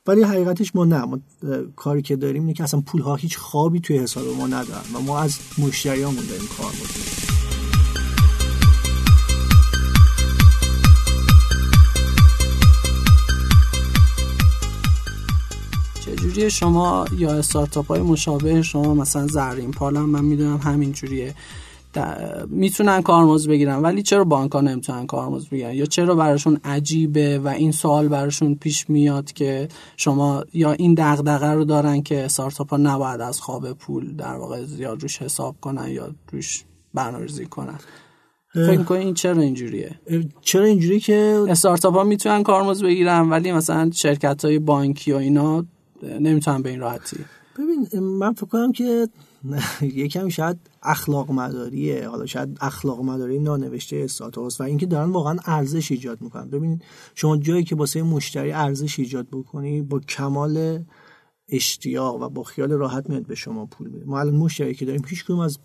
ولی 0.06 0.22
حقیقتش 0.22 0.74
ما 0.74 0.84
نه. 0.84 1.04
ما 1.04 1.18
کاری 1.76 2.02
که 2.02 2.16
داریم 2.16 2.42
اینه 2.42 2.54
که 2.54 2.62
اصلا 2.62 2.80
پول 2.80 3.02
ها 3.02 3.16
هیچ 3.16 3.38
خوابی 3.38 3.80
توی 3.80 3.98
حساب 3.98 4.24
ما 4.38 4.46
ندارن 4.46 4.94
و 4.94 5.00
ما 5.00 5.20
از 5.20 5.38
مشتریامون 5.58 6.24
داریم 6.24 6.46
کار 6.58 6.70
می‌کنیم. 6.72 7.31
جوری 16.32 16.50
شما 16.50 17.04
یا 17.18 17.32
استارتاپ 17.32 17.86
های 17.86 18.00
مشابه 18.00 18.62
شما 18.62 18.94
مثلا 18.94 19.26
زرین 19.26 19.70
پالم 19.70 20.10
من 20.10 20.24
می‌دونم 20.24 20.56
همین 20.56 20.92
جوریه 20.92 21.34
می‌تونن 22.48 23.02
کارمزد 23.02 23.50
بگیرن 23.50 23.82
ولی 23.82 24.02
چرا 24.02 24.24
بانک 24.24 24.52
ها 24.52 24.60
نمی‌تونن 24.60 25.06
کارمزد 25.06 25.50
بگیرن؟ 25.50 25.74
یا 25.74 25.86
چرا 25.86 26.14
براشون 26.14 26.60
عجیبه 26.64 27.38
و 27.38 27.48
این 27.48 27.72
سوال 27.72 28.08
براشون 28.08 28.54
پیش 28.54 28.90
میاد 28.90 29.32
که 29.32 29.68
شما 29.96 30.44
یا 30.52 30.72
این 30.72 30.94
دغدغه 30.94 31.46
رو 31.46 31.64
دارن 31.64 32.02
که 32.02 32.24
استارتاپ 32.24 32.70
ها 32.70 32.76
نباید 32.76 33.20
از 33.20 33.40
خواب 33.40 33.72
پول 33.72 34.16
در 34.16 34.34
واقع 34.34 34.64
زیاد 34.64 35.02
روش 35.02 35.22
حساب 35.22 35.56
کنن 35.60 35.88
یا 35.88 36.14
روش 36.32 36.64
برنامه‌ریزی 36.94 37.46
کنن؟ 37.46 37.78
فکر 38.54 38.78
می‌کنی 38.78 39.04
این 39.04 39.14
چرا 39.14 39.42
اینجوریه؟ 39.42 40.00
چرا 40.40 40.64
اینجوری 40.64 41.00
که 41.00 41.44
استارتاپ 41.48 41.94
ها 41.94 42.04
می‌تونن 42.04 42.42
کارمزد 42.42 42.84
بگیرن 42.84 43.30
ولی 43.30 43.52
مثلا 43.52 43.90
شرکت 43.94 44.44
های 44.44 44.58
بانکی 44.58 45.12
و 45.12 45.16
اینا 45.16 45.64
نمی‌تونم 46.02 46.62
به 46.62 46.70
این 46.70 46.80
راحتی. 46.80 47.16
ببین 47.58 47.98
من 48.00 48.32
فکر 48.32 48.46
کنم 48.46 48.72
که 48.72 49.08
یکم 49.82 50.28
شاید 50.28 50.56
اخلاق 50.82 51.30
مداریه 51.30 52.08
حالا 52.08 52.26
شاید 52.26 52.58
اخلاق 52.60 53.00
مداری 53.00 53.38
نانوشته 53.38 53.96
استاتوس 53.96 54.60
و 54.60 54.64
اینکه 54.64 54.86
دارن 54.86 55.10
واقعا 55.10 55.36
ارزش 55.44 55.90
ایجاد 55.90 56.20
می‌کنن. 56.20 56.50
ببینید 56.50 56.82
شما 57.14 57.36
جایی 57.36 57.64
که 57.64 57.76
واسه 57.76 58.02
مشتری 58.02 58.52
ارزش 58.52 58.98
ایجاد 58.98 59.26
بکنی 59.32 59.82
با 59.82 60.00
کمال 60.00 60.84
اشتیاق 61.48 62.22
و 62.22 62.28
با 62.28 62.42
خیال 62.42 62.72
راحت 62.72 63.10
میاد 63.10 63.26
به 63.26 63.34
شما 63.34 63.66
پول 63.66 63.88
میده 63.88 64.04
ما 64.06 64.20
الان 64.20 64.34
مشتری 64.34 64.74
که 64.74 64.84
داریم 64.84 65.02
هیچ 65.08 65.30
از 65.30 65.58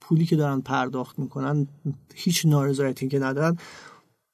پولی 0.00 0.26
که 0.26 0.36
دارن 0.36 0.60
پرداخت 0.60 1.18
می‌کنن 1.18 1.66
هیچ 2.14 2.46
نارضایتی 2.46 3.08
که 3.08 3.18
ندارن. 3.18 3.58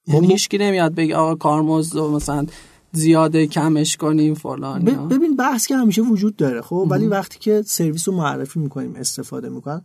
یعنی 0.06 0.26
هیچکی 0.26 0.58
نمیاد 0.58 0.94
بگه 0.94 1.16
آقا 1.16 1.34
کارمزد 1.34 1.98
مثلا 1.98 2.46
زیاده 2.94 3.46
کمش 3.46 3.96
کنیم 3.96 4.34
فلان 4.34 4.84
ببین 4.84 5.36
بحث 5.36 5.66
که 5.66 5.76
همیشه 5.76 6.02
وجود 6.02 6.36
داره 6.36 6.60
خب؟ 6.60 6.86
ولی 6.90 7.06
وقتی 7.06 7.38
که 7.38 7.62
سرویس 7.66 8.08
رو 8.08 8.14
معرفی 8.14 8.60
می‌کنیم 8.60 8.94
استفاده 8.96 9.48
می‌کنن 9.48 9.82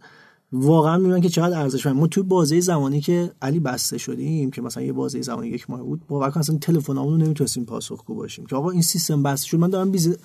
واقعا 0.51 0.97
می‌بینن 0.97 1.21
که 1.21 1.29
چقدر 1.29 1.59
ارزش 1.59 1.85
ما 1.85 2.07
توی 2.07 2.23
بازه 2.23 2.59
زمانی 2.59 3.01
که 3.01 3.31
علی 3.41 3.59
بسته 3.59 3.97
شدیم 3.97 4.51
که 4.51 4.61
مثلا 4.61 4.83
یه 4.83 4.93
بازه 4.93 5.21
زمانی 5.21 5.47
یک 5.47 5.69
ماه 5.69 5.83
بود 5.83 6.01
باور 6.07 6.29
کن 6.29 6.39
اصلا 6.39 6.57
تلفنمون 6.57 7.11
رو 7.11 7.25
نمی‌تونستیم 7.25 7.65
پاسخگو 7.65 8.15
باشیم 8.15 8.45
که 8.45 8.55
آقا 8.55 8.69
این 8.69 8.81
سیستم 8.81 9.23
بسته 9.23 9.47
شد. 9.47 9.57
من 9.57 9.69
دارم 9.69 9.91
بیز... 9.91 10.17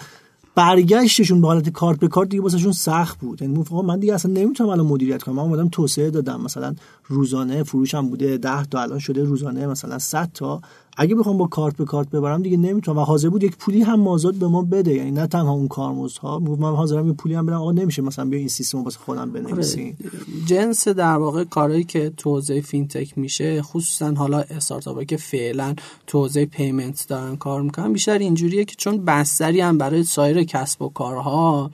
برگشتشون 0.54 1.40
به 1.40 1.46
حالت 1.46 1.68
کارت 1.68 1.98
به 1.98 2.08
کارت 2.08 2.28
دیگه 2.28 2.42
واسهشون 2.42 2.72
سخت 2.72 3.18
بود. 3.20 3.42
یعنی 3.42 3.64
من 3.84 3.98
دیگه 3.98 4.14
اصلا 4.14 4.32
نمی‌تونم 4.32 4.70
الان 4.70 4.86
مدیریت 4.86 5.22
کنم. 5.22 5.34
من 5.34 5.42
اومدم 5.42 5.68
توسعه 5.68 6.10
دادم. 6.10 6.40
مثلا 6.40 6.74
روزانه 7.06 7.62
فروشم 7.62 8.08
بوده 8.08 8.38
10 8.38 8.64
تا 8.64 8.82
الان 8.82 8.98
شده 8.98 9.24
روزانه 9.24 9.66
مثلا 9.66 9.98
100 9.98 10.30
تا 10.34 10.60
اگه 10.96 11.14
بخوام 11.14 11.38
با 11.38 11.46
کارت 11.46 11.76
به 11.76 11.84
کارت 11.84 12.10
ببرم 12.10 12.42
دیگه 12.42 12.56
نمی‌تونم. 12.56 12.98
و 12.98 13.00
حاضر 13.00 13.28
بود 13.28 13.44
یک 13.44 13.56
پولی 13.56 13.82
هم 13.82 14.00
مازاد 14.00 14.34
به 14.34 14.48
ما 14.48 14.62
بده. 14.62 14.94
یعنی 14.94 15.10
نه 15.10 15.26
تنها 15.26 15.52
اون 15.52 15.68
کارمزدها. 15.68 16.38
می‌گفت 16.38 16.60
من 16.60 16.74
حاضرم 16.74 17.06
یه 17.06 17.12
پولی 17.12 17.34
هم 17.34 17.46
بدم. 17.46 17.56
آقا 17.56 17.72
نمیشه 17.72 18.02
مثلا 18.02 18.24
بیا 18.24 18.38
این 18.38 18.48
سیستم 18.48 18.84
واسه 18.84 18.98
خودم 18.98 19.32
بنویسین 19.32 19.96
آره. 20.04 20.10
جنس 20.46 20.88
در 20.88 21.16
واقع 21.16 21.44
کارهایی 21.44 21.84
که 21.84 22.12
تو 22.16 22.30
حوزه 22.30 22.60
fintech 22.60 23.18
میشه 23.18 23.62
خصوصا 23.62 24.14
حالا 24.14 24.38
استارتاپی 24.38 25.04
که 25.04 25.16
فعلا 25.16 25.74
تو 26.06 26.18
حوزه 26.18 26.46
payment 26.46 27.06
دارن 27.08 27.36
کار 27.36 27.62
می‌کنن 27.62 27.92
بیشتر 27.92 28.18
اینجوریه 28.18 28.64
که 28.64 28.74
چون 28.78 29.04
بستری 29.04 29.60
هم 29.60 29.78
برای 29.78 30.04
سایر 30.04 30.44
کسب 30.44 30.82
و 30.82 30.88
کارها 30.88 31.70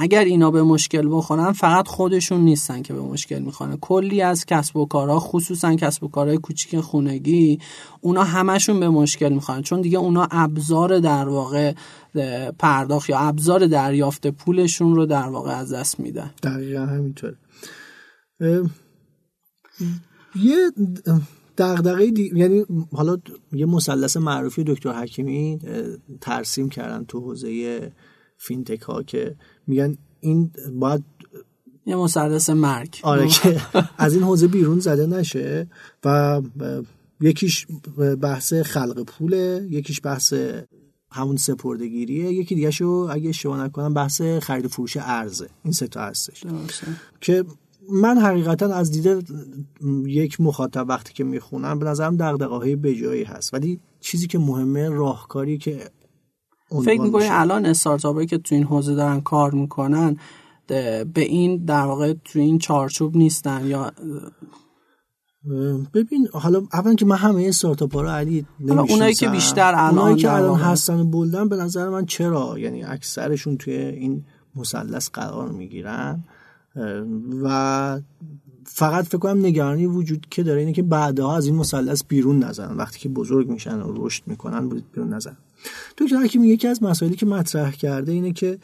اگر 0.00 0.24
اینا 0.24 0.50
به 0.50 0.62
مشکل 0.62 1.08
بخورن 1.10 1.52
فقط 1.52 1.88
خودشون 1.88 2.40
نیستن 2.40 2.82
که 2.82 2.94
به 2.94 3.00
مشکل 3.00 3.38
می‌خورن 3.38 3.76
کلی 3.76 4.22
از 4.22 4.46
کسب 4.46 4.76
و 4.76 4.86
کارها 4.86 5.20
خصوصا 5.20 5.74
کسب 5.74 6.04
و 6.04 6.08
کارهای 6.08 6.38
کوچیک 6.38 6.80
خونگی 6.80 7.58
اونا 8.00 8.24
همشون 8.24 8.80
به 8.80 8.88
مشکل 8.88 9.28
می‌خوان 9.28 9.62
چون 9.62 9.80
دیگه 9.80 9.98
اونا 9.98 10.28
ابزار 10.30 10.98
در 10.98 11.28
واقع 11.28 11.74
پرداخت 12.58 13.10
یا 13.10 13.18
ابزار 13.18 13.66
دریافت 13.66 14.26
پولشون 14.26 14.94
رو 14.94 15.06
در 15.06 15.28
واقع 15.28 15.50
از 15.50 15.72
دست 15.72 16.00
میدن. 16.00 16.30
دقیقا 16.42 16.86
همینطور 16.86 17.34
یه 20.36 20.72
دغدغه 21.58 22.10
دی... 22.10 22.30
یعنی 22.34 22.64
حالا 22.92 23.18
یه 23.52 23.66
مثلث 23.66 24.16
معروفی 24.16 24.64
دکتر 24.64 24.92
حکیمی 24.92 25.58
ترسیم 26.20 26.68
کردن 26.68 27.04
تو 27.04 27.20
حوزه 27.20 27.92
فینتک 28.38 28.80
ها 28.80 29.02
که 29.02 29.36
میگن 29.68 29.96
این 30.20 30.50
باید 30.74 31.04
یه 31.86 31.96
مسدس 31.96 32.50
مرگ. 32.50 33.00
آره 33.02 33.28
که 33.28 33.60
از 33.98 34.14
این 34.14 34.22
حوزه 34.22 34.46
بیرون 34.46 34.80
زده 34.80 35.06
نشه 35.06 35.68
و 36.04 36.40
یکیش 37.20 37.66
بحث 38.20 38.54
خلق 38.54 39.02
پوله 39.04 39.66
یکیش 39.70 40.00
بحث 40.04 40.34
همون 41.10 41.36
سپردگیریه 41.36 42.32
یکی 42.32 42.54
دیگه 42.54 42.70
شو 42.70 43.08
اگه 43.10 43.28
اشتباه 43.28 43.64
نکنم 43.64 43.94
بحث 43.94 44.22
خرید 44.22 44.66
فروش 44.66 44.96
ارزه. 44.96 45.48
این 45.64 45.72
سه 45.72 45.86
تا 45.86 46.00
هستش 46.00 46.44
که 47.20 47.44
من 47.92 48.18
حقیقتا 48.18 48.74
از 48.74 48.90
دیده 48.90 49.22
یک 50.06 50.40
مخاطب 50.40 50.86
وقتی 50.88 51.12
که 51.12 51.24
می‌خونم 51.24 51.78
به 51.78 51.86
نظرم 51.86 52.16
دغدغه 52.16 52.56
های 52.56 52.76
بجایی 52.76 53.24
هست. 53.24 53.54
ولی 53.54 53.80
چیزی 54.00 54.26
که 54.26 54.38
مهمه 54.38 54.88
راهکاری 54.88 55.58
که 55.58 55.90
فکر 56.84 57.00
می‌کنی 57.00 57.26
الان 57.28 57.66
استارتاپی 57.66 58.26
که 58.26 58.38
تو 58.38 58.54
این 58.54 58.64
حوزه 58.64 58.94
دارن 58.94 59.20
کار 59.20 59.50
می‌کنن 59.50 60.16
به 60.66 61.04
این 61.16 61.64
در 61.64 61.82
واقع 61.82 62.14
تو 62.24 62.38
این 62.38 62.58
چارچوب 62.58 63.16
نیستن 63.16 63.66
یا 63.66 63.92
ببین 65.94 66.28
حالا 66.32 66.62
اولا 66.72 66.94
که 66.94 67.06
من 67.06 67.16
همه 67.16 67.44
استارتاپ 67.48 67.94
ها 67.94 68.02
رو 68.02 68.08
علی 68.08 68.46
اونایی 68.68 69.14
که 69.14 69.28
بیشتر 69.28 69.74
الان 69.74 69.98
اونایی 69.98 70.16
که 70.16 70.32
الان 70.32 70.60
هستن 70.60 71.00
و 71.00 71.04
بلدن 71.04 71.48
به 71.48 71.56
نظر 71.56 71.88
من 71.88 72.06
چرا؟ 72.06 72.58
یعنی 72.58 72.84
اکثرشون 72.84 73.56
توی 73.56 73.74
این 73.74 74.24
مثلث 74.56 75.10
قرار 75.10 75.48
می‌گیرن؟ 75.48 76.24
و 77.42 78.00
فقط 78.64 79.04
فکر 79.04 79.18
کنم 79.18 79.46
نگرانی 79.46 79.86
وجود 79.86 80.26
که 80.30 80.42
داره 80.42 80.60
اینه 80.60 80.72
که 80.72 80.82
بعدها 80.82 81.36
از 81.36 81.46
این 81.46 81.54
مثلث 81.54 82.02
بیرون 82.08 82.38
نزنن. 82.44 82.76
وقتی 82.76 82.98
که 82.98 83.08
بزرگ 83.08 83.48
میشن 83.48 83.80
و 83.80 83.92
رشد 84.06 84.22
می‌کنن 84.26 84.68
بیرون 84.68 85.14
نزنن. 85.14 85.36
دکتر 85.98 86.16
حکیم 86.16 86.44
یکی 86.44 86.68
از 86.68 86.82
مسائلی 86.82 87.16
که 87.16 87.26
مطرح 87.26 87.72
کرده 87.72 88.12
اینه 88.12 88.32
که 88.32 88.58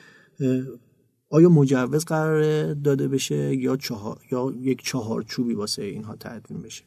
آیا 1.30 1.48
مجوز 1.48 2.04
قرار 2.04 2.74
داده 2.74 3.08
بشه 3.08 3.56
یا 3.56 3.76
چهار 3.76 4.20
یا 4.30 4.52
یک 4.60 4.82
چهارچوبی 4.82 5.54
واسه 5.54 5.82
اینها 5.82 6.16
تدوین 6.20 6.62
بشه؟ 6.62 6.84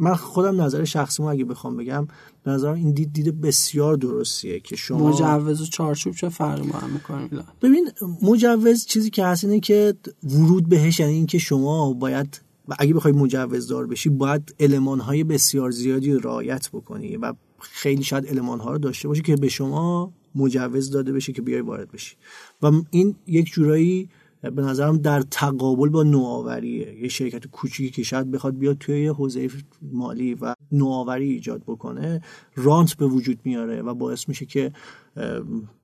من 0.00 0.14
خودم 0.14 0.60
نظر 0.60 0.84
شخصی 0.84 1.22
اگه 1.22 1.44
بخوام 1.44 1.76
بگم 1.76 2.08
نظر 2.46 2.68
این 2.68 2.92
دید 2.92 3.12
دید 3.12 3.40
بسیار 3.40 3.96
درستیه 3.96 4.60
که 4.60 4.76
شما 4.76 5.08
مجوز 5.08 5.60
و 5.60 5.66
چارچوب 5.66 6.14
چه 6.14 6.28
فرقی 6.28 6.68
با 6.68 6.78
هم 6.78 6.90
می‌کنه؟ 6.90 7.28
ببین 7.62 7.90
مجوز 8.22 8.86
چیزی 8.86 9.10
که 9.10 9.24
هست 9.24 9.44
اینه 9.44 9.60
که 9.60 9.94
ورود 10.24 10.68
بهش 10.68 11.00
یعنی 11.00 11.12
اینکه 11.12 11.38
شما 11.38 11.92
باید 11.92 12.40
و 12.68 12.74
اگه 12.78 12.94
بخوای 12.94 13.14
مجوز 13.14 13.68
دار 13.68 13.86
بشی 13.86 14.08
باید 14.08 14.54
علمان 14.60 15.00
های 15.00 15.24
بسیار 15.24 15.70
زیادی 15.70 16.12
رعایت 16.12 16.70
بکنی 16.72 17.16
و 17.16 17.32
خیلی 17.60 18.02
شاید 18.02 18.26
علمان 18.26 18.60
ها 18.60 18.72
رو 18.72 18.78
داشته 18.78 19.08
باشی 19.08 19.22
که 19.22 19.36
به 19.36 19.48
شما 19.48 20.12
مجوز 20.34 20.90
داده 20.90 21.12
بشه 21.12 21.32
که 21.32 21.42
بیای 21.42 21.60
وارد 21.60 21.90
بشی. 21.90 22.16
و 22.62 22.72
این 22.90 23.16
یک 23.26 23.46
جورایی 23.46 24.08
به 24.42 24.62
نظرم 24.62 24.96
در 24.96 25.22
تقابل 25.22 25.88
با 25.88 26.02
نوآوریه 26.02 27.02
یه 27.02 27.08
شرکت 27.08 27.46
کوچیکی 27.46 27.90
که 27.90 28.02
شاید 28.02 28.30
بخواد 28.30 28.58
بیاد 28.58 28.78
توی 28.78 29.02
یه 29.02 29.12
حوزه 29.12 29.48
مالی 29.92 30.34
و 30.34 30.54
نوآوری 30.72 31.32
ایجاد 31.32 31.62
بکنه 31.66 32.22
رانت 32.56 32.94
به 32.94 33.06
وجود 33.06 33.38
میاره 33.44 33.82
و 33.82 33.94
باعث 33.94 34.28
میشه 34.28 34.46
که 34.46 34.72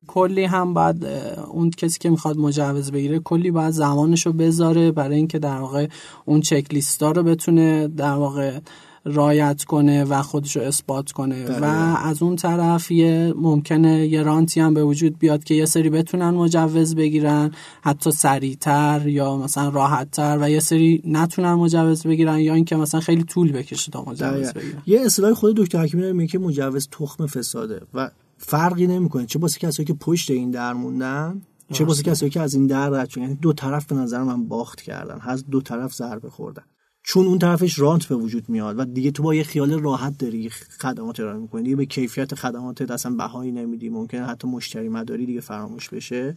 کلی 0.06 0.44
هم 0.44 0.74
بعد 0.74 1.04
اون 1.50 1.70
کسی 1.70 1.98
که 1.98 2.10
می‌خواد 2.10 2.36
مجوز 2.38 2.92
بگیره 2.92 3.18
کلی 3.18 3.50
باید 3.50 3.70
زمانش 3.70 4.26
رو 4.26 4.32
بذاره 4.32 4.92
برای 4.92 5.16
اینکه 5.16 5.38
در 5.38 5.58
واقع 5.58 5.88
اون 6.24 6.40
چک 6.40 6.66
لیستا 6.72 7.10
رو 7.10 7.22
بتونه 7.22 7.88
در 7.88 8.14
واقع 8.14 8.58
رایت 9.06 9.64
کنه 9.64 10.04
و 10.04 10.22
خودش 10.22 10.56
رو 10.56 10.62
اثبات 10.62 11.12
کنه. 11.12 11.46
و 11.60 11.64
از 12.04 12.22
اون 12.22 12.36
طرف 12.36 12.90
یه 12.90 13.34
ممکنه 13.36 14.06
یه 14.06 14.22
رانتی 14.22 14.60
هم 14.60 14.74
به 14.74 14.84
وجود 14.84 15.18
بیاد 15.18 15.44
که 15.44 15.54
یه 15.54 15.66
سری 15.66 15.90
بتونن 15.90 16.30
مجوز 16.30 16.94
بگیرن 16.94 17.50
حتی 17.82 18.10
سریعتر 18.10 19.08
یا 19.08 19.36
مثلا 19.36 19.68
راحتتر 19.68 20.38
و 20.40 20.50
یه 20.50 20.60
سری 20.60 21.02
نتونن 21.04 21.54
مجوز 21.54 22.06
بگیرن 22.06 22.38
یا 22.38 22.54
اینکه 22.54 22.76
مثلا 22.76 23.00
خیلی 23.00 23.24
طول 23.24 23.52
بکشه 23.52 23.90
تا 23.90 24.04
مجوز 24.06 24.52
بگیرن. 24.52 24.82
یه 24.86 25.00
اصطلاح 25.00 25.32
خود 25.32 25.56
دکتر 25.56 25.78
حکیمی 25.78 26.12
میگه 26.12 26.32
که 26.32 26.38
مجوز 26.38 26.88
تخم 26.88 27.26
فساده 27.26 27.80
و 27.94 28.10
فرقی 28.38 28.86
نمی‌کنه. 28.86 29.26
چه 29.26 29.38
واسه 29.38 29.58
کسایی 29.58 29.86
که 29.86 29.94
پشت 29.94 30.30
این 30.30 30.50
در 30.50 30.72
موندن 30.72 31.42
چه 31.72 31.84
واسه 31.84 32.02
کسایی 32.02 32.30
که 32.30 32.40
از 32.40 32.54
این 32.54 32.66
در 32.66 32.88
رد 32.88 33.18
یعنی 33.18 33.34
دو 33.34 33.52
طرف 33.52 33.86
به 33.86 33.94
نظر 33.94 34.22
من 34.22 34.48
باخت 34.48 34.80
کردن. 34.80 35.18
از 35.22 35.46
دو 35.50 35.60
طرف 35.60 35.94
ضربه 35.94 36.30
خوردن. 36.30 36.62
چون 37.08 37.26
اون 37.26 37.38
طرفش 37.38 37.78
رانت 37.78 38.06
به 38.06 38.16
وجود 38.16 38.48
میاد 38.48 38.78
و 38.78 38.84
دیگه 38.84 39.10
تو 39.10 39.22
با 39.22 39.34
یه 39.34 39.42
خیال 39.42 39.80
راحت 39.80 40.18
داری 40.18 40.50
خدمات 40.80 41.20
ارائه 41.20 41.38
می‌کنی. 41.38 41.62
دیگه 41.62 41.76
به 41.76 41.86
کیفیت 41.86 42.34
خدمات 42.34 42.90
اصلا 42.90 43.12
بهایی 43.14 43.52
نمیدی. 43.52 43.88
ممکنه 43.88 44.26
حتی 44.26 44.48
مشتری 44.48 44.88
مداری 44.88 45.26
دیگه 45.26 45.40
فراموش 45.40 45.88
بشه. 45.88 46.36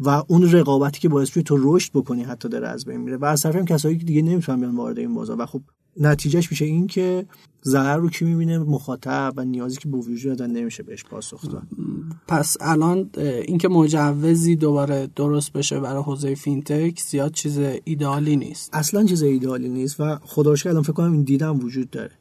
و 0.00 0.08
اون 0.28 0.52
رقابتی 0.52 1.00
که 1.00 1.08
باعث 1.08 1.30
تو 1.30 1.56
رشد 1.60 1.92
بکنی 1.92 2.22
حتی 2.22 2.48
داره 2.48 2.68
از 2.68 2.84
بین 2.84 2.96
میره. 2.96 3.16
و 3.16 3.24
از 3.24 3.42
طرف 3.42 3.56
هم 3.56 3.64
کسایی 3.64 3.98
که 3.98 4.04
دیگه 4.04 4.22
نمی‌تونن 4.22 4.60
بیان 4.60 4.76
وارد 4.76 4.98
این 4.98 5.14
بازار. 5.14 5.40
و 5.40 5.46
خب 5.46 5.62
نتیجهش 5.96 6.50
میشه 6.50 6.64
این 6.64 6.86
که 6.86 7.26
ضرر 7.64 7.96
رو 7.96 8.10
کی 8.10 8.24
می‌بینه؟ 8.24 8.58
مخاطب 8.58 9.34
و 9.36 9.44
نیازی 9.44 9.76
که 9.76 9.88
به 9.88 9.96
وجود 9.96 10.38
دادن 10.38 10.52
نمیشه 10.52 10.82
بهش 10.82 11.04
پاسخ 11.04 11.50
داد. 11.52 11.66
پس 12.28 12.56
الان 12.60 13.10
اینکه 13.16 13.68
مجوزی 13.68 14.56
دوباره 14.56 15.08
درست 15.16 15.52
بشه 15.52 15.80
برای 15.80 16.02
حوزه 16.02 16.34
فینتک 16.34 17.00
زیاد 17.00 17.32
چیز 17.32 17.58
ایدئالی 17.84 18.36
نیست. 18.36 18.70
اصلا 18.72 19.04
چیز 19.04 19.22
ایدئالی 19.22 19.68
نیست 19.68 20.00
و 20.00 20.18
خدا 20.22 20.54
الان 20.66 20.82
فکر 20.82 20.92
کنم 20.92 21.12
این 21.12 21.22
دیدم 21.22 21.58
وجود 21.58 21.90
داره. 21.90 22.12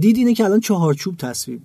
دید 0.00 0.16
اینه 0.16 0.34
که 0.34 0.44
الان 0.44 0.60
چهارچوب 0.60 1.16
تصویب 1.16 1.62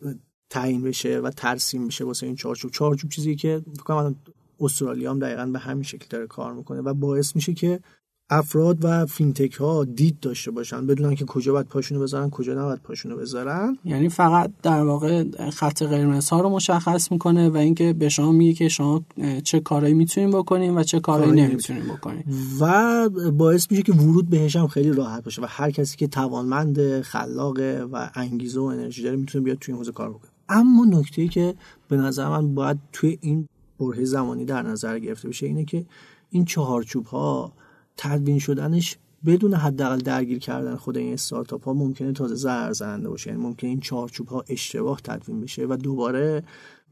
تعیین 0.50 0.82
بشه 0.82 1.20
و 1.20 1.30
ترسیم 1.30 1.88
بشه 1.88 2.06
واسه 2.06 2.26
این 2.26 2.36
چهارچوب. 2.36 2.72
چهارچوب 2.72 3.12
چیزی 3.12 3.36
که 3.36 3.62
فکر 3.74 3.84
کنم 3.84 3.98
الان 3.98 4.16
استرالیا 4.60 5.12
هم 5.12 5.20
دقیقا 5.20 5.46
به 5.46 5.60
همین 5.60 5.84
شکل 5.84 6.06
داره 6.10 6.28
کار 6.28 6.54
می‌کنه 6.54 6.82
و 6.82 6.94
باعث 6.94 7.36
میشه 7.36 7.54
که 7.54 7.80
افراد 8.30 8.78
و 8.82 9.06
فینتک 9.06 9.54
ها 9.54 9.84
دید 9.84 10.20
داشته 10.20 10.52
باشن 10.52 10.88
بدونن 10.88 11.16
که 11.16 11.26
کجا 11.26 11.54
باید 11.54 11.68
پاشونو 11.68 12.02
بذارن 12.02 12.30
کجا 12.30 12.54
نباید 12.54 12.80
پاشونو 12.80 13.16
بذارن. 13.16 13.78
یعنی 13.86 14.10
فقط 14.10 14.52
در 14.64 14.82
واقع 14.84 15.24
خط 15.50 15.84
قرمز 15.84 16.30
ها 16.30 16.42
رو 16.42 16.50
مشخص 16.50 17.12
می‌کنه 17.12 17.50
و 17.50 17.58
اینکه 17.58 17.94
به 17.94 18.10
شما 18.10 18.32
میگه 18.32 18.54
که 18.54 18.68
شما 18.70 19.06
چه 19.44 19.60
کارایی 19.60 19.94
می‌تونین 19.94 20.32
بکنین 20.32 20.78
و 20.78 20.84
چه 20.84 21.00
کارایی 21.00 21.32
نمی‌تونین 21.32 21.84
بکنین. 21.84 22.24
و 22.60 23.10
باعث 23.32 23.72
میشه 23.72 23.84
که 23.84 23.94
ورود 23.94 24.30
بهش 24.30 24.56
هم 24.56 24.68
خیلی 24.68 24.92
راحت 24.92 25.24
باشه 25.24 25.42
و 25.42 25.46
هر 25.50 25.72
کسی 25.72 25.98
که 25.98 26.08
توانمند 26.08 27.02
خلاقه 27.02 27.88
و 27.92 28.10
انگیزه 28.16 28.60
و 28.60 28.64
انرژی 28.64 29.04
داره 29.04 29.16
می‌تونه 29.16 29.44
بیاد 29.44 29.58
توی 29.58 29.72
این 29.72 29.80
حوزه 29.80 29.92
کار 29.92 30.10
بکنه. 30.10 30.32
اما 30.50 30.86
نکته 30.86 31.28
که 31.28 31.56
به 31.88 31.98
نظر 31.98 32.30
من 32.30 32.56
باید 32.56 32.78
توی 32.94 33.18
این 33.22 33.48
برهه 33.80 34.06
زمانی 34.06 34.46
در 34.46 34.62
نظر 34.62 35.00
گرفته 35.00 35.28
بشه 35.28 35.46
اینه 35.46 35.66
که 35.66 35.86
این 36.30 36.46
چهارچوب 36.46 37.06
ها 37.06 37.54
تدوین 37.98 38.40
شدنش 38.40 38.98
بدون 39.26 39.54
حداقل 39.54 39.98
درگیر 39.98 40.40
کردن 40.40 40.76
خود 40.76 40.98
این 40.98 41.14
استارتاپ 41.14 41.64
ها 41.64 41.74
ممکنه 41.74 42.12
تازه 42.12 42.36
ضرر 42.36 42.74
زننده 42.74 43.10
باشه. 43.10 43.30
یعنی 43.30 43.44
ممکنه 43.44 43.70
این 43.70 43.80
چهارچوب 43.80 44.28
ها 44.28 44.44
اشتباه 44.50 45.02
تدوین 45.02 45.42
بشه 45.42 45.66
و 45.70 45.78
دوباره 45.78 46.44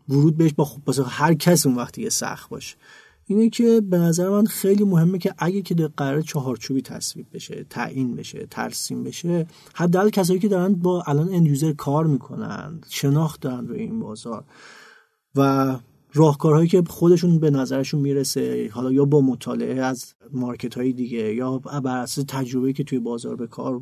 ورود 0.09 0.37
بهش 0.37 0.53
با 0.53 0.65
خب 0.65 0.81
هر 1.07 1.33
کس 1.33 1.65
اون 1.65 1.75
وقتی 1.75 2.09
سخت 2.09 2.49
باشه. 2.49 2.75
اینه 3.27 3.49
که 3.49 3.81
به 3.81 3.97
نظر 3.97 4.29
من 4.29 4.45
خیلی 4.45 4.83
مهمه 4.83 5.17
که 5.17 5.33
اگه 5.37 5.61
که 5.61 5.75
قرار 5.97 6.21
چهارچوبی 6.21 6.81
تصویب 6.81 7.25
بشه 7.33 7.65
تعیین 7.69 8.15
بشه 8.15 8.47
ترسیم 8.51 9.03
بشه 9.03 9.47
حداقل 9.73 10.09
کسایی 10.09 10.39
که 10.39 10.47
دارن 10.47 10.73
با 10.73 11.03
الان 11.07 11.33
اند 11.33 11.75
کار 11.75 12.07
می‌کنن 12.07 12.81
شناخت 12.89 13.41
دارن 13.41 13.67
روی 13.67 13.79
این 13.79 13.99
بازار. 13.99 14.43
و 15.35 15.75
راهکارهایی 16.15 16.67
که 16.67 16.83
خودشون 16.87 17.39
به 17.39 17.49
نظرشون 17.49 17.99
می‌رسه 17.99 18.69
حالا 18.73 18.91
یا 18.91 19.05
با 19.05 19.21
مطالعه 19.21 19.81
از 19.81 20.13
مارکت 20.33 20.77
های 20.77 20.93
دیگه 20.93 21.35
یا 21.35 21.57
بر 21.57 21.97
اساس 21.97 22.25
تجربه 22.27 22.73
که 22.73 22.83
توی 22.83 22.99
بازار 22.99 23.35
به 23.35 23.47
کار 23.47 23.81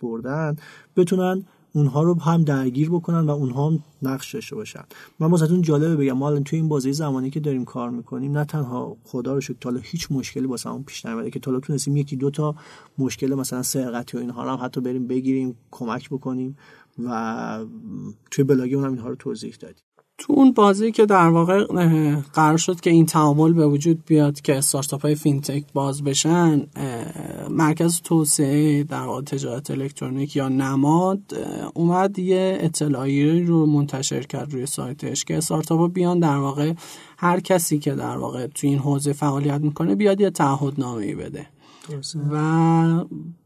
بردن 0.00 0.56
بتونن 0.96 1.44
اونها 1.74 2.02
رو 2.02 2.20
هم 2.20 2.44
درگیر 2.44 2.90
بکنن 2.90 3.26
و 3.26 3.30
اونها 3.30 3.70
هم 3.70 3.84
نقش 4.02 4.34
داشته 4.34 4.56
باشن. 4.56 4.82
من 5.20 5.30
واسهتون 5.30 5.62
جالبه 5.62 5.96
بگم 5.96 6.12
ما 6.12 6.28
الان 6.28 6.44
توی 6.44 6.58
این 6.58 6.68
بازی 6.68 6.92
زمانی 6.92 7.30
که 7.30 7.40
داریم 7.40 7.64
کار 7.64 7.90
می‌کنیم 7.90 8.38
نه 8.38 8.44
تنها 8.44 8.96
خدا 9.04 9.34
رو 9.34 9.40
شکر 9.40 9.56
تا 9.60 9.70
هیچ 9.82 10.08
مشکلی 10.10 10.46
واسمون 10.46 10.82
پیش 10.82 11.06
نیومده 11.06 11.30
که 11.30 11.40
تا 11.40 11.60
تونستیم 11.60 11.96
یکی 11.96 12.16
دو 12.16 12.30
تا 12.30 12.54
مشکل 12.98 13.34
مثلا 13.34 13.62
سرقتی 13.62 14.16
و 14.16 14.20
اینها 14.20 14.44
رو 14.44 14.50
هم 14.50 14.64
حتی 14.64 14.80
بریم 14.80 15.06
بگیریم 15.06 15.56
کمک 15.70 16.10
بکنیم 16.10 16.56
و 16.98 17.64
توی 18.30 18.44
بلاگی 18.44 18.74
اونم 18.74 18.92
اینها 18.92 19.08
رو 19.08 19.14
توضیح 19.14 19.54
دادیم. 19.60 19.84
تو 20.22 20.32
اون 20.32 20.52
بازی 20.52 20.92
که 20.92 21.06
در 21.06 21.28
واقع 21.28 21.64
قرار 22.32 22.56
شد 22.56 22.80
که 22.80 22.90
این 22.90 23.06
تعامل 23.06 23.52
به 23.52 23.66
وجود 23.66 24.04
بیاد 24.06 24.40
که 24.40 24.56
استارتاپ 24.58 25.02
های 25.02 25.14
fintech 25.14 25.64
باز 25.72 26.04
بشن 26.04 26.66
مرکز 27.50 28.00
توسعه 28.00 28.84
در 28.84 29.02
واقع 29.02 29.20
تجارت 29.20 29.70
الکترونیک 29.70 30.36
یا 30.36 30.48
نماد 30.48 31.20
اومد 31.74 32.18
یه 32.18 32.58
اطلاعی 32.60 33.44
رو 33.44 33.66
منتشر 33.66 34.22
کرد 34.22 34.52
روی 34.52 34.66
سایتش 34.66 35.24
که 35.24 35.36
استارتاپ 35.36 35.78
ها 35.78 35.88
بیان 35.88 36.20
در 36.20 36.36
واقع 36.36 36.72
هر 37.18 37.40
کسی 37.40 37.78
که 37.78 37.94
در 37.94 38.16
واقع 38.16 38.46
تو 38.46 38.66
این 38.66 38.78
حوزه 38.78 39.12
فعالیت 39.12 39.60
می‌کنه 39.60 39.94
بیاد 39.94 40.20
یه 40.20 40.30
تعهدنامه 40.30 41.02
ای 41.02 41.14
بده 41.14 41.46
و 42.30 43.04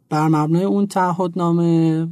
بر 0.08 0.28
مبنای 0.28 0.64
اون 0.64 0.86
تعهدنامه 0.86 2.08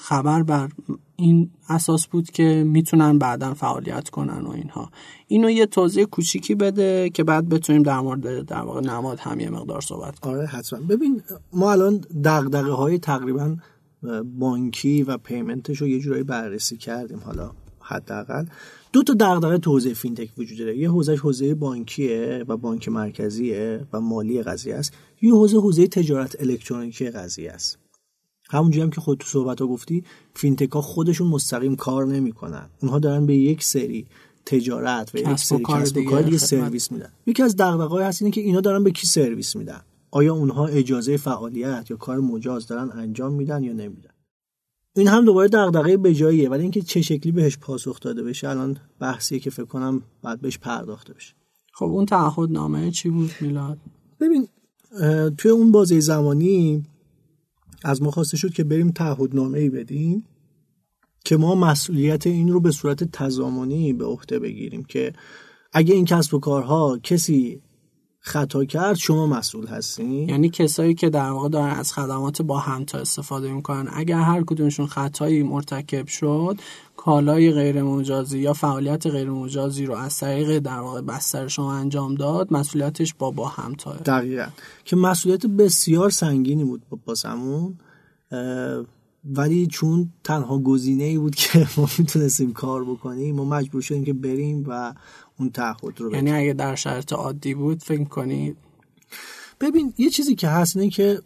خبر 0.00 0.42
بر 0.42 0.68
این 1.16 1.50
اساس 1.68 2.06
بود 2.06 2.30
که 2.30 2.64
می‌تونن 2.66 3.18
بعدا 3.18 3.54
فعالیت 3.54 4.08
کنن 4.08 4.46
و 4.46 4.50
اینها. 4.50 4.90
اینو 5.26 5.50
یه 5.50 5.66
توضیح 5.66 6.04
کوچیکی 6.04 6.54
بده 6.54 7.10
که 7.10 7.24
بعد 7.24 7.48
بتونیم 7.48 7.82
در 7.82 8.00
مورد 8.00 8.46
در 8.46 8.60
واقع 8.60 8.80
نماد 8.80 9.20
هم 9.20 9.40
یه 9.40 9.50
مقدار 9.50 9.80
صحبت 9.80 10.18
کنیم. 10.18 10.36
آره 10.36 10.46
حتما. 10.46 10.80
ببین 10.80 11.22
ما 11.52 11.72
الان 11.72 12.04
دغدغه 12.24 12.72
های 12.72 12.98
تقریبا 12.98 13.56
بانکی 14.38 15.02
و 15.02 15.16
payment 15.16 15.64
ش 15.64 15.78
رو 15.78 15.88
یه 15.88 16.00
جورایی 16.00 16.22
بررسی 16.22 16.76
کردیم 16.76 17.20
حالا 17.24 17.50
حداقل. 17.80 18.44
دو 18.92 19.02
تا 19.02 19.14
دغدغه 19.14 19.58
تو 19.58 19.70
حوزه 19.70 19.94
fintech 19.94 20.30
وجود 20.38 20.58
داره. 20.58 20.78
یه 20.78 20.90
حوزه 20.90 21.16
حوزه 21.16 21.54
بانکیه 21.54 22.44
و 22.48 22.56
بانک 22.56 22.88
مرکزیه 22.88 23.86
و 23.92 24.00
مالی 24.00 24.42
قضیه 24.42 24.74
است. 24.74 24.92
یه 25.22 25.32
حوزه 25.34 25.56
حوزه 25.56 25.86
تجارت 25.86 26.36
الکترونیکی 26.40 27.10
قضیه 27.10 27.52
است. 27.52 27.78
همونجوری 28.50 28.82
هم 28.82 28.90
که 28.90 29.00
خود 29.00 29.18
تو 29.18 29.26
صحبت 29.26 29.60
ها 29.60 29.66
گفتی 29.66 30.04
fintech 30.34 30.70
ها 30.70 30.80
خودشون 30.80 31.28
مستقیم 31.28 31.76
کار 31.76 32.06
نمی‌کنن. 32.06 32.70
اونها 32.82 32.98
دارن 32.98 33.26
به 33.26 33.36
یک 33.36 33.64
سری 33.64 34.06
تجارت 34.46 35.14
و 35.14 35.18
یک 35.18 35.38
سری 35.38 35.62
کسب 35.68 35.96
و 35.96 36.04
کار 36.04 36.22
دیگه 36.22 36.38
سرویس 36.38 36.92
میدن. 36.92 37.12
یکی 37.26 37.42
از 37.42 37.56
دغدغه‌های 37.56 38.04
هست 38.04 38.22
اینه 38.22 38.34
که 38.34 38.40
اینا 38.40 38.60
دارن 38.60 38.84
به 38.84 38.90
کی 38.90 39.06
سرویس 39.06 39.56
میدن؟ 39.56 39.80
آیا 40.10 40.34
اونها 40.34 40.66
اجازه 40.66 41.16
فعالیت 41.16 41.86
یا 41.90 41.96
کار 41.96 42.18
مجاز 42.18 42.66
دارن 42.66 42.90
انجام 42.94 43.32
میدن 43.32 43.62
یا 43.62 43.72
نمیدن؟ 43.72 44.09
این 44.96 45.08
هم 45.08 45.24
دوباره 45.24 45.48
دغدغه 45.48 45.96
به 45.96 46.14
جاییه 46.14 46.48
ولی 46.48 46.62
اینکه 46.62 46.82
چه 46.82 47.02
شکلی 47.02 47.32
بهش 47.32 47.58
پاسخ 47.58 48.00
داده 48.00 48.22
بشه 48.22 48.48
الان 48.48 48.76
بحثیه 49.00 49.38
که 49.38 49.50
فکر 49.50 49.64
کنم 49.64 50.02
بعد 50.22 50.40
بهش 50.40 50.58
پرداخته 50.58 51.12
بشه. 51.12 51.34
خب 51.72 51.86
اون 51.86 52.06
تعهدنامه 52.06 52.90
چی 52.90 53.10
بود 53.10 53.30
میلاد؟ 53.40 53.78
ببین 54.20 54.48
توی 55.38 55.50
اون 55.50 55.72
بازه 55.72 56.00
زمانی 56.00 56.84
از 57.84 58.02
ما 58.02 58.10
خواسته 58.10 58.36
شد 58.36 58.52
که 58.52 58.64
بریم 58.64 58.90
تعهدنامه 58.90 59.58
ای 59.58 59.70
بدیم 59.70 60.24
که 61.24 61.36
ما 61.36 61.54
مسئولیت 61.54 62.26
این 62.26 62.48
رو 62.48 62.60
به 62.60 62.70
صورت 62.70 63.04
تضامنی 63.04 63.92
به 63.92 64.04
عهده 64.04 64.38
بگیریم 64.38 64.84
که 64.84 65.12
اگه 65.72 65.94
این 65.94 66.04
کسب 66.04 66.34
و 66.34 66.38
کارها 66.38 66.98
کسی 67.02 67.62
خطا 68.22 68.64
کرد 68.64 68.96
شما 68.96 69.26
مسئول 69.26 69.66
هستین؟ 69.66 70.28
یعنی 70.28 70.50
کسایی 70.50 70.94
که 70.94 71.10
در 71.10 71.30
واقع 71.30 71.48
دارن 71.48 71.70
از 71.70 71.92
خدمات 71.92 72.42
با 72.42 72.58
همتا 72.58 72.98
استفاده 72.98 73.52
می‌کنن. 73.52 73.88
اگر 73.92 74.20
هر 74.20 74.42
کدومشون 74.42 74.86
خطایی 74.86 75.42
مرتکب 75.42 76.06
شد 76.06 76.58
کالای 76.96 77.52
غیر 77.52 77.82
مجازی 77.82 78.38
یا 78.38 78.52
فعالیت 78.52 79.06
غیر 79.06 79.30
مجازی 79.30 79.86
رو 79.86 79.94
از 79.94 80.18
طریق 80.18 80.58
در 80.58 80.78
واقع 80.78 81.00
بستر 81.00 81.48
شما 81.48 81.72
انجام 81.72 82.14
داد 82.14 82.52
مسئولیتش 82.52 83.14
با 83.14 83.30
با 83.30 83.48
همتا. 83.48 83.92
دقیقا. 83.92 84.46
که 84.84 84.96
مسئولیت 84.96 85.46
بسیار 85.46 86.10
سنگینی 86.10 86.64
بود 86.64 86.82
باسمون 87.04 87.78
ولی 89.24 89.66
چون 89.66 90.12
تنها 90.24 90.58
گزینه 90.58 91.04
ای 91.04 91.18
بود 91.18 91.34
که 91.34 91.68
ما 91.76 91.88
می‌تونستیم 91.98 92.52
کار 92.52 92.84
بکنیم 92.84 93.36
ما 93.36 93.44
مجبور 93.44 93.82
شدیم 93.82 94.04
که 94.04 94.12
بریم 94.12 94.64
و 94.68 94.94
اون 95.40 95.50
تعهد 95.50 96.00
رو 96.00 96.14
یعنی 96.14 96.32
اگه 96.32 96.52
در 96.52 96.74
شرط 96.74 97.12
عادی 97.12 97.54
بود 97.54 97.82
فکر 97.82 98.04
کنید 98.04 98.56
ببین 99.60 99.94
یه 99.98 100.10
چیزی 100.10 100.34
که 100.34 100.48
هست 100.48 100.76
اینه 100.76 100.90
که 100.90 101.20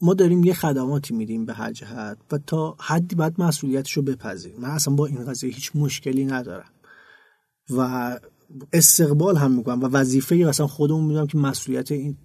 ما 0.00 0.14
داریم 0.14 0.44
یه 0.44 0.54
خدماتی 0.54 1.14
میدیم 1.14 1.46
به 1.46 1.52
هر 1.52 1.72
جهت 1.72 2.18
و 2.32 2.38
تا 2.38 2.76
حدی 2.80 3.14
باید 3.14 3.34
مسئولیتش 3.38 3.92
رو 3.92 4.02
بپذیریم. 4.02 4.60
من 4.60 4.68
اصلا 4.68 4.94
با 4.94 5.06
این 5.06 5.24
قضیه 5.24 5.50
هیچ 5.50 5.70
مشکلی 5.74 6.24
ندارم. 6.24 6.70
و 7.70 8.18
استقبال 8.72 9.36
هم 9.36 9.52
می‌کنم 9.52 9.82
و 9.82 9.86
وظیفه 9.86 10.36
اصلا 10.36 10.66
خودمون 10.66 11.04
می‌دونم 11.04 11.26
که 11.26 11.38
مسئولیت 11.38 11.92
این 11.92 12.16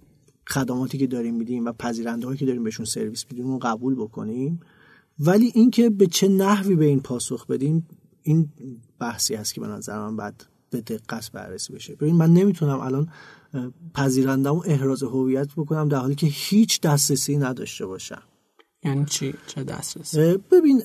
خدماتی 0.48 0.98
که 0.98 1.06
داریم 1.06 1.34
میدیم 1.34 1.64
و 1.64 1.72
پذیرنده 1.72 2.26
هایی 2.26 2.38
که 2.38 2.46
داریم 2.46 2.64
بهشون 2.64 2.86
سرویس 2.86 3.24
میدیم 3.30 3.46
رو 3.46 3.58
قبول 3.58 3.94
بکنیم. 3.94 4.60
ولی 5.18 5.52
اینکه 5.54 5.90
به 5.90 6.06
چه 6.06 6.28
نحوی 6.28 6.76
به 6.76 6.84
این 6.84 7.00
پاسخ 7.00 7.46
بدیم 7.46 7.86
این 8.22 8.48
بحثی 8.98 9.34
هست 9.34 9.54
که 9.54 9.60
به 9.60 9.66
نظر 9.66 9.98
من 9.98 10.16
بعد 10.16 10.46
به 10.70 10.80
دقت 10.80 11.32
بررسی 11.32 11.72
بشه. 11.72 11.94
ببین 11.94 12.14
من 12.14 12.32
نمی‌تونم 12.32 12.80
الان 12.80 13.08
پذیرندم 13.94 14.54
و 14.54 14.62
احراز 14.66 15.02
هویت 15.02 15.48
بکنم 15.56 15.88
در 15.88 15.98
حالی 15.98 16.14
که 16.14 16.26
هیچ 16.26 16.80
دسترسی 16.80 17.36
نداشته 17.36 17.86
باشم. 17.86 18.22
یعنی 18.84 19.04
چی؟ 19.04 19.34
چه 19.46 19.64
دسترسی؟ 19.64 20.38
ببین 20.50 20.82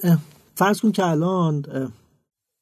فرض 0.56 0.80
کن 0.80 0.92
که 0.92 1.06
الان 1.06 1.66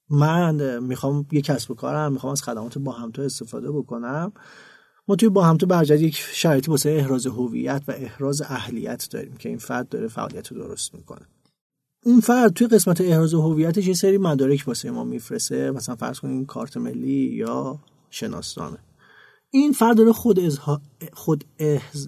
من 0.10 0.80
می‌خوام 0.80 1.26
یه 1.32 1.42
کسب 1.42 1.72
و 1.72 1.74
کارم 1.74 2.14
می‌خوام 2.14 2.32
از 2.32 2.44
خدمات 2.44 2.78
با 2.78 2.92
همتا 2.92 3.24
استفاده 3.24 3.72
بکنم. 3.72 4.32
ما 5.08 5.16
توی 5.16 5.30
با 5.30 5.44
هم 5.44 5.58
تو 5.58 5.66
برجد 5.66 6.02
یک 6.02 6.16
شرایطی 6.16 6.72
واسه 6.72 6.90
احراز 6.90 7.28
هویت 7.28 7.84
و 7.88 7.92
احراز 7.92 8.42
اهلیت 8.42 9.08
داریم 9.12 9.38
که 9.38 9.50
این 9.50 9.58
فرد 9.58 9.90
داره 9.90 10.08
فعالیت 10.08 10.48
رو 10.48 10.58
درست 10.58 10.96
می‌کنه. 10.96 11.28
اون 12.04 12.20
فرد 12.20 12.54
توی 12.54 12.68
قسمت 12.68 13.02
احراز 13.02 13.34
هویتش 13.34 13.88
یه 13.88 13.94
سری 13.94 14.18
مدارک 14.18 14.64
واسه 14.68 14.92
ما 14.92 15.04
میفرسته. 15.04 15.72
مثلا 15.72 15.96
فرض 15.96 16.20
کنیم 16.20 16.46
کارت 16.46 16.78
ملی 16.78 17.36
یا 17.36 17.80
شناسنامه. 18.10 18.78
این 19.50 19.72
فرد 19.72 19.98
داره 19.98 20.12
خود, 20.12 20.40
خود 21.14 21.44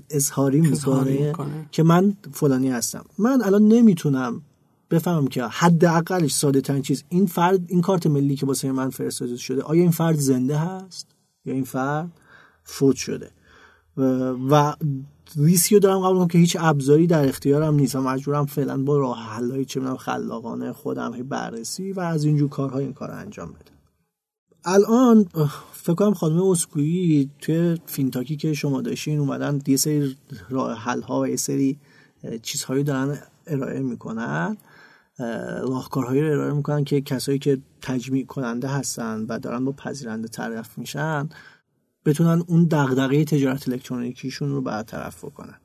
اظهاری 0.09 0.61
می‌کنه 0.61 1.35
که 1.71 1.83
من 1.83 2.17
فلانی 2.31 2.69
هستم. 2.69 3.05
من 3.17 3.41
الان 3.43 3.67
نمی‌تونم 3.67 4.41
بفهمم 4.91 5.27
که 5.27 5.43
حداقلش 5.43 6.33
ساده 6.33 6.61
ترین 6.61 6.81
چیز 6.81 7.03
این 7.09 7.25
فرد 7.25 7.59
این 7.67 7.81
کارت 7.81 8.07
ملی 8.07 8.35
که 8.35 8.45
واسه 8.45 8.71
من 8.71 8.89
فرستاده 8.89 9.37
شده 9.37 9.61
آیا 9.61 9.81
این 9.81 9.91
فرد 9.91 10.15
زنده 10.15 10.57
هست؟ 10.57 11.07
یا 11.45 11.53
این 11.53 11.63
فرد 11.63 12.11
فوت 12.63 12.95
شده؟ 12.95 13.31
و 14.49 14.75
ریسکیو 15.37 15.79
دارم 15.79 15.99
قبول 15.99 16.27
که 16.27 16.37
هیچ 16.37 16.57
ابزاری 16.59 17.07
در 17.07 17.27
اختیارم 17.27 17.75
نیست 17.75 17.95
و 17.95 18.01
مجبورم 18.01 18.45
فعلا 18.45 18.83
با 18.83 18.97
راه 18.97 19.19
حلای 19.19 19.65
چه 19.65 19.79
می‌دونم 19.79 19.97
خلاقانه 19.97 20.73
خودم 20.73 21.11
بررسی 21.11 21.91
و 21.91 21.99
از 21.99 22.23
اینجور 22.23 22.49
کارها 22.49 22.79
این 22.79 22.93
کار 22.93 23.11
انجام 23.11 23.49
بدم. 23.51 23.73
الان 24.65 25.25
فکر 25.71 25.93
کنم 25.93 26.13
خانم 26.13 26.43
اسکویی 26.43 27.29
توی 27.39 27.77
فینتاکی 27.85 28.35
که 28.35 28.53
شما 28.53 28.81
داشتین 28.81 29.19
اومدن 29.19 29.61
یه 29.67 29.77
سری 29.77 30.15
راه 30.49 30.77
حل 30.77 31.01
و 31.01 31.27
یه 31.27 31.35
سری 31.35 31.77
چیزهایی 32.41 32.83
دارن 32.83 33.17
ارائه 33.47 33.79
می‌کنن 33.79 34.57
راهکارهایی 35.63 36.21
رو 36.21 36.31
ارائه 36.31 36.53
می‌کنن 36.53 36.83
که 36.83 37.01
کسایی 37.01 37.39
که 37.39 37.57
تجمیع 37.81 38.25
کننده 38.25 38.67
هستن 38.67 39.25
و 39.29 39.39
دارن 39.39 39.65
با 39.65 39.71
پذیرنده 39.71 40.27
طرف 40.27 40.77
میشن 40.77 41.29
بتونن 42.05 42.43
اون 42.47 42.63
دغدغه 42.63 43.25
تجارت 43.25 43.69
الکترونیکیشون 43.69 44.49
رو 44.49 44.61
برطرف 44.61 45.25
بکنن. 45.25 45.57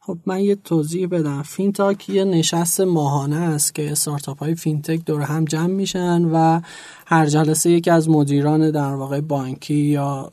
خب 0.00 0.18
من 0.26 0.40
یه 0.40 0.54
توضیح 0.54 1.06
بدم. 1.06 1.42
فینتاک 1.42 2.08
یه 2.08 2.24
نشست 2.24 2.80
ماهانه 2.80 3.36
است 3.36 3.74
که 3.74 3.92
استارتاپ 3.92 4.38
های 4.38 4.54
fintech 4.54 5.04
دور 5.06 5.22
هم 5.22 5.44
جمع 5.44 5.66
میشن 5.66 6.24
و 6.24 6.60
هر 7.06 7.26
جلسه 7.26 7.70
یکی 7.70 7.90
از 7.90 8.08
مدیران 8.08 8.70
در 8.70 8.94
واقع 8.94 9.20
بانکی 9.20 9.74
یا 9.74 10.32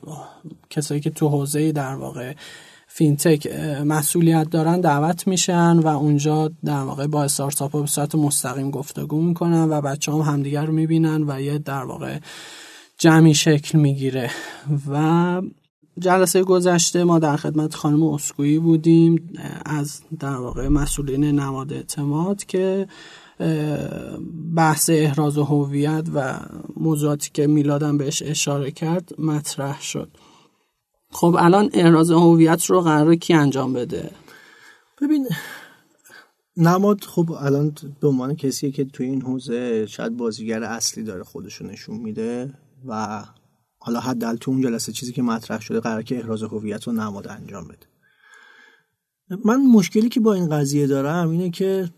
کسایی 0.69 1.01
که 1.01 1.09
تو 1.09 1.27
حوزه 1.29 1.71
در 1.71 1.95
واقع 1.95 2.33
fintech 2.87 3.47
مسئولیت 3.85 4.49
دارن 4.49 4.81
دعوت 4.81 5.27
میشن 5.27 5.79
و 5.79 5.87
اونجا 5.87 6.51
در 6.65 6.81
واقع 6.81 7.07
با 7.07 7.23
استارتاپ 7.23 7.71
ها 7.71 7.81
به 7.81 7.87
صورت 7.87 8.15
مستقیم 8.15 8.71
گفتگو 8.71 9.21
می‌کنن 9.21 9.69
و 9.69 9.81
بچه‌ها 9.81 10.11
هم 10.11 10.19
همدیگر 10.19 10.65
رو 10.65 10.73
می‌بینن 10.73 11.23
و 11.27 11.41
یه 11.41 11.57
در 11.57 11.83
واقع 11.83 12.17
جمعی 12.97 13.33
شکل 13.33 13.79
می‌گیره. 13.79 14.31
و 14.89 15.41
جلسه 15.99 16.43
گذشته 16.43 17.03
ما 17.03 17.19
در 17.19 17.37
خدمت 17.37 17.75
خانم 17.75 18.03
اسکویی 18.03 18.59
بودیم 18.59 19.33
از 19.65 20.01
در 20.19 20.35
واقع 20.35 20.67
مسئولین 20.67 21.23
نماد 21.23 21.73
اعتماد 21.73 22.45
که 22.45 22.87
بحث 24.55 24.89
احراز 24.93 25.37
هویت 25.37 26.07
و 26.13 26.39
موضوعاتی 26.77 27.29
که 27.33 27.47
میلادم 27.47 27.97
بهش 27.97 28.23
اشاره 28.25 28.71
کرد 28.71 29.09
مطرح 29.19 29.81
شد. 29.81 30.17
خب 31.11 31.35
الان 31.39 31.69
احراز 31.73 32.11
هویت 32.11 32.65
رو 32.65 32.81
قرار 32.81 33.15
کی 33.15 33.33
انجام 33.33 33.73
بده؟ 33.73 34.11
ببین 35.01 35.27
نماد 36.57 37.03
خب 37.03 37.31
الان 37.31 37.75
به 37.99 38.07
عنوان 38.07 38.35
کسیه 38.35 38.71
که 38.71 38.85
توی 38.85 39.05
این 39.05 39.21
حوزه 39.21 39.85
شاید 39.85 40.17
بازیگر 40.17 40.63
اصلی 40.63 41.03
داره 41.03 41.23
خودشو 41.23 41.65
نشون 41.65 41.97
میده. 41.97 42.53
و 42.87 43.23
حالا 43.77 43.99
حداقل 43.99 44.35
تو 44.35 44.51
اون 44.51 44.61
جلسه 44.61 44.91
چیزی 44.91 45.11
که 45.11 45.21
مطرح 45.21 45.61
شده 45.61 45.79
قرار 45.79 46.03
که 46.03 46.17
احراز 46.17 46.43
هویت 46.43 46.83
رو 46.83 46.93
نماد 46.93 47.27
انجام 47.27 47.67
بده. 47.67 47.87
من 49.45 49.65
مشکلی 49.65 50.09
که 50.09 50.19
با 50.19 50.33
این 50.33 50.49
قضیه 50.49 50.87
دارم 50.87 51.29
اینه 51.29 51.49
که 51.49 51.89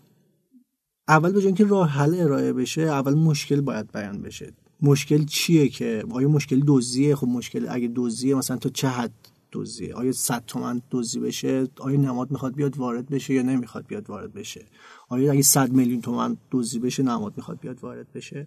اول 1.08 1.32
به 1.32 1.52
که 1.52 1.64
راه 1.64 1.88
حل 1.88 2.14
ارائه 2.20 2.52
بشه 2.52 2.82
اول 2.82 3.14
مشکل 3.14 3.60
باید 3.60 3.92
بیان 3.92 4.22
بشه. 4.22 4.52
مشکل 4.82 5.24
چیه 5.24 5.68
که 5.68 6.04
آیا 6.10 6.28
مشکل 6.28 6.62
دزدیه؟ 6.66 7.16
خب 7.16 7.26
مشکل 7.26 7.66
اگه 7.68 7.92
دزدیه 7.94 8.34
مثلا 8.34 8.56
تا 8.56 8.68
چه 8.68 8.88
حد 8.88 9.12
دزدیه؟ 9.52 9.94
آیا 9.94 10.12
100 10.12 10.42
تومن 10.46 10.82
دزدی 10.90 11.20
بشه؟ 11.20 11.68
آیا 11.78 12.00
نماد 12.00 12.30
می‌خواد 12.30 12.54
بیاد 12.54 12.76
وارد 12.76 13.08
بشه 13.08 13.34
یا 13.34 13.42
نمی‌خواد 13.42 13.86
بیاد 13.86 14.10
وارد 14.10 14.32
بشه؟ 14.32 14.66
آیا 15.08 15.32
اگه 15.32 15.42
100 15.42 15.72
میلیون 15.72 16.00
تومن 16.00 16.36
دزدی 16.50 16.78
بشه 16.78 17.02
نماد 17.02 17.32
می‌خواد 17.36 17.60
بیاد 17.60 17.78
وارد 17.80 18.12
بشه؟ 18.12 18.46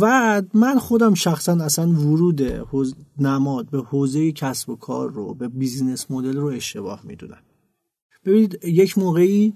و 0.00 0.42
من 0.54 0.78
خودم 0.78 1.14
شخصا 1.14 1.52
اصلا 1.52 1.88
ورود 1.88 2.42
نماد 3.18 3.70
به 3.70 3.78
حوزه 3.78 4.32
کسب 4.32 4.70
و 4.70 4.76
کار 4.76 5.10
رو 5.10 5.34
به 5.34 5.48
بیزینس 5.48 6.10
مدل 6.10 6.36
رو 6.36 6.46
اشتباه 6.46 7.00
می‌دونم. 7.04 7.42
ببینید 8.24 8.64
یک 8.64 8.98
موقعی 8.98 9.54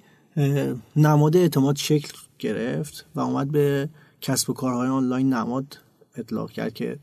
نماد 0.96 1.36
اعتماد 1.36 1.76
شکل 1.76 2.18
گرفت 2.38 3.06
و 3.14 3.20
اومد 3.20 3.50
به 3.50 3.88
کسب 4.20 4.50
و 4.50 4.52
کارهای 4.52 4.88
آنلاین 4.88 5.32
نماد 5.32 5.78
اطلاق 6.16 6.50
کرد 6.50 6.72
که 6.72 6.98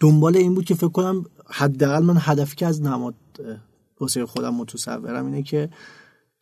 دنبال 0.00 0.36
این 0.36 0.54
بود 0.54 0.64
که 0.64 0.74
فکر 0.74 0.88
کنم 0.88 1.24
حداقل 1.46 2.02
من 2.02 2.16
هدفی 2.18 2.56
که 2.56 2.66
از 2.66 2.82
نماد 2.82 3.14
واسه 4.00 4.26
خودم 4.26 4.54
متصورم 4.54 5.26
اینه 5.26 5.42
که 5.42 5.68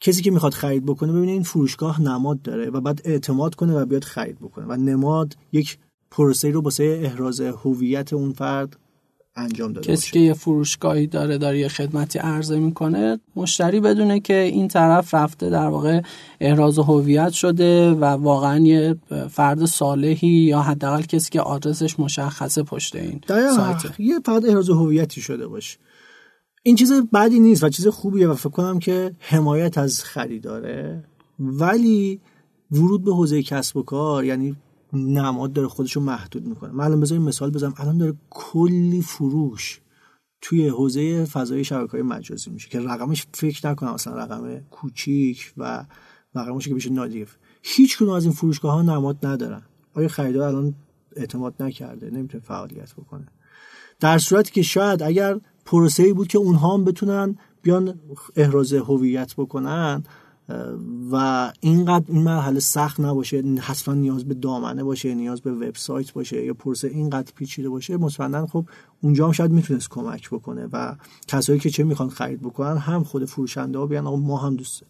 کسی 0.01 0.23
که 0.23 0.31
می‌خواد 0.31 0.55
خرید 0.55 0.87
بکنه 0.87 1.13
ببینه 1.13 1.33
این 1.33 1.43
فروشگاه 1.43 2.03
نماد 2.03 2.43
داره 2.43 2.71
و 2.71 2.81
بعد 2.81 3.01
اعتماد 3.05 3.55
کنه 3.55 3.75
و 3.75 3.85
بیاد 3.85 4.05
خرید 4.05 4.39
بکنه. 4.39 4.67
و 4.67 4.77
نماد 4.77 5.37
یک 5.53 5.79
پروسه 6.17 6.51
رو 6.51 6.61
واسه 6.61 7.01
احراز 7.05 7.41
هویت 7.41 8.13
اون 8.13 8.33
فرد 8.33 8.77
انجام 9.37 9.73
داده 9.73 9.93
کسی 9.93 10.11
که 10.11 10.19
یه 10.19 10.35
فروشگاهی 10.35 11.07
داره 11.07 11.39
داره 11.39 11.59
یه 11.59 11.69
خدمتی 11.69 12.19
عرضه 12.19 12.59
می‌کنه 12.59 13.21
مشتری 13.37 13.81
بدونه 13.81 14.21
که 14.21 14.35
این 14.35 14.69
طرف 14.69 15.15
رفته 15.15 15.51
در 15.51 15.67
واقع 15.67 16.01
احراز 16.41 16.79
هویت 16.79 17.31
شده 17.31 17.91
و 17.91 18.05
واقعا 18.05 18.59
یه 18.59 18.97
فرد 19.31 19.65
صالحی 19.65 20.29
یا 20.29 20.61
حداقل 20.61 21.03
کسی 21.03 21.31
که 21.31 21.41
آدرسش 21.41 22.01
مشخصه 22.01 22.63
پشت 22.63 22.97
این 22.97 23.21
سایت. 23.29 24.01
یه 24.01 24.21
فرد 24.25 24.47
احراز 24.47 24.71
هویتی 24.71 25.21
شده 25.21 25.47
باشه. 25.47 25.79
این 26.63 26.77
چیز 26.77 26.93
بدی 26.93 27.41
نیست 27.41 27.65
و 27.65 27.69
چیز 27.69 27.89
خوبیه 27.89 28.29
و 28.29 28.35
فکر 28.35 28.49
کنم 28.49 28.79
که 28.79 29.15
حمایت 29.19 29.79
از 29.79 30.05
خریداره. 30.05 31.05
ولی 31.39 32.21
ورود 32.71 33.05
به 33.05 33.15
حوزه 33.15 33.43
کسب 33.43 33.77
و 33.77 33.83
کار 33.83 34.25
یعنی 34.25 34.57
نماد 34.97 35.53
داره 35.53 35.69
خودشو 35.69 36.01
محدود 36.01 36.47
می‌کنه. 36.47 36.73
من 36.73 36.85
الان 36.85 37.01
بذاریم 37.01 37.25
مثال 37.25 37.51
بزنم. 37.51 37.75
الان 37.77 37.99
داره 37.99 38.15
کلی 38.31 39.03
فروش 39.03 39.81
توی 40.41 40.69
حوزه 40.69 41.25
فضای 41.25 41.65
شبکه 41.65 41.93
های 41.93 42.03
مجازی 42.03 42.51
میشه 42.51 42.69
که 42.69 42.81
رقمش 42.81 43.27
فکر 43.35 43.69
نکنم 43.69 43.95
مثلا 43.95 44.25
رقم 44.25 44.61
کوچیک 44.71 45.53
و 45.57 45.85
رقمش 46.35 46.69
که 46.69 46.75
بشه 46.75 46.91
نادیف. 46.91 47.35
هیچ 47.63 47.99
کنون 47.99 48.17
از 48.17 48.25
این 48.25 48.33
فروشگاه 48.33 48.73
ها 48.73 48.83
نماد 48.83 49.27
ندارن. 49.27 49.63
آیا 49.95 50.09
خریدار 50.09 50.49
الان 50.49 50.75
اعتماد 51.17 51.63
نکرده؟ 51.63 52.11
نمی‌تونه 52.11 52.45
فعالیت 52.45 52.95
بکنه. 52.95 53.27
در 54.01 54.19
صورتی 54.19 54.53
که 54.53 54.63
شاید 54.63 55.03
اگر 55.03 55.41
پروسه 55.65 56.03
ای 56.03 56.13
بود 56.13 56.29
که 56.29 56.39
اونها 56.39 56.75
هم 56.75 56.85
بتونن 56.85 57.37
بیان 57.63 58.01
احراز 58.37 58.73
هویت 58.73 59.35
بکنن 59.37 60.03
و 61.13 61.53
اینقدر 61.61 62.05
این 62.09 62.23
مرحله 62.23 62.61
سخت 62.61 63.01
نباشه 63.01 63.43
حتما 63.61 63.95
نیاز 63.95 64.25
به 64.25 64.35
دامنه 64.35 64.85
باشه 64.85 65.15
نیاز 65.15 65.41
به 65.41 65.53
وبسایت 65.53 66.13
باشه 66.13 66.45
یا 66.45 66.55
پرسه 66.55 66.89
اینقدر 66.89 67.33
پیچیده 67.37 67.69
باشه 67.69 67.97
مطمئنا 67.97 68.47
خب 68.47 68.67
اونجا 69.01 69.27
هم 69.27 69.33
شاید 69.33 69.51
می‌تونست 69.51 69.89
کمک 69.89 70.31
بکنه 70.31 70.69
و 70.73 70.97
کسایی 71.29 71.59
که 71.59 71.71
چه 71.71 71.85
می‌خوان 71.85 72.09
خرید 72.09 72.41
بکنن 72.41 72.77
هم 72.77 73.05
خود 73.05 73.25
فروشنده 73.25 73.79
ها 73.79 73.87
بیان 73.87 74.05
ما 74.05 74.37
هم 74.37 74.57
دوست 74.57 74.83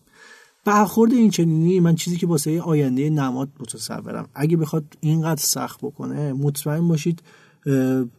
برخورد 0.64 1.12
این 1.12 1.30
چنینی 1.30 1.80
من 1.80 1.94
چیزی 1.94 2.16
که 2.16 2.26
واسه 2.26 2.60
آینده 2.60 3.10
نماد 3.10 3.48
متصورم. 3.60 4.28
اگه 4.34 4.56
بخواد 4.56 4.84
اینقدر 5.00 5.40
سخت 5.40 5.80
بکنه 5.80 6.32
مطمئن 6.32 6.88
باشید 6.88 7.22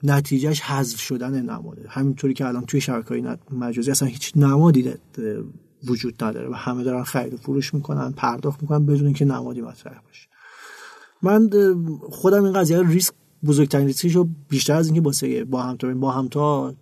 نتیجهش 0.04 0.62
حذف 0.62 1.00
شدن 1.00 1.42
نماده. 1.42 1.86
همینطوری 1.90 2.34
که 2.34 2.46
الان 2.46 2.66
توی 2.66 2.82
شبکه 2.82 3.10
های 3.10 3.38
مجازی 3.52 3.92
اصلا 3.92 4.08
هیچ 4.08 4.32
نمادی 4.36 4.94
وجود 5.84 6.24
نداره 6.24 6.50
و 6.50 6.54
همه 6.54 6.84
دارن 6.84 7.04
خرید 7.04 7.34
و 7.34 7.38
فروش 7.38 7.74
می‌کنن 7.74 8.12
پرداخت 8.12 8.62
می‌کنن 8.62 8.86
بدون 8.86 9.06
اینکه 9.06 9.26
نمادی 9.26 9.62
مطرح 9.62 10.02
باشه. 10.08 10.28
من 11.22 11.50
خودم 12.10 12.44
این 12.44 12.54
قضیه 12.54 12.82
ریسک 12.82 13.14
بزرگترین 13.46 13.88
ریسکش 13.88 14.16
رو 14.16 14.30
بیشتر 14.50 14.74
از 14.74 14.88
اینکه 14.88 15.02
واسه 15.02 15.44
با 15.44 15.62
همتا 15.62 15.94
با 15.94 16.12
همتا 16.12 16.74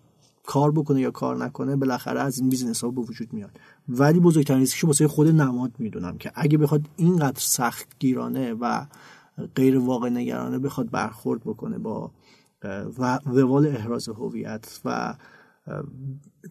کار 0.45 0.71
بکنه 0.71 1.01
یا 1.01 1.11
کار 1.11 1.37
نکنه 1.45 1.75
بالاخره 1.75 2.19
از 2.19 2.39
این 2.39 2.49
business 2.49 2.83
ها 2.83 2.91
به 2.91 3.01
وجود 3.01 3.33
میاد. 3.33 3.59
ولی 3.89 4.19
بزرگترین 4.19 4.59
ریسکش 4.59 4.83
واسه 4.83 5.07
خود 5.07 5.27
نماد 5.27 5.71
می‌دونم 5.79 6.17
که 6.17 6.31
اگه 6.35 6.57
بخواد 6.57 6.81
اینقدر 6.95 7.39
سخت 7.39 7.87
گیرانه 7.99 8.53
و 8.53 8.85
غیر 9.55 9.77
واقع 9.77 10.09
نگرانه 10.09 10.59
بخواد 10.59 10.91
برخورد 10.91 11.41
بکنه 11.41 11.77
با 11.77 12.11
و 12.99 13.19
روال 13.25 13.67
احراز 13.67 14.09
هویت 14.09 14.79
و 14.85 15.15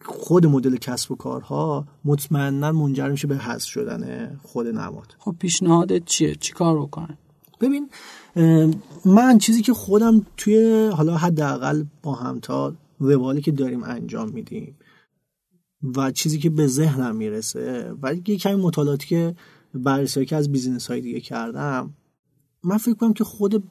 خود 0.05 0.45
مدل 0.45 0.75
کسب 0.75 1.11
و 1.11 1.15
کارها 1.15 1.87
مطمئنا 2.05 2.71
منجر 2.71 3.09
میشه 3.09 3.27
به 3.27 3.37
حذف 3.37 3.67
شدن 3.67 4.35
خود 4.43 4.67
نماد. 4.67 5.15
خب 5.17 5.35
پیشنهادت 5.39 6.05
چیه؟ 6.05 6.35
چی 6.35 6.53
کار 6.53 6.79
بکنن 6.79 7.17
ببین 7.61 7.89
من 9.05 9.37
چیزی 9.37 9.61
که 9.61 9.73
خودم 9.73 10.25
توی 10.37 10.89
حالا 10.93 11.17
حداقل 11.17 11.83
با 12.03 12.15
همتا 12.15 12.75
روالی 12.99 13.41
که 13.41 13.51
داریم 13.51 13.83
انجام 13.83 14.29
میدیم 14.29 14.75
و 15.95 16.11
چیزی 16.11 16.39
که 16.39 16.49
به 16.49 16.67
ذهنم 16.67 17.15
می‌رسه 17.15 17.93
و 18.01 18.13
یه 18.13 18.37
کمی 18.37 18.55
مطالعاتی 18.55 19.07
که 19.07 19.35
بررسی 19.73 20.25
که 20.25 20.35
از 20.35 20.51
business 20.51 20.87
های 20.87 21.01
دیگه 21.01 21.19
کردم 21.19 21.93
من 22.63 22.77
فکر 22.77 22.93
کنم 22.93 23.13
که 23.13 23.23
خود 23.23 23.63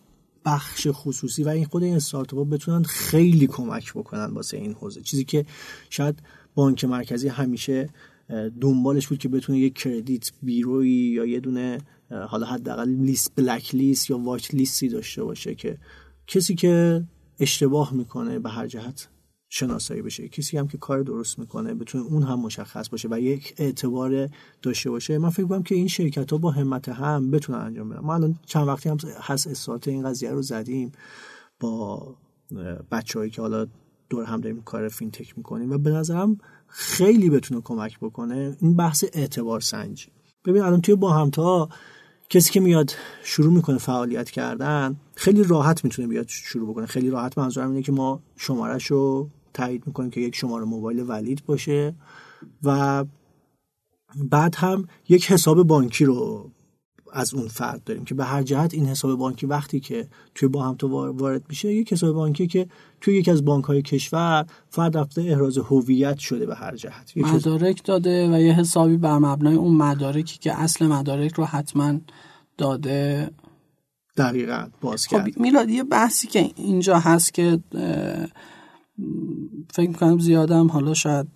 بخش 0.44 0.88
خصوصی 0.90 1.42
و 1.42 1.48
این 1.48 1.64
خود 1.64 1.82
این 1.82 1.96
استارتاپ 1.96 2.48
بتونن 2.48 2.82
خیلی 2.82 3.46
کمک 3.46 3.92
بکنن 3.92 4.24
واسه 4.24 4.56
این 4.56 4.72
حوزه. 4.72 5.00
چیزی 5.00 5.24
که 5.24 5.46
شاید 5.90 6.22
بانک 6.54 6.84
مرکزی 6.84 7.28
همیشه 7.28 7.88
دنبالش 8.60 9.06
بود 9.06 9.18
که 9.18 9.28
بتونه 9.28 9.58
یک 9.58 9.74
credit 9.74 10.30
bureau 10.42 10.84
ی 10.84 10.90
یا 10.90 11.24
یه 11.24 11.40
دونه 11.40 11.78
حالا 12.28 12.46
حداقل 12.46 12.88
لیست 12.88 13.32
black 13.36 13.74
list 13.74 14.10
یا 14.10 14.18
watch 14.18 14.54
list 14.54 14.82
ی 14.82 14.88
داشته 14.88 15.24
باشه 15.24 15.54
که 15.54 15.78
کسی 16.26 16.54
که 16.54 17.04
اشتباه 17.40 17.94
می‌کنه 17.94 18.38
به 18.38 18.50
هر 18.50 18.66
جهت 18.66 19.08
شناسایی 19.56 20.02
بشه. 20.02 20.28
کسی 20.28 20.58
هم 20.58 20.68
که 20.68 20.78
کار 20.78 21.02
درست 21.02 21.38
می‌کنه 21.38 21.74
بتونه 21.74 22.04
اون 22.04 22.22
هم 22.22 22.40
مشخص 22.40 22.88
باشه 22.88 23.08
و 23.10 23.20
یک 23.20 23.54
اعتبار 23.58 24.28
داشته 24.62 24.90
باشه. 24.90 25.18
من 25.18 25.30
فکر 25.30 25.46
کنم 25.46 25.62
که 25.62 25.74
این 25.74 25.88
شرکت 25.88 26.32
ها 26.32 26.38
با 26.38 26.50
همت 26.50 26.88
هم 26.88 27.30
بتونن 27.30 27.58
انجام 27.58 27.88
بدن. 27.88 28.00
ما 28.00 28.14
الان 28.14 28.38
چند 28.46 28.68
وقتی 28.68 28.88
هم 28.88 28.96
هست 29.20 29.46
استارت 29.46 29.88
این 29.88 30.08
قضیه 30.08 30.30
رو 30.30 30.42
زدیم 30.42 30.92
با 31.60 32.16
بچههایی 32.90 33.30
که 33.30 33.42
حالا 33.42 33.66
دور 34.10 34.24
هم 34.24 34.40
داریم 34.40 34.62
کار 34.62 34.88
فینتک 34.88 35.38
می‌کنیم 35.38 35.70
و 35.70 35.78
به 35.78 35.90
نظرم 35.90 36.38
خیلی 36.66 37.30
بتونه 37.30 37.60
کمک 37.60 37.98
بکنه. 37.98 38.56
این 38.60 38.76
بحث 38.76 39.04
اعتبار 39.12 39.60
سنجی 39.60 40.08
ببین 40.44 40.62
الان 40.62 40.80
توی 40.80 40.94
با 40.94 41.12
همتا 41.12 41.68
کسی 42.30 42.52
که 42.52 42.60
میاد 42.60 42.92
شروع 43.22 43.52
می‌کنه 43.52 43.78
فعالیت 43.78 44.30
کردن 44.30 44.96
خیلی 45.14 45.42
راحت 45.42 45.84
می‌تونه 45.84 46.08
بیاد 46.08 46.26
شروع 46.28 46.70
بکنه. 46.70 46.86
خیلی 46.86 47.10
راحت 47.10 47.38
منظورم 47.38 47.70
اینه 47.70 47.82
که 47.82 47.92
ما 47.92 48.22
شمارش 48.36 48.86
رو 48.86 49.30
تایید 49.54 49.86
می‌کنیم 49.86 50.10
که 50.10 50.20
یک 50.20 50.36
شماره 50.36 50.64
موبایل 50.64 51.04
ولید 51.08 51.42
باشه 51.46 51.94
و 52.62 53.04
بعد 54.30 54.54
هم 54.54 54.88
یک 55.08 55.30
حساب 55.30 55.62
بانکی 55.62 56.04
رو 56.04 56.50
از 57.14 57.34
اون 57.34 57.48
فرد 57.48 57.84
داریم 57.84 58.04
که 58.04 58.14
به 58.14 58.24
هر 58.24 58.42
جهت 58.42 58.74
این 58.74 58.86
حساب 58.86 59.18
بانکی 59.18 59.46
وقتی 59.46 59.80
که 59.80 60.08
توی 60.34 60.48
با 60.48 60.62
هم 60.62 60.74
تو 60.74 60.88
وارد 60.88 61.42
میشه 61.48 61.72
یک 61.72 61.92
حساب 61.92 62.14
بانکی 62.14 62.46
که 62.46 62.66
توی 63.00 63.16
یکی 63.16 63.30
از 63.30 63.44
بانک 63.44 63.64
های 63.64 63.82
کشور 63.82 64.46
فرد 64.70 64.96
رفته 64.96 65.22
احراز 65.22 65.58
هویت 65.58 66.18
شده 66.18 66.46
به 66.46 66.54
هر 66.54 66.76
جهت. 66.76 67.12
مدارک 67.16 67.84
داده 67.84 68.36
و 68.36 68.40
یه 68.40 68.52
حسابی 68.52 68.96
بر 68.96 69.18
مبنای 69.18 69.54
اون 69.54 69.76
مدارکی 69.76 70.38
که 70.38 70.60
اصل 70.60 70.86
مدارک 70.86 71.32
رو 71.32 71.44
حتما 71.44 72.00
داده. 72.58 73.30
دقیقا 74.16 74.66
باز 74.80 75.08
خب 75.08 75.40
میلاد 75.40 75.70
یه 75.70 75.84
بحثی 75.84 76.26
که 76.26 76.50
اینجا 76.56 76.98
هست 76.98 77.34
که 77.34 77.58
فکر 79.72 79.88
می‌کنم 79.88 80.18
زیادم 80.18 80.66
حالا 80.66 80.94
شاید 80.94 81.26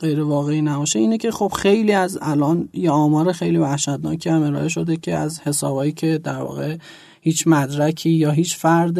غیر 0.00 0.20
واقعی 0.20 0.62
نباشه. 0.62 0.98
اینه 0.98 1.18
که 1.18 1.30
خب 1.30 1.52
خیلی 1.56 1.92
از 1.92 2.18
الان 2.22 2.68
یه 2.72 2.90
آمار 2.90 3.32
خیلی 3.32 3.58
وحشتناکی 3.58 4.30
هم 4.30 4.42
ارائه 4.42 4.68
شده 4.68 4.96
که 4.96 5.14
از 5.14 5.40
حسابایی 5.40 5.92
که 5.92 6.18
در 6.18 6.42
واقع 6.42 6.76
هیچ 7.20 7.46
مدرکی 7.46 8.10
یا 8.10 8.30
هیچ 8.30 8.56
فرد 8.56 8.98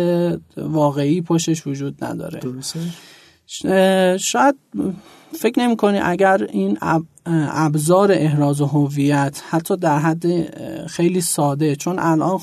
واقعی 0.56 1.20
پشتش 1.20 1.66
وجود 1.66 2.04
نداره. 2.04 2.40
درسته؟ 2.40 2.80
شاید 4.18 4.54
فکر 5.32 5.60
نمی 5.60 5.76
کنی 5.76 5.98
اگر 5.98 6.46
این 6.50 6.78
ابزار 7.26 8.12
احراز 8.12 8.60
هویت 8.60 9.42
حتی 9.48 9.76
در 9.76 9.98
حد 9.98 10.26
خیلی 10.86 11.20
ساده 11.20 11.76
چون 11.76 11.98
الان 11.98 12.40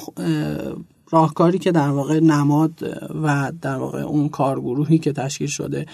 راهکاری 1.14 1.60
که 1.60 1.72
در 1.72 1.90
واقع 1.90 2.20
نماد 2.20 2.72
و 3.24 3.52
در 3.62 3.76
واقع 3.76 4.02
اون 4.02 4.30
کارگروهی 4.30 4.98
که 4.98 5.14
تشکیل 5.14 5.48
شده 5.48 5.86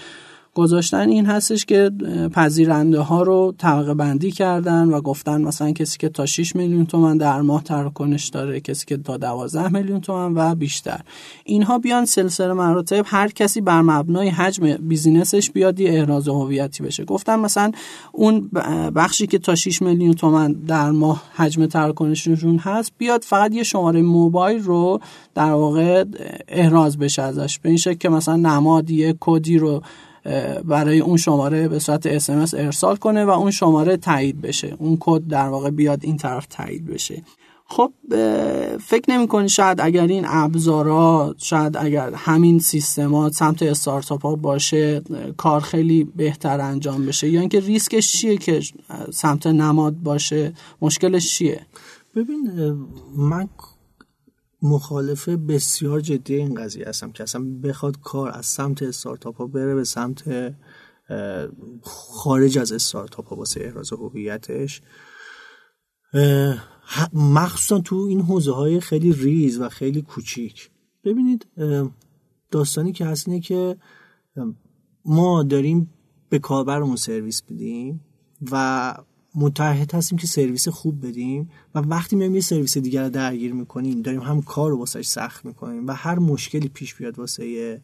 گذاشتن 0.54 1.08
این 1.08 1.26
هستش 1.26 1.64
که 1.64 1.90
پذیرنده 2.32 3.00
ها 3.00 3.22
رو 3.22 3.54
طبقه 3.58 3.94
بندی 3.94 4.30
کردن 4.30 4.88
و 4.88 5.00
گفتن 5.00 5.42
مثلا 5.42 5.72
کسی 5.72 5.98
که 5.98 6.08
تا 6.08 6.26
6 6.26 6.56
میلیون 6.56 6.86
تومن 6.86 7.18
در 7.18 7.40
ماه 7.40 7.64
تراکنش 7.64 8.28
داره 8.28 8.60
کسی 8.60 8.86
که 8.86 8.96
تا 8.96 9.16
12 9.16 9.68
میلیون 9.68 10.00
تومن 10.00 10.34
و 10.34 10.54
بیشتر. 10.54 11.00
اینها 11.44 11.78
بیان 11.78 12.04
سلسله 12.04 12.52
مراتب 12.52 13.02
هر 13.06 13.28
کسی 13.28 13.60
بر 13.60 13.82
مبنای 13.82 14.28
حجم 14.28 14.76
بیزینسش 14.76 15.50
بیاد 15.50 15.80
یه 15.80 15.90
احراز 15.90 16.28
هویتی 16.28 16.82
بشه. 16.82 17.04
گفتن 17.04 17.38
مثلا 17.38 17.72
اون 18.12 18.48
بخشی 18.96 19.26
که 19.26 19.38
تا 19.38 19.54
6 19.54 19.82
میلیون 19.82 20.12
تومن 20.12 20.52
در 20.52 20.90
ماه 20.90 21.22
حجم 21.34 21.66
تراکنششون 21.66 22.58
هست 22.58 22.92
بیاد 22.98 23.22
فقط 23.22 23.54
یه 23.54 23.62
شماره 23.62 24.02
موبایل 24.02 24.62
رو 24.62 25.00
در 25.34 25.52
واقع 25.52 26.04
احراز 26.48 26.98
بشه 26.98 27.22
ازش. 27.22 27.58
به 27.58 27.68
این 27.68 27.78
شکل 27.78 27.94
که 27.94 28.08
مثلا 28.08 28.36
نمادی 28.36 29.14
کدی 29.20 29.58
رو 29.58 29.82
برای 30.64 31.00
اون 31.00 31.16
شماره 31.16 31.68
به 31.68 31.78
صورت 31.78 32.06
اسمس 32.06 32.54
ارسال 32.54 32.96
کنه 32.96 33.24
و 33.24 33.30
اون 33.30 33.50
شماره 33.50 33.96
تایید 33.96 34.40
بشه. 34.40 34.76
اون 34.78 34.96
کد 35.00 35.26
در 35.28 35.48
واقع 35.48 35.70
بیاد 35.70 36.00
این 36.02 36.16
طرف 36.16 36.46
تایید 36.46 36.86
بشه. 36.86 37.22
خب 37.72 37.92
فکر 38.80 39.04
نمی 39.08 39.28
کنی 39.28 39.48
شاید 39.48 39.80
اگر 39.80 40.06
این 40.06 40.24
ابزارا 40.28 41.34
شاید 41.38 41.76
اگر 41.76 42.14
همین 42.14 42.58
سیستمات 42.58 43.32
سمت 43.32 43.62
استارتاپ 43.62 44.22
ها 44.22 44.36
باشه 44.36 45.02
کار 45.36 45.60
خیلی 45.60 46.04
بهتر 46.04 46.60
انجام 46.60 47.06
بشه؟ 47.06 47.28
یا 47.28 47.40
اینکه 47.40 47.60
ریسکش 47.60 48.12
چیه 48.12 48.36
که 48.36 48.60
سمت 49.12 49.46
نماد 49.46 49.94
باشه؟ 49.94 50.52
مشکلش 50.82 51.34
چیه؟ 51.34 51.60
ببین 52.14 52.50
من 53.16 53.48
مخالف 54.62 55.28
بسیار 55.28 56.00
جدی 56.00 56.34
این 56.34 56.54
قضیه 56.54 56.88
هستم 56.88 57.12
که 57.12 57.22
اصلا 57.22 57.44
بخواد 57.62 58.00
کار 58.00 58.30
از 58.30 58.46
سمت 58.46 58.82
استارتاپ 58.82 59.36
ها 59.36 59.46
بره 59.46 59.74
به 59.74 59.84
سمت 59.84 60.54
خارج 61.82 62.58
از 62.58 62.72
استارتاپ 62.72 63.28
ها 63.28 63.36
واسه 63.36 63.60
احراز 63.64 63.92
هویتش. 63.92 64.82
مخصوصا 67.12 67.78
تو 67.78 67.96
این 67.96 68.20
حوزه 68.20 68.52
های 68.52 68.80
خیلی 68.80 69.12
ریز 69.12 69.60
و 69.60 69.68
خیلی 69.68 70.02
کوچیک. 70.02 70.70
ببینید 71.04 71.46
داستانی 72.50 72.92
که 72.92 73.06
هست 73.06 73.28
اینه 73.28 73.40
که 73.40 73.76
ما 75.04 75.42
داریم 75.42 75.90
به 76.28 76.38
کاربرمون 76.38 76.96
سرویس 76.96 77.42
بدیم 77.42 78.04
و 78.50 78.94
متعهد 79.34 79.94
هستیم 79.94 80.18
که 80.18 80.26
سرویس 80.26 80.68
خوب 80.68 81.06
بدیم 81.06 81.50
و 81.74 81.78
وقتی 81.78 82.16
میایم 82.16 82.34
یه 82.34 82.40
سرویس 82.40 82.78
دیگر 82.78 83.02
رو 83.04 83.10
درگیر 83.10 83.52
می‌کنیم 83.52 84.02
داریم 84.02 84.20
هم 84.20 84.42
کار 84.42 84.70
رو 84.70 84.78
واسش 84.78 85.06
سخت 85.06 85.44
می‌کنیم 85.44 85.86
و 85.86 85.92
هر 85.92 86.18
مشکلی 86.18 86.68
پیش 86.68 86.94
بیاد 86.94 87.18
واسه 87.18 87.80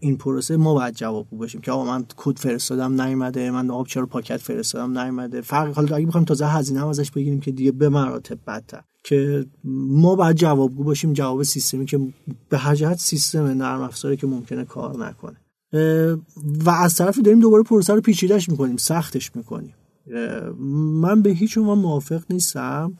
این 0.00 0.16
پروسه 0.16 0.56
ما 0.56 0.74
باید 0.74 0.94
جواب 0.94 1.30
باشیم 1.30 1.60
که 1.60 1.72
آقا 1.72 1.84
من 1.84 2.04
کد 2.16 2.38
فرستادم 2.38 3.02
نیومده 3.02 3.50
من 3.50 3.70
آب 3.70 3.86
چرا 3.86 4.06
پاکت 4.06 4.36
فرستادم 4.36 4.98
نیومده. 4.98 5.40
فرق 5.40 5.74
حالا 5.74 5.96
اگه 5.96 6.06
بخوایم 6.06 6.24
تازه 6.24 6.46
هزینه 6.46 6.80
هم 6.80 6.88
ازش 6.88 7.10
بگیریم 7.10 7.40
که 7.40 7.50
دیگه 7.50 7.72
به 7.72 7.88
مراتب 7.88 8.38
بدتر. 8.46 8.82
که 9.04 9.46
ما 9.64 10.14
باید 10.14 10.36
جوابگو 10.36 10.84
باشیم 10.84 11.12
جواب 11.12 11.42
سیستمی 11.42 11.86
که 11.86 12.00
به 12.48 12.58
هر 12.58 12.74
جهت 12.74 12.98
سیستم 12.98 13.46
نرم 13.46 13.80
افزاری 13.80 14.16
که 14.16 14.26
ممکنه 14.26 14.64
کار 14.64 15.06
نکنه. 15.06 15.36
و 16.64 16.70
از 16.70 16.96
طرفی 16.96 17.22
داریم 17.22 17.40
دوباره 17.40 17.62
پروسه 17.62 17.94
رو 17.94 18.00
پیچیدهش 18.00 18.48
می‌کنیم 18.48 18.76
سختش 18.76 19.36
می‌کنیم. 19.36 19.74
من 21.02 21.22
به 21.22 21.30
هیچ 21.30 21.58
عنوان 21.58 21.78
موافق 21.78 22.22
نیستم 22.30 22.98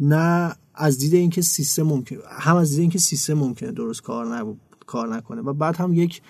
نه 0.00 0.56
از 0.74 0.98
دید 0.98 1.14
اینکه 1.14 1.42
سیستم 1.42 1.82
ممکن 1.82 2.16
هم 2.30 2.56
از 2.56 2.70
دید 2.70 2.80
اینکه 2.80 2.98
سیستم 2.98 3.34
ممکنه 3.34 3.72
درست 3.72 4.02
کار 4.02 4.56
کار 4.86 5.16
نکنه 5.16 5.40
و 5.40 5.52
بعد 5.52 5.76
هم 5.76 5.94
یک 5.94 6.22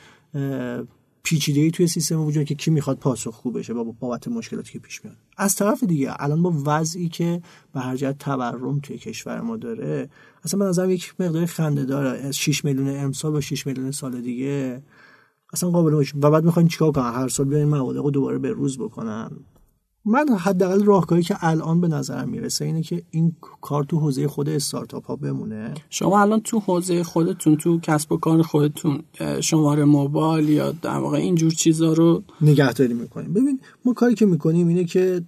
پیچیده 1.23 1.61
ای 1.61 1.71
توی 1.71 1.87
سیستم 1.87 2.21
وجود 2.21 2.45
که 2.45 2.55
کی 2.55 2.71
می‌خواد 2.71 2.99
پاسخ 2.99 3.31
خوب 3.31 3.59
بشه 3.59 3.75
با 3.75 3.85
بابت 3.85 4.29
مشکلاتی 4.29 4.73
که 4.73 4.79
پیش 4.79 5.05
میاد. 5.05 5.17
از 5.37 5.57
طرف 5.57 5.85
دیگه 5.85 6.15
الان 6.19 6.43
با 6.43 6.55
وضعی 6.67 7.09
که 7.09 7.43
به 7.75 7.81
هر 7.81 7.97
جهت 7.97 8.19
تورم 8.19 8.81
توی 8.81 8.99
کشور 8.99 9.41
ما 9.41 9.57
داره 9.57 10.11
اصلا 10.45 10.59
به 10.61 10.67
نظرم 10.67 10.91
یک 10.91 11.15
مقدار 11.21 11.47
خنده 11.47 11.85
داره. 11.85 12.33
6 12.33 12.65
میلیون 12.65 12.97
امسال 12.97 13.33
با 13.33 13.41
6 13.41 13.67
میلیون 13.67 13.91
سال 13.91 14.21
دیگه 14.21 14.83
اصلا 15.53 15.71
قابل 15.71 16.05
و 16.23 16.31
بعد 16.31 16.45
می‌خواین 16.45 16.69
چیکار 16.69 16.93
کنن؟ 16.93 17.13
هر 17.13 17.29
سال 17.29 17.47
بیاین 17.47 17.69
مبالغ 17.69 18.05
رو 18.05 18.11
دوباره 18.11 18.39
به 18.39 18.53
روز 18.53 18.79
بکنن 18.79 19.31
من 20.05 20.29
حداقل 20.29 20.85
راهکاری 20.85 21.23
که 21.23 21.37
الان 21.41 21.81
به 21.81 21.89
نظرم 21.89 22.29
می‌رسه 22.29 22.65
اینه 22.65 22.83
که 22.83 23.03
این 23.11 23.37
کار 23.61 23.85
تو 23.85 23.99
حوزه 23.99 24.29
خود 24.29 24.49
استارتاپ 24.49 25.07
ها 25.07 25.17
بمونه. 25.17 25.75
شما 25.91 26.21
الان 26.21 26.41
تو 26.41 26.59
حوزه 26.59 27.03
خودتون 27.03 27.57
تو 27.57 27.81
کسب 27.81 28.13
و 28.13 28.17
کار 28.17 28.43
خودتون 28.43 29.03
شماره 29.41 29.85
موبایل 29.85 30.49
یا 30.49 30.73
در 30.73 30.99
واقع 30.99 31.19
اینجور 31.19 31.53
چیزا 31.53 31.93
رو 31.93 32.23
نگهداری 32.41 32.95
می‌کنیم. 32.95 33.33
ببین 33.33 33.61
ما 33.85 33.93
کاری 33.93 34.15
که 34.15 34.27
می‌کنیم 34.27 34.69
اینه 34.69 34.85
که 34.85 35.23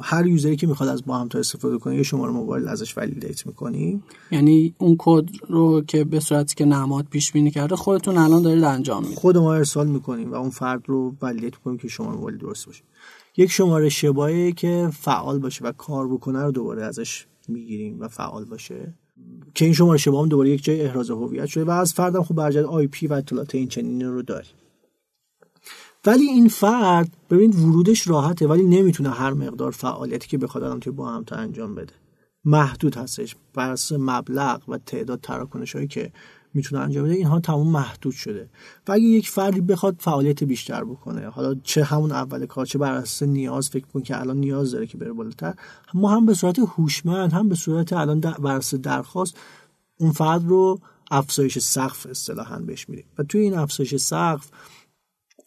هر 0.00 0.26
یوزری 0.26 0.56
که 0.56 0.66
می‌خواد 0.66 0.88
از 0.88 1.04
با 1.04 1.18
هم 1.18 1.28
تا 1.28 1.38
استفاده 1.38 1.78
کنه 1.78 1.96
یه 1.96 2.02
شماره 2.02 2.32
موبایل 2.32 2.68
ازش 2.68 2.98
ولیدیت 2.98 3.46
می‌کنیم. 3.46 4.02
یعنی 4.30 4.74
اون 4.78 4.96
کد 4.98 5.24
رو 5.48 5.82
که 5.82 6.04
به 6.04 6.20
صورتی 6.20 6.54
که 6.54 6.64
نماد 6.64 7.06
پیش 7.10 7.32
بینی 7.32 7.50
کرده 7.50 7.76
خودتون 7.76 8.18
الان 8.18 8.42
دارید 8.42 8.64
انجام 8.64 9.02
می‌دید. 9.02 9.18
خود 9.18 9.38
ما 9.38 9.54
ارسال 9.54 9.88
می‌کنیم 9.88 10.32
و 10.32 10.34
اون 10.34 10.50
فرد 10.50 10.82
رو 10.86 11.14
ولیدیت 11.22 11.54
می‌کنیم 11.54 11.78
که 11.78 11.88
شماره 11.88 12.16
موبایل 12.16 12.38
درست 12.38 12.66
باشه. 12.66 12.82
یک 13.36 13.50
شماره 13.50 13.88
شبایی 13.88 14.52
که 14.52 14.90
فعال 14.92 15.38
باشه 15.38 15.64
و 15.64 15.72
کار 15.72 16.08
بکنه 16.08 16.42
رو 16.42 16.52
دوباره 16.52 16.84
ازش 16.84 17.26
می‌گیریم 17.48 18.00
و 18.00 18.08
فعال 18.08 18.44
باشه. 18.44 18.94
که 19.54 19.64
این 19.64 19.74
شماره 19.74 19.98
شما 19.98 20.22
هم 20.22 20.28
دوباره 20.28 20.50
یک 20.50 20.64
جای 20.64 20.80
احراز 20.80 21.10
هویت 21.10 21.46
شده 21.46 21.64
و 21.64 21.70
از 21.70 21.94
فردم 21.94 22.22
خب 22.22 22.34
برجد 22.34 22.64
آی 22.64 22.86
پی 22.86 23.06
و 23.06 23.12
اطلاعات 23.12 23.54
این 23.54 23.68
چنینی 23.68 24.04
رو 24.04 24.22
داری. 24.22 24.48
ولی 26.06 26.24
این 26.24 26.48
فرد 26.48 27.16
ببین 27.30 27.50
ورودش 27.50 28.08
راحته 28.08 28.46
ولی 28.46 28.62
نمی‌تونه 28.62 29.10
هر 29.10 29.32
مقدار 29.32 29.70
فعالیتی 29.70 30.28
که 30.28 30.38
بخواد 30.38 30.64
الان 30.64 30.80
توی 30.80 30.92
با 30.92 31.08
هم 31.08 31.24
انجام 31.32 31.74
بده. 31.74 31.92
محدود 32.44 32.96
هستش 32.96 33.36
بر 33.54 33.76
مبلغ 33.92 34.62
و 34.68 34.78
تعداد 34.78 35.20
تراکنش 35.20 35.76
هایی 35.76 35.88
که 35.88 36.12
می‌تونه 36.56 36.82
انجام 36.82 37.04
بده 37.04 37.14
اینها 37.14 37.40
تمام 37.40 37.68
محدود 37.68 38.12
شده. 38.12 38.48
و 38.88 38.92
اگه 38.92 39.04
یک 39.04 39.28
فردی 39.28 39.60
بخواد 39.60 39.96
فعالیت 39.98 40.44
بیشتر 40.44 40.84
بکنه 40.84 41.28
حالا 41.28 41.54
چه 41.62 41.84
همون 41.84 42.12
اول 42.12 42.46
کار 42.46 42.66
چه 42.66 42.78
بر 42.78 42.92
اساس 42.92 43.22
نیاز 43.28 43.68
فکر 43.68 43.86
کن 43.86 44.02
که 44.02 44.20
الان 44.20 44.36
نیاز 44.36 44.72
داره 44.72 44.86
که 44.86 44.98
بره 44.98 45.12
بالاتر 45.12 45.54
ما 45.94 46.10
هم 46.10 46.26
به 46.26 46.34
صورت 46.34 46.58
هوشمند 46.58 47.32
هم 47.32 47.48
به 47.48 47.54
صورت 47.54 47.92
الان 47.92 48.20
بر 48.20 48.56
اساس 48.56 48.80
درخواست 48.80 49.36
اون 49.98 50.12
فرد 50.12 50.44
رو 50.44 50.80
افزایش 51.10 51.58
سقف 51.58 52.06
اصطلاحا 52.06 52.58
بهش 52.58 52.88
میدیم. 52.88 53.04
و 53.18 53.22
توی 53.22 53.40
این 53.40 53.54
افزایش 53.54 53.96
سقف 53.96 54.50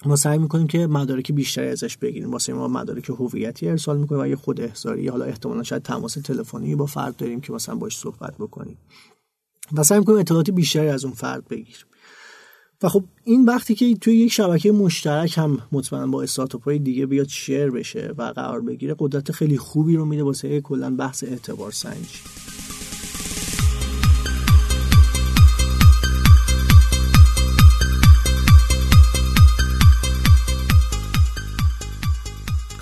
ما 0.06 0.16
سعی 0.16 0.38
می‌کنیم 0.38 0.68
که 0.68 0.88
مدارک 0.88 1.32
بیشتری 1.32 1.68
ازش 1.68 1.98
بگیریم. 1.98 2.32
واسه 2.32 2.54
ما 2.54 2.68
مدارک 2.68 3.10
هویتی 3.10 3.70
ارسال 3.70 3.98
می‌کنیم 3.98 4.22
و 4.22 4.28
یه 4.28 4.36
خود 4.36 4.62
احضاری 4.62 5.08
حالا 5.08 5.26
احتمالا 5.26 5.64
شاید 5.64 5.82
تماس 5.82 6.14
تلفنی 6.14 6.76
با 6.76 6.86
فرد 6.86 7.16
داریم 7.16 7.42
که 7.42 7.54
مثلا 7.54 7.76
باش 7.76 7.98
صحبت 7.98 8.38
بکنیم. 8.38 8.78
و 9.74 9.84
سعی 9.84 10.00
می‌کنیم 10.00 10.20
اطلاعات 10.20 10.50
بیشتری 10.50 10.88
از 10.88 11.06
اون 11.06 11.14
فرد 11.14 11.48
بگیریم. 11.48 11.86
و 12.82 12.90
خب 12.90 13.04
این 13.24 13.46
وقتی 13.46 13.76
که 13.76 13.96
توی 13.96 14.16
یک 14.16 14.32
شبکه 14.32 14.72
مشترک 14.72 15.38
هم 15.38 15.62
مطمئنا 15.72 16.08
با 16.08 16.24
استارتاپ 16.24 16.64
های 16.64 16.80
دیگه 16.80 17.06
بیاد 17.06 17.28
شیر 17.28 17.72
بشه 17.72 18.14
و 18.18 18.24
قرار 18.24 18.62
بگیره 18.62 18.96
قدرت 19.00 19.32
خیلی 19.32 19.58
خوبی 19.58 19.96
رو 19.96 20.06
میده 20.06 20.24
واسه 20.24 20.62
کلا 20.62 20.96
بحث 20.96 21.24
اعتبار 21.24 21.72
سنجی. 21.72 22.20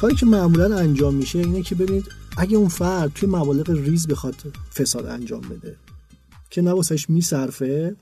کاری 0.01 0.15
که 0.15 0.25
معمولا 0.25 0.77
انجام 0.77 1.13
میشه 1.13 1.39
اینه 1.39 1.61
که 1.61 1.75
ببینید 1.75 2.05
اگه 2.37 2.57
اون 2.57 2.67
فرد 2.67 3.11
توی 3.15 3.29
مبالغ 3.29 3.69
ریز 3.69 4.07
بخواد 4.07 4.35
فساد 4.73 5.05
انجام 5.05 5.41
بده 5.41 5.75
که 6.49 6.61
نواسش 6.61 7.09
میصرفه. 7.09 7.95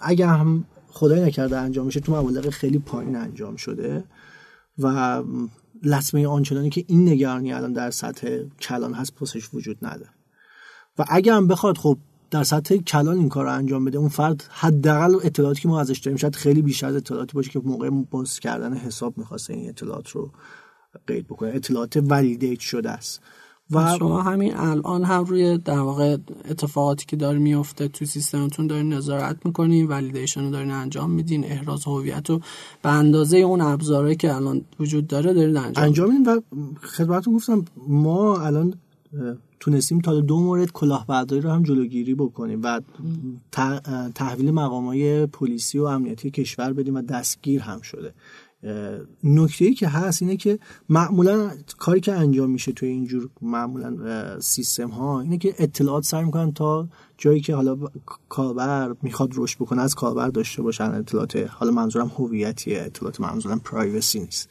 اگه 0.00 0.26
هم 0.26 0.64
خدای 0.88 1.20
نکرده 1.20 1.58
انجام 1.58 1.86
میشه 1.86 2.00
تو 2.00 2.16
مبالغ 2.16 2.50
خیلی 2.50 2.78
پایین 2.78 3.16
انجام 3.16 3.56
شده. 3.56 4.04
و 4.78 5.22
لطمه 5.82 6.26
آنچنانی 6.26 6.70
که 6.70 6.84
این 6.86 7.08
نگرانی 7.08 7.52
الان 7.52 7.72
در 7.72 7.90
سطح 7.90 8.38
کلان 8.60 8.94
هست 8.94 9.14
پسش 9.14 9.54
وجود 9.54 9.78
نداره. 9.82 10.10
و 10.98 11.04
اگه 11.08 11.34
هم 11.34 11.46
بخواد 11.46 11.78
خب 11.78 11.98
در 12.30 12.42
سطح 12.42 12.76
کلان 12.76 13.18
این 13.18 13.28
کار 13.28 13.44
رو 13.44 13.52
انجام 13.52 13.84
بده 13.84 13.98
اون 13.98 14.08
فرد 14.08 14.44
حداقل 14.50 15.14
اطلاعاتی 15.22 15.60
که 15.60 15.68
ما 15.68 15.80
ازش 15.80 15.98
داریم 15.98 16.16
شاید 16.16 16.36
خیلی 16.36 16.62
بیشتر 16.62 16.86
از 16.86 16.96
اطلاعاتی 16.96 17.32
باشه 17.34 17.50
که 17.50 17.58
موقع 17.58 17.90
باز 17.90 18.40
کردن 18.40 18.76
حساب 18.76 19.18
می‌خواسته 19.18 19.54
این 19.54 19.68
اطلاعات 19.68 20.08
رو 20.08 20.32
قید 21.06 21.26
بکنه. 21.26 21.52
اطلاعات 21.54 21.96
ولیدیت 21.96 22.60
شده 22.60 22.90
است. 22.90 23.20
و 23.70 23.96
شما 23.98 24.22
همین 24.22 24.56
الان 24.56 25.04
هم 25.04 25.24
روی 25.24 25.58
در 25.58 25.78
واقع 25.78 26.16
اتفاقاتی 26.50 27.06
که 27.06 27.16
داره 27.16 27.38
میفته 27.38 27.88
تو 27.88 28.04
سیستمتون 28.04 28.66
دارین 28.66 28.92
نظارت 28.92 29.46
می‌کنین 29.46 29.86
ولیدیشن 29.86 30.44
رو 30.44 30.50
دارین 30.50 30.70
انجام 30.70 31.10
میدین 31.10 31.44
احراز 31.44 31.84
هویت 31.84 32.30
رو 32.30 32.40
به 32.82 32.88
اندازه 32.88 33.36
اون 33.36 33.60
ابزارهایی 33.60 34.16
که 34.16 34.34
الان 34.34 34.64
وجود 34.80 35.06
داره 35.06 35.32
دارین 35.32 35.56
انجام 35.56 35.84
انجام 35.84 36.10
میدین 36.10 36.26
و 36.26 36.40
خدمتتون 36.82 37.34
گفتم 37.34 37.64
ما 37.88 38.38
الان 38.38 38.74
تونستیم 39.60 40.00
تا 40.00 40.20
دو 40.20 40.40
مورد 40.40 40.72
کلاهبرداری 40.72 41.42
رو 41.42 41.50
هم 41.50 41.62
جلوگیری 41.62 42.14
بکنیم 42.14 42.60
و 42.62 42.80
تحویل 44.14 44.50
مقامای 44.50 45.26
پلیسی 45.26 45.78
و 45.78 45.84
امنیتی 45.84 46.30
کشور 46.30 46.72
بدیم 46.72 46.94
و 46.94 47.02
دستگیر 47.02 47.60
هم 47.60 47.80
شده. 47.80 48.14
نکته 49.24 49.64
ای 49.64 49.74
که 49.74 49.88
هست 49.88 50.22
اینه 50.22 50.36
که 50.36 50.58
معمولا 50.88 51.50
کاری 51.78 52.00
که 52.00 52.12
انجام 52.12 52.50
میشه 52.50 52.72
توی 52.72 52.88
اینجور 52.88 53.28
معمولا 53.42 54.40
سیستم 54.40 54.88
ها 54.88 55.20
اینه 55.20 55.38
که 55.38 55.54
اطلاعات 55.58 56.04
سعی 56.04 56.24
می‌کنن 56.24 56.52
تا 56.52 56.88
جایی 57.18 57.40
که 57.40 57.54
حالا 57.54 57.78
کاربر 58.28 58.94
می‌خواد 59.02 59.30
رشد 59.36 59.58
بکنه 59.58 59.82
از 59.82 59.94
کاربر 59.94 60.28
داشته 60.28 60.62
باشن. 60.62 60.84
اطلاعات 60.84 61.36
حالا 61.36 61.72
منظورم 61.72 62.12
هویتیه 62.18 62.82
اطلاعات 62.82 63.20
منظورم 63.20 63.58
پرایوسی 63.58 64.20
نیست. 64.20 64.48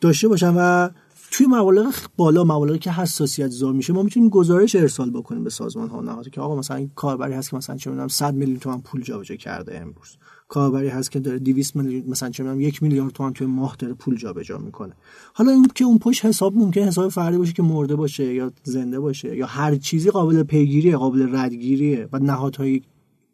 داشته 0.00 0.28
باشن 0.28 0.54
و 0.56 0.88
توی 1.30 1.46
مبالغ 1.46 1.94
بالا 2.16 2.44
مبالغی 2.44 2.78
که 2.78 2.92
حساسیت 2.92 3.48
زا 3.48 3.72
میشه 3.72 3.92
ما 3.92 4.02
می‌تونیم 4.02 4.28
گزارش 4.28 4.74
ارسال 4.76 5.10
بکنیم 5.10 5.44
به 5.44 5.50
سازمان 5.50 5.88
ها 5.88 6.00
نهاد 6.00 6.28
که 6.28 6.40
آقا 6.40 6.56
مثلا 6.56 6.88
کاربری 6.94 7.32
هست 7.32 7.50
که 7.50 7.56
مثلا 7.56 7.76
چه 7.76 7.90
می‌دونم 7.90 8.08
100 8.08 8.34
میلیون 8.34 8.58
تومان 8.58 8.82
پول 8.82 9.02
جابجا 9.02 9.36
کرده 9.36 9.78
امروز. 9.80 10.16
کاربری 10.48 10.88
هست 10.88 11.10
که 11.10 11.20
داره 11.20 11.38
200 11.38 11.76
میلیون 11.76 12.04
مثلا 12.08 12.30
چه 12.30 12.42
می‌دونم 12.42 12.60
یک 12.60 12.82
میلیارد 12.82 13.12
تومان 13.12 13.32
توی 13.32 13.46
ماه 13.46 13.76
داره 13.78 13.94
پول 13.94 14.16
جابجا 14.16 14.58
می‌کنه. 14.58 14.92
حالا 15.32 15.50
این 15.52 15.66
که 15.74 15.84
اون 15.84 15.98
پشت 15.98 16.24
حساب 16.24 16.56
ممکن 16.56 16.80
حساب 16.80 17.08
فردی 17.08 17.38
باشه 17.38 17.52
که 17.52 17.62
مرده 17.62 17.96
باشه 17.96 18.34
یا 18.34 18.52
زنده 18.62 19.00
باشه 19.00 19.36
یا 19.36 19.46
هر 19.46 19.76
چیزی 19.76 20.10
قابل 20.10 20.42
پیگیری 20.42 20.96
قابل 20.96 21.36
ردگیریه 21.36 22.08
و 22.12 22.18
نهادهای 22.18 22.82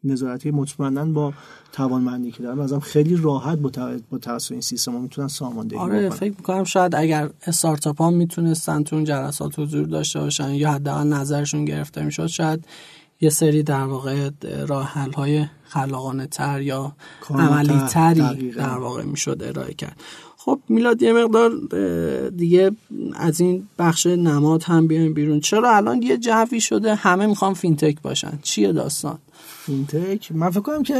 نظارتی 0.03 0.51
مطمئنا 0.51 1.05
با 1.05 1.33
توانمندی 1.71 2.31
که 2.31 2.43
دارن. 2.43 2.57
مثلا 2.57 2.79
خیلی 2.79 3.15
راحت 3.15 3.57
با, 3.57 3.71
با 4.09 4.17
توسط 4.17 4.51
این 4.51 4.61
سیستم 4.61 5.01
می‌تونن 5.01 5.27
ساماندهی 5.27 5.79
آره 5.79 6.09
فکر 6.09 6.33
می‌کنم 6.37 6.63
شاید 6.63 6.95
اگر 6.95 7.29
استارتاپ 7.47 8.01
ها 8.01 8.09
می‌تونستن 8.09 8.83
تو 8.83 8.95
اون 8.95 9.05
جلسات 9.05 9.59
حضور 9.59 9.87
داشته 9.87 10.19
باشن 10.19 10.53
یا 10.53 10.71
حداقل 10.71 11.07
نظرشون 11.07 11.65
گرفته 11.65 12.05
می‌شد 12.05 12.27
شاید 12.27 12.65
یه 13.21 13.29
سری 13.29 13.63
در 13.63 13.83
واقع 13.83 14.29
راه 14.67 14.85
حل 14.85 15.11
های 15.11 15.45
خلاقانه 15.63 16.27
تر 16.27 16.61
یا 16.61 16.95
عملی 17.29 17.79
تری 17.89 18.51
در 18.51 18.77
واقع 18.77 19.03
می‌شد 19.03 19.43
ارائه 19.43 19.73
کرد. 19.73 19.95
خب 20.37 20.59
میلاد 20.69 21.01
یه 21.01 21.13
مقدار 21.13 21.51
دیگه 22.29 22.71
از 23.13 23.41
این 23.41 23.67
بخش 23.79 24.05
نماد 24.05 24.63
هم 24.63 24.87
بیایم 24.87 25.13
بیرون. 25.13 25.39
چرا 25.39 25.75
الان 25.75 26.01
یه 26.01 26.17
جوی 26.17 26.61
شده؟ 26.61 26.95
همه 26.95 27.25
می‌خوان 27.25 27.53
fintech 27.53 28.01
باشن. 28.01 28.39
چیه 28.41 28.71
داستان؟ 28.71 29.17
fintech؟ 29.65 30.31
من 30.31 30.49
فکر 30.49 30.59
کنم 30.59 30.83
که 30.83 30.95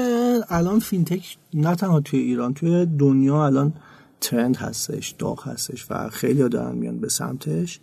الان 0.50 0.80
fintech 0.80 1.38
نه 1.54 1.76
تنها 1.76 2.00
توی 2.00 2.20
ایران 2.20 2.54
توی 2.54 2.86
دنیا 2.86 3.46
الان 3.46 3.74
trend 4.22 4.58
هستش 4.58 5.16
داغ 5.20 5.48
هستش 5.48 5.86
و 5.90 6.10
خیلی 6.10 6.50
دارن 6.50 6.76
میان 6.76 7.00
به 7.00 7.10
سمتش. 7.10 7.80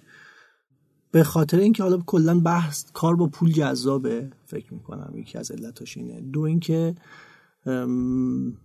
به 1.11 1.25
خاطر 1.25 1.59
اینکه 1.59 1.83
حالا 1.83 1.99
کلا 2.07 2.41
بحث 2.41 2.85
کار 2.93 3.17
با 3.17 3.27
پول 3.27 3.53
جذابه 3.53 4.31
فکر 4.47 4.75
می‌کنم 4.75 5.13
یکی 5.17 5.39
از 5.39 5.51
علتاش 5.51 5.97
اینه. 5.97 6.21
دو 6.21 6.41
اینکه 6.41 6.95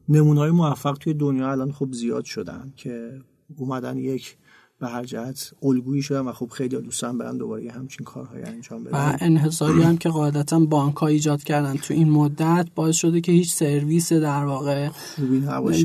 نمونه 0.10 0.40
های 0.40 0.52
موفق 0.52 0.98
توی 0.98 1.14
دنیا 1.14 1.52
الان 1.52 1.72
خب 1.72 1.94
زیاد 1.94 2.26
شدن 2.26 2.74
که 2.76 3.22
اومدن 3.58 3.98
یک 3.98 4.38
به 4.80 4.90
هر 4.90 5.04
جهت 5.04 5.54
الگویی 5.64 6.02
شدن 6.02 6.20
و 6.20 6.32
خب 6.32 6.50
خیلی 6.50 6.82
دوستان 6.82 7.18
برن 7.18 7.38
دوباره 7.38 7.72
همچین 7.72 8.06
کارهایی 8.06 8.44
انجام 8.44 8.84
بدن. 8.84 8.98
و 8.98 9.18
انحصاری 9.20 9.82
هم 9.82 9.98
که 9.98 10.10
قاعدتا 10.10 10.60
بانک 10.60 10.96
ها 10.96 11.08
ایجاد 11.08 11.44
کردن 11.44 11.74
تو 11.74 11.94
این 11.94 12.10
مدت 12.10 12.68
باعث 12.76 12.96
شده 12.96 13.22
که 13.22 13.32
هیچ 13.32 13.54
سرویس 13.54 14.14
در 14.14 14.46
واقع 14.46 14.90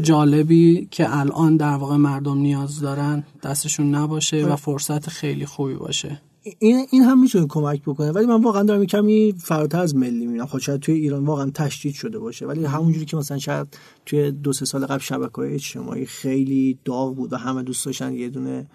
جالبی 0.02 0.88
که 0.90 1.18
الان 1.18 1.56
در 1.56 1.74
واقع 1.74 1.96
مردم 1.96 2.38
نیاز 2.38 2.80
دارن 2.80 3.24
دستشون 3.42 3.94
نباشه 3.94 4.46
و 4.46 4.56
فرصت 4.56 5.08
خیلی 5.08 5.46
خوبی 5.46 5.74
باشه. 5.74 6.20
این 6.58 6.86
این 6.90 7.02
هم 7.02 7.20
می‌تونه 7.20 7.46
کمک 7.46 7.82
بکنه 7.82 8.12
ولی 8.12 8.26
من 8.26 8.42
واقعا 8.42 8.62
دارم 8.62 8.84
کمی 8.84 9.34
فراتر 9.38 9.80
از 9.80 9.96
ملی 9.96 10.26
می‌بینم. 10.26 10.46
خب 10.46 10.58
شاید 10.58 10.80
توی 10.80 10.94
ایران 10.94 11.24
واقعا 11.24 11.50
تشدید 11.50 11.94
شده 11.94 12.18
باشه 12.18 12.46
ولی 12.46 12.64
همونجوری 12.64 13.04
که 13.06 13.16
مثلا 13.16 13.38
شاید 13.38 13.78
توی 14.06 14.30
دو 14.30 14.52
سه 14.52 14.64
سال 14.64 14.86
قبل 14.86 14.98
شبکه 14.98 15.34
های 15.36 15.54
اجتماعی 15.54 16.06
خیلی 16.06 16.78
داغ 16.84 17.16
بود 17.16 17.32
و 17.32 17.36
همه 17.36 17.62
دوست 17.62 17.86
داشتن 17.86 18.12
یه 18.12 18.28
دونه 18.28 18.66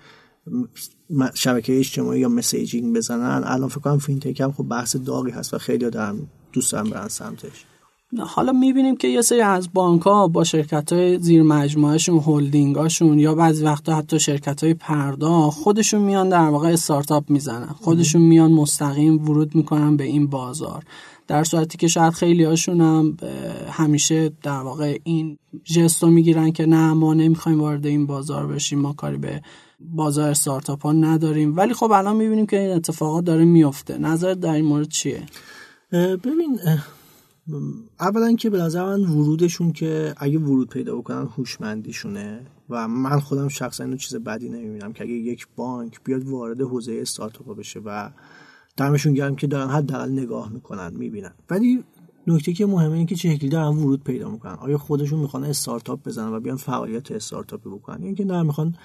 شبکه 1.33 1.79
اجتماعی 1.79 2.19
یا 2.19 2.29
messaging 2.29 2.95
بزنن 2.95 3.43
الان 3.45 3.69
فکر 3.69 3.79
کنم 3.79 3.97
fintech 3.97 4.41
هم 4.41 4.51
خب 4.51 4.63
بحث 4.63 4.95
داغی 4.95 5.31
هست 5.31 5.53
و 5.53 5.57
خیلی 5.57 5.89
دارن 5.89 6.19
دوست 6.53 6.71
دارن 6.71 6.89
برن 6.89 7.07
سمتش. 7.07 7.65
حالا 8.19 8.51
می‌بینیم 8.51 8.95
که 8.95 9.07
یه 9.07 9.21
سری 9.21 9.41
از 9.41 9.69
بانک 9.73 10.01
ها 10.01 10.27
با 10.27 10.43
شرکت 10.43 10.93
های 10.93 11.19
زیر 11.19 11.43
مجموعهشون 11.43 12.19
هولدینگ 12.19 12.75
هاشون 12.75 13.19
یا 13.19 13.35
بعضی 13.35 13.63
وقتا 13.63 13.95
حتی 13.95 14.19
شرکت 14.19 14.63
های 14.63 14.73
پرداخت 14.73 15.59
خودشون 15.59 16.01
میان 16.01 16.29
در 16.29 16.49
واقع 16.49 16.69
استارتاپ 16.73 17.29
می‌زنن. 17.29 17.67
خودشون 17.67 18.21
میان 18.21 18.51
مستقیم 18.51 19.29
ورود 19.29 19.55
می‌کنن 19.55 19.97
به 19.97 20.03
این 20.03 20.27
بازار. 20.27 20.83
در 21.27 21.43
صورتی 21.43 21.77
که 21.77 21.87
شاید 21.87 22.13
خیلی 22.13 22.43
هاشون 22.43 22.81
هم 22.81 23.17
همیشه 23.69 24.31
در 24.43 24.61
واقع 24.61 24.97
این 25.03 25.37
جستو 25.63 26.07
می‌گیرن 26.07 26.51
که 26.51 26.65
نه 26.65 26.93
ما 26.93 27.13
نمی‌خوایم 27.13 27.61
وارد 27.61 27.85
این 27.85 28.05
بازار 28.05 28.47
بشیم 28.47 28.79
ما 28.79 28.93
کاری 28.93 29.17
به 29.17 29.41
بازار 29.79 30.29
استارتاپ 30.29 30.83
ها 30.83 30.91
نداریم. 30.91 31.57
ولی 31.57 31.73
خب 31.73 31.91
الان 31.91 32.15
می‌بینیم 32.15 32.45
که 32.45 32.59
این 32.59 32.71
اتفاقات 32.71 33.23
داره 33.23 33.45
میفته 33.45 33.97
نظر 33.97 34.33
در 34.33 34.53
این 34.53 34.65
مورد 34.65 34.87
چیه؟ 34.87 35.23
ببین 35.91 36.59
اولا 37.99 38.33
که 38.33 38.49
به 38.49 38.57
نظر 38.57 38.85
من 38.85 39.03
ورودشون 39.03 39.71
که 39.71 40.13
اگه 40.17 40.39
ورود 40.39 40.69
پیدا 40.69 40.95
بکنن 40.95 41.27
هوشمندیشونه 41.37 42.45
و 42.69 42.87
من 42.87 43.19
خودم 43.19 43.47
شخصا 43.47 43.83
اینو 43.83 43.97
چیز 43.97 44.15
بدی 44.15 44.49
نمی‌بینم 44.49 44.93
که 44.93 45.03
اگه 45.03 45.13
یک 45.13 45.47
بانک 45.55 46.03
بیاد 46.03 46.23
وارد 46.23 46.61
حوزه 46.61 46.99
استارتاپ 47.01 47.57
بشه 47.57 47.79
و 47.85 48.09
دمشون 48.77 49.13
گرم 49.13 49.35
که 49.35 49.47
دارن 49.47 49.69
حداقل 49.69 50.11
نگاه 50.11 50.49
می‌کنن 50.49 50.93
می‌بینن. 50.93 51.33
ولی 51.49 51.83
نکته 52.27 52.53
که 52.53 52.65
مهمه 52.65 52.93
این 52.93 53.05
که 53.05 53.15
چه 53.15 53.35
شکلی 53.35 53.49
دارن 53.49 53.77
ورود 53.77 54.03
پیدا 54.03 54.29
می‌کنن. 54.29 54.53
آیا 54.53 54.77
خودشون 54.77 55.19
می‌خوان 55.19 55.43
استارتاپ 55.43 56.03
بزنن 56.03 56.33
و 56.33 56.39
بیان 56.39 56.57
فعالیت 56.57 57.11
استارتاپی 57.11 57.69
بکنن؟ 57.69 58.01
یا 58.01 58.05
اینکه 58.05 58.25
نه 58.25 58.43
می‌خوان 58.43 58.75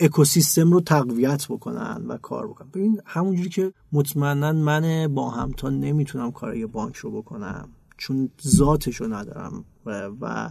اکوسیستم 0.00 0.72
رو 0.72 0.80
تقویت 0.80 1.46
بکنن 1.48 2.04
و 2.08 2.16
کار 2.16 2.48
بکنن. 2.48 2.68
ببین 2.68 3.00
همونجوری 3.04 3.48
که 3.48 3.72
مطمئنا 3.92 4.52
من 4.52 5.14
با 5.14 5.30
همتا 5.30 5.70
نمی‌تونم 5.70 6.32
کار 6.32 6.56
یه 6.56 6.66
بانک 6.66 6.96
رو 6.96 7.22
بکنم 7.22 7.68
چون 7.96 8.30
ذاتش 8.46 8.96
رو 8.96 9.14
ندارم 9.14 9.64
و, 9.86 10.10
و 10.20 10.50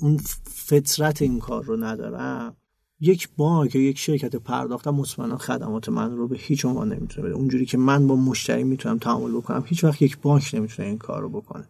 اون 0.00 0.16
فطرت 0.44 1.22
این 1.22 1.38
کار 1.38 1.64
رو 1.64 1.76
ندارم. 1.76 2.56
یک 3.00 3.28
بانک 3.36 3.74
یا 3.74 3.82
یک 3.82 3.98
شرکت 3.98 4.36
پرداختم 4.36 4.90
مطمئنا 4.90 5.38
خدمات 5.38 5.88
من 5.88 6.16
رو 6.16 6.28
به 6.28 6.36
هیچ 6.36 6.64
عنوان 6.64 6.92
نمی‌تونه 6.92 7.26
بده. 7.26 7.36
اونجوری 7.36 7.66
که 7.66 7.78
من 7.78 8.06
با 8.06 8.16
مشتری 8.16 8.64
می‌تونم 8.64 8.98
تعامل 8.98 9.30
بکنم 9.30 9.64
هیچ 9.66 9.84
وقت 9.84 10.02
یک 10.02 10.18
بانک 10.18 10.50
نمی‌تونه 10.54 10.88
این 10.88 10.98
کار 10.98 11.22
رو 11.22 11.28
بکنه. 11.28 11.68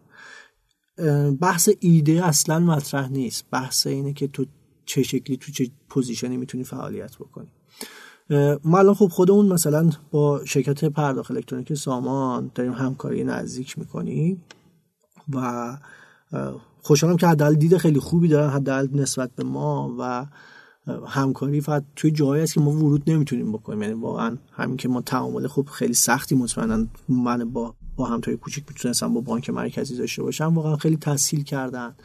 بحث 1.31 1.69
ایده 1.79 2.25
اصلا 2.25 2.59
مطرح 2.59 3.09
نیست. 3.09 3.45
بحث 3.51 3.87
اینه 3.87 4.13
که 4.13 4.27
تو 4.27 4.45
چه 4.85 5.03
شکلی 5.03 5.37
تو 5.37 5.51
چه 5.51 5.69
position 5.89 6.32
ی 6.32 6.37
می‌تونی 6.37 6.63
فعالیت 6.63 7.15
بکنی. 7.15 7.47
ما 8.63 8.79
الان 8.79 8.93
خب 8.93 9.07
خودمون 9.07 9.45
مثلا 9.45 9.89
با 10.11 10.45
شرکت 10.45 10.85
پرداخت 10.85 11.31
الکترونیک 11.31 11.73
سامان 11.73 12.51
داریم 12.55 12.73
همکاری 12.73 13.23
نزدیک 13.23 13.79
می‌کنیم 13.79 14.43
و 15.33 15.77
خوشحالم 16.81 17.17
که 17.17 17.27
حداقل 17.27 17.53
دید 17.53 17.77
خیلی 17.77 17.99
خوبی 17.99 18.27
دارن 18.27 18.49
حداقل 18.49 18.87
نسبت 18.91 19.31
به 19.35 19.43
ما 19.43 19.95
و 19.99 20.25
همکاری 21.07 21.61
فقط 21.61 21.83
توی 21.95 22.11
جایی 22.11 22.43
است 22.43 22.53
که 22.53 22.59
ما 22.59 22.71
ورود 22.71 23.09
نمی‌تونیم 23.09 23.51
بکنیم. 23.51 23.81
یعنی 23.81 23.93
واقعا 23.93 24.37
همین 24.51 24.77
که 24.77 24.89
ما 24.89 25.01
تعامل 25.01 25.47
خوب 25.47 25.69
خیلی 25.69 25.93
سختی 25.93 26.35
مطمئنا 26.35 26.87
من 27.09 27.49
با 27.49 27.75
با 27.95 28.05
همتای 28.05 28.37
کوچیک 28.37 28.63
می‌تونستم 28.69 29.13
با 29.13 29.21
بانک 29.21 29.49
مرکزی 29.49 29.97
داشته 29.97 30.23
باشم 30.23 30.55
واقعا 30.55 30.75
خیلی 30.75 30.97
تسهیل 30.97 31.43
کردن. 31.43 31.95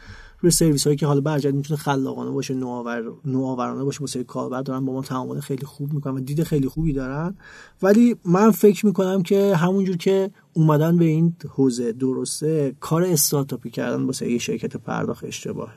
روی 0.41 0.51
سرویس 0.51 0.83
هایی 0.87 0.97
که 0.97 1.05
حالا 1.05 1.21
برجت 1.21 1.53
می‌تونه 1.53 1.79
خلاقانه 1.79 2.31
باشه 2.31 2.53
نوآور 2.53 3.03
نوآورانه 3.25 3.83
باشه 3.83 3.99
واسه 3.99 4.23
کاربر 4.23 4.61
دارن 4.61 4.85
با 4.85 4.93
ما 4.93 5.01
تعامل 5.01 5.39
خیلی 5.39 5.65
خوب 5.65 5.93
می‌کنن 5.93 6.13
و 6.13 6.19
دید 6.19 6.43
خیلی 6.43 6.67
خوبی 6.67 6.93
دارن. 6.93 7.35
ولی 7.81 8.15
من 8.25 8.51
فکر 8.51 8.85
می‌کنم 8.85 9.23
که 9.23 9.55
همونجور 9.55 9.97
که 9.97 10.31
اومدن 10.53 10.97
به 10.97 11.05
این 11.05 11.35
حوزه 11.49 11.91
درسته 11.91 12.75
کار 12.79 13.03
استارتاپی 13.03 13.69
کردن 13.69 14.03
واسه 14.03 14.31
یه 14.31 14.37
شرکت 14.37 14.77
پرداخت 14.77 15.23
اشتباهه. 15.23 15.73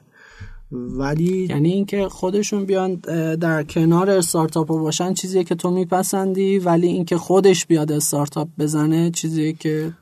ولی 0.73 1.47
یعنی 1.51 1.73
اینکه 1.73 2.09
خودشون 2.09 2.65
بیان 2.65 2.95
در 3.35 3.63
کنار 3.63 4.11
استارتاپ 4.11 4.69
باشن 4.69 5.15
چیزیه 5.15 5.45
که 5.45 5.55
تو 5.55 5.71
میپسندی 5.71 6.59
ولی 6.59 6.87
اینکه 6.87 7.17
خودش 7.17 7.67
بیاد 7.67 7.93
استارتاپ 7.93 8.49
بزنه 8.59 9.11
چیزیه 9.11 9.53
که 9.53 9.93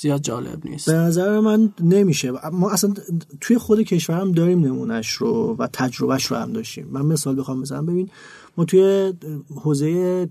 زیاد 0.00 0.20
جالب 0.20 0.66
نیست. 0.66 0.90
به 0.90 0.96
نظر 0.96 1.40
من 1.40 1.72
نمیشه. 1.80 2.32
ما 2.52 2.70
اصلا 2.70 2.94
توی 3.40 3.58
خود 3.58 3.80
کشورم 3.80 4.32
داریم 4.32 4.64
نمونش 4.64 5.12
رو 5.12 5.56
و 5.58 5.66
تجربهش 5.72 6.24
رو 6.26 6.36
هم 6.36 6.52
داشتیم. 6.52 6.88
من 6.90 7.02
مثال 7.02 7.40
بخوام 7.40 7.62
بزنم. 7.62 7.86
ببین 7.86 8.10
ما 8.56 8.64
توی 8.64 9.12
حوزه 9.54 10.28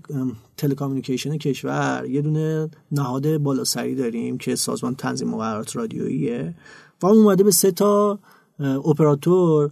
telecommunication 0.56 1.36
کشور 1.36 2.06
یه 2.10 2.22
دونه 2.22 2.70
نهاد 2.92 3.38
بالاسری 3.38 3.94
داریم 3.94 4.38
که 4.38 4.56
سازمان 4.56 4.94
تنظیم 4.94 5.28
مقررات 5.28 5.76
رادیوییه 5.76 6.54
و 7.02 7.06
اومده 7.06 7.44
به 7.44 7.50
سه 7.50 7.70
تا 7.70 8.18
اپراتور 8.60 9.70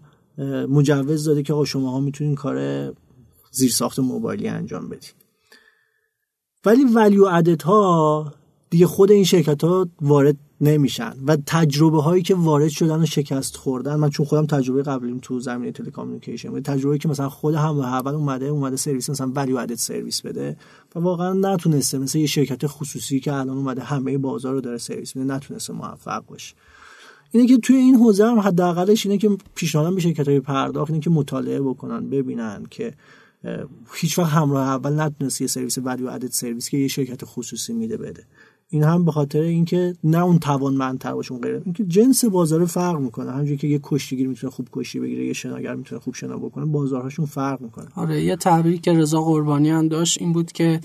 مجوز 0.68 1.24
داده 1.24 1.42
که 1.42 1.52
آقا 1.52 1.64
شما 1.64 1.90
ها 1.90 2.00
می‌تونین 2.00 2.34
کار 2.34 2.92
زیرساخت 3.50 3.98
موبایلی 3.98 4.48
انجام 4.48 4.88
بدین. 4.88 5.10
ولی 6.64 6.84
value 6.84 7.26
added 7.26 7.62
ها 7.62 8.32
دیگه 8.76 8.86
خود 8.86 9.10
این 9.10 9.24
شرکت 9.24 9.64
ها 9.64 9.88
وارد 10.00 10.36
نمیشن 10.60 11.14
و 11.26 11.36
تجربه 11.46 12.02
هایی 12.02 12.22
که 12.22 12.34
وارد 12.34 12.68
شدن 12.68 13.02
و 13.02 13.06
شکست 13.06 13.56
خوردن 13.56 13.96
من 13.96 14.10
چون 14.10 14.26
خودم 14.26 14.46
تجربه 14.46 14.82
قبلیم 14.82 15.18
تو 15.18 15.40
زمینه 15.40 15.72
تلکامیونیکیشن 15.72 16.50
بود 16.50 16.62
تجربه 16.62 16.98
که 16.98 17.08
مثلا 17.08 17.28
خود 17.28 17.54
هم 17.54 17.80
اول 17.80 18.14
اومده 18.14 18.46
اومده 18.46 18.76
سرویس 18.76 19.10
مثلا 19.10 19.32
value 19.34 19.56
added 19.56 19.74
service 19.74 20.20
بده 20.20 20.56
و 20.94 21.00
واقعا 21.00 21.32
نتونسته 21.32 21.98
مثل 21.98 22.18
یه 22.18 22.26
شرکت 22.26 22.66
خصوصی 22.66 23.20
که 23.20 23.32
الان 23.32 23.56
اومده 23.56 23.82
همه 23.82 24.18
بازار 24.18 24.52
رو 24.52 24.60
داره 24.60 24.78
سرویس 24.78 25.16
میده 25.16 25.34
نتونسته 25.34 25.72
موفق 25.72 26.26
باشه. 26.26 26.54
اینه 27.30 27.46
که 27.46 27.58
توی 27.58 27.76
این 27.76 27.94
حوزه 27.94 28.26
هم 28.26 28.38
حداقلش 28.38 29.06
اینه 29.06 29.18
که 29.18 29.30
پیشنهادم 29.54 29.94
به 29.94 30.00
شرکت 30.00 30.28
های 30.28 30.40
پرداخت 30.40 30.90
اینه 30.90 31.02
که 31.02 31.10
مطالعه 31.10 31.60
بکنن 31.60 32.10
ببینن 32.10 32.66
که 32.70 32.94
هیچ 33.94 34.18
وقت 34.18 34.32
همراه 34.32 34.68
اول 34.68 35.00
نتونست 35.00 35.40
یه 35.40 35.46
سرویس 35.46 35.78
ولیو 35.78 36.08
ادد 36.08 36.30
سرویس 36.30 36.68
که 36.68 36.76
یه 36.76 36.88
شرکت 36.88 37.24
خصوصی 37.24 37.72
میده 37.72 37.96
بده. 37.96 38.24
این 38.68 38.82
هم 38.82 39.04
به 39.04 39.12
خاطر 39.12 39.40
اینکه 39.40 39.94
نه 40.04 40.24
اون 40.24 40.38
توانمندتر 40.38 41.14
باشه 41.14 41.32
اون 41.32 41.40
غیره 41.40 41.62
اینکه 41.64 41.84
جنس 41.84 42.24
بازار 42.24 42.66
فرق 42.66 42.98
می‌کنه. 43.00 43.30
همونجوری 43.30 43.56
که 43.56 43.66
یه 43.66 43.80
کشتیگیر 43.82 44.28
می‌تونه 44.28 44.50
خوب 44.50 44.68
کشتی 44.72 45.00
بگیره 45.00 45.26
یه 45.26 45.32
شناگر 45.32 45.74
می‌تونه 45.74 46.00
خوب 46.00 46.14
شنا 46.14 46.36
بکنه 46.36 46.64
بازارهاشون 46.64 47.26
فرق 47.26 47.60
می‌کنه. 47.60 47.86
آره 47.94 48.22
یه 48.22 48.36
تعبیری 48.36 48.78
که 48.78 48.92
رضا 48.92 49.22
قربانیان 49.22 49.88
داشت 49.88 50.20
این 50.20 50.32
بود 50.32 50.52
که 50.52 50.80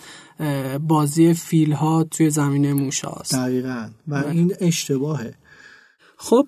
بازی 0.88 1.34
فیل 1.34 1.72
ها 1.72 2.04
توی 2.04 2.30
زمینه 2.30 2.74
موشاست. 2.74 3.36
دقیقا. 3.36 3.90
و 4.08 4.16
این 4.16 4.54
اشتباهه. 4.60 5.34
خب 6.18 6.48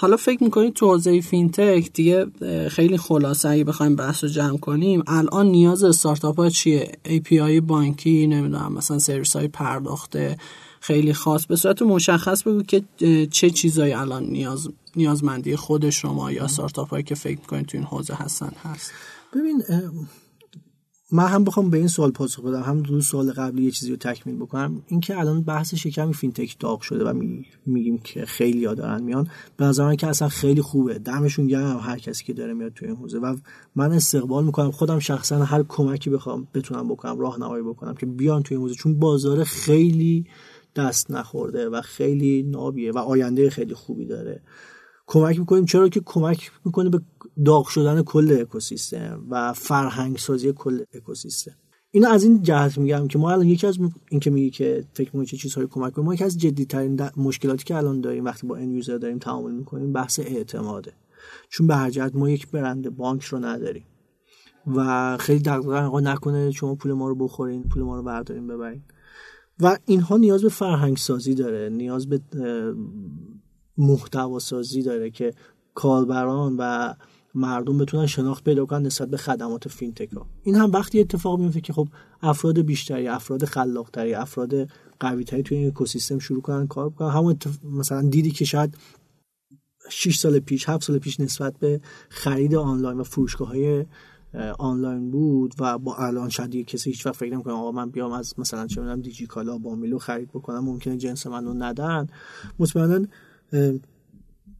حالا 0.00 0.16
فکر 0.16 0.44
می‌کنید 0.44 0.74
تو 0.74 0.86
حوزه 0.86 1.20
فینتک 1.20 1.90
دیگه 1.94 2.26
خیلی 2.68 2.96
خلاصه 2.96 3.48
اگه 3.48 3.64
بخوایم 3.64 3.96
بحث 3.96 4.24
رو 4.24 4.30
جمع 4.30 4.58
کنیم 4.58 5.02
الان 5.06 5.46
نیاز 5.46 5.84
استارتاپ 5.84 6.36
ها 6.40 6.48
چیه 6.48 6.92
API 7.06 7.60
بانکی 7.60 8.26
نمی‌دونم 8.26 8.72
مثلا 8.72 8.98
سرویس 8.98 9.36
های 9.36 9.48
پرداخته 9.48 10.36
خیلی 10.80 11.12
خاص. 11.12 11.46
به 11.46 11.56
صورت 11.56 11.82
مشخص 11.82 12.42
بگو 12.42 12.62
که 12.62 12.82
چه 13.30 13.50
چیزایی 13.50 13.92
الان 13.92 14.24
نیاز 14.24 14.68
نیازمندی 14.96 15.56
خود 15.56 15.90
شما 15.90 16.32
یا 16.32 16.44
استارتاپ 16.44 16.90
هایی 16.90 17.02
که 17.02 17.14
فکر 17.14 17.38
می‌کنید 17.38 17.66
تو 17.66 17.78
این 17.78 17.86
حوزه 17.86 18.14
هستن 18.14 18.52
هست؟ 18.64 18.92
ببین 19.34 19.62
من 21.12 21.26
هم 21.26 21.44
بخوام 21.44 21.70
به 21.70 21.78
این 21.78 21.88
سوال 21.88 22.10
پاسخ 22.10 22.44
بدم. 22.44 22.62
هم 22.62 22.82
دو 22.82 23.00
سال 23.00 23.32
قبلی 23.32 23.64
یه 23.64 23.70
چیزی 23.70 23.90
رو 23.90 23.96
تکمیل 23.96 24.36
بکنم. 24.36 24.82
اینکه 24.86 25.18
الان 25.18 25.42
بحث 25.42 25.74
شکمی 25.74 26.14
فینتک 26.14 26.56
داغ 26.58 26.80
شده 26.80 27.04
و 27.04 27.22
میگیم 27.66 27.98
که 27.98 28.24
خیلی 28.24 28.64
ها 28.64 28.74
دارن 28.74 29.02
میان. 29.02 29.28
به 29.56 29.64
نظر 29.64 29.94
که 29.94 30.06
اصلا 30.06 30.28
خیلی 30.28 30.62
خوبه. 30.62 30.98
دمشون 30.98 31.46
گرم 31.46 31.78
هر 31.78 31.98
کسی 31.98 32.24
که 32.24 32.32
داره 32.32 32.54
میاد 32.54 32.72
تو 32.72 32.86
این 32.86 32.96
حوزه. 32.96 33.18
و 33.18 33.36
من 33.76 33.92
استقبال 33.92 34.44
می‌کنم. 34.44 34.70
خودم 34.70 34.98
شخصا 34.98 35.44
هر 35.44 35.62
کمکی 35.68 36.10
بخوام 36.10 36.48
بتونم 36.54 36.88
بکنم 36.88 37.18
راهنمایی 37.18 37.62
بکنم 37.62 37.94
که 37.94 38.06
بیان 38.06 38.42
تو 38.42 38.54
این 38.54 38.62
حوزه. 38.62 38.74
چون 38.74 38.98
بازار 38.98 39.44
خیلی 39.44 40.26
دست 40.76 41.10
نخورده 41.10 41.68
و 41.68 41.80
خیلی 41.80 42.42
نابیه 42.42 42.92
و 42.92 42.98
آینده 42.98 43.50
خیلی 43.50 43.74
خوبی 43.74 44.04
داره. 44.04 44.40
کمک 45.08 45.38
می‌کنیم. 45.38 45.64
چرا 45.64 45.88
که 45.88 46.00
کمک 46.04 46.50
می‌کنه 46.64 46.90
به 46.90 47.00
داغ 47.44 47.66
شدن 47.66 48.02
کل 48.02 48.36
اکوسیستم 48.40 49.26
و 49.30 49.52
فرهنگ 49.52 50.18
سازی 50.18 50.52
کل 50.52 50.80
اکوسیستم. 50.94 51.54
اینو 51.90 52.08
از 52.08 52.24
این 52.24 52.42
جهت 52.42 52.78
میگم 52.78 53.08
که 53.08 53.18
ما 53.18 53.30
الان 53.30 53.46
یکی 53.46 53.66
از 53.66 53.78
این 54.10 54.20
که 54.20 54.30
میگی 54.30 54.50
که 54.50 54.84
فکر 54.92 55.06
می‌کنی 55.06 55.26
چه 55.26 55.36
چیزهایی 55.36 55.68
کمک 55.70 55.92
کنیم 55.92 56.06
ما 56.06 56.14
یکی 56.14 56.24
از 56.24 56.38
جدیترین 56.38 57.00
مشکلاتی 57.16 57.64
که 57.64 57.76
الان 57.76 58.00
داریم 58.00 58.24
وقتی 58.24 58.46
با 58.46 58.56
این 58.56 58.70
یوزر 58.70 58.98
داریم 58.98 59.18
تعامل 59.18 59.52
می‌کنیم 59.52 59.92
بحث 59.92 60.18
اعتماده. 60.18 60.92
چون 61.48 61.66
به 61.66 61.76
هر 61.76 61.90
جهت 61.90 62.16
ما 62.16 62.30
یک 62.30 62.50
برند 62.50 62.96
بانک 62.96 63.22
رو 63.24 63.38
نداریم 63.38 63.84
و 64.66 65.16
خیلی 65.16 65.40
دقیقا 65.40 66.00
نکنه 66.00 66.50
شما 66.50 66.74
پول 66.74 66.92
ما 66.92 67.08
رو 67.08 67.14
بخورین 67.14 67.62
پول 67.62 67.82
ما 67.82 67.96
رو 67.96 68.02
بردارین 68.02 68.46
ببرین. 68.46 68.82
و 69.60 69.78
اینها 69.84 70.16
نیاز 70.16 70.42
به 70.42 70.48
فرهنگ 70.48 70.96
سازی 70.96 71.34
داره 71.34 71.68
نیاز 71.68 72.08
به 72.08 72.20
محتوا 73.78 74.38
سازی 74.38 74.82
داره 74.82 75.10
که 75.10 75.34
کاربران 75.74 76.56
و 76.58 76.94
مردم 77.34 77.78
بتونن 77.78 78.06
شناخت 78.06 78.44
پیدا 78.44 78.66
کنن 78.66 78.86
نسبت 78.86 79.08
به 79.08 79.16
خدمات 79.16 79.68
فینتک 79.68 80.12
ها. 80.12 80.26
این 80.42 80.54
هم 80.54 80.72
وقتی 80.72 81.00
اتفاق 81.00 81.40
میفته 81.40 81.60
که 81.60 81.72
خب 81.72 81.88
افراد 82.22 82.60
بیشتری 82.60 83.08
افراد 83.08 83.44
خلاقتری 83.44 84.14
افراد 84.14 84.68
قوی 85.00 85.24
تری 85.24 85.42
توی 85.42 85.56
این 85.58 85.66
اکوسیستم 85.66 86.18
شروع 86.18 86.42
کنن 86.42 86.66
کار 86.66 86.88
بکنن 86.88 87.10
همون 87.10 87.38
مثلا 87.64 88.02
دیدی 88.02 88.30
که 88.30 88.44
شاید 88.44 88.76
6 89.90 90.18
سال 90.18 90.38
پیش 90.38 90.68
7 90.68 90.84
سال 90.84 90.98
پیش 90.98 91.20
نسبت 91.20 91.58
به 91.58 91.80
خرید 92.08 92.54
آنلاین 92.54 93.00
و 93.00 93.04
فروشگاه 93.04 93.48
های 93.48 93.86
آنلاین 94.58 95.10
بود 95.10 95.54
و 95.58 95.78
با 95.78 95.96
الان 95.96 96.28
شاید 96.28 96.66
کسی 96.66 96.90
هیچ 96.90 97.08
فکر 97.08 97.32
نمی‌کنه 97.32 97.54
آقا 97.54 97.72
من 97.72 97.90
بیام 97.90 98.12
از 98.12 98.34
مثلا 98.38 98.66
چه 98.66 98.80
می‌دونم 98.80 99.00
دیجی 99.00 99.26
کالا 99.26 99.58
با 99.58 99.74
میلو 99.74 99.98
خرید 99.98 100.28
بکنم 100.28 100.64
ممکنه 100.64 100.96
جنس 100.96 101.26
منو 101.26 101.54
ندن. 101.54 102.06
مطمئنا 102.58 103.06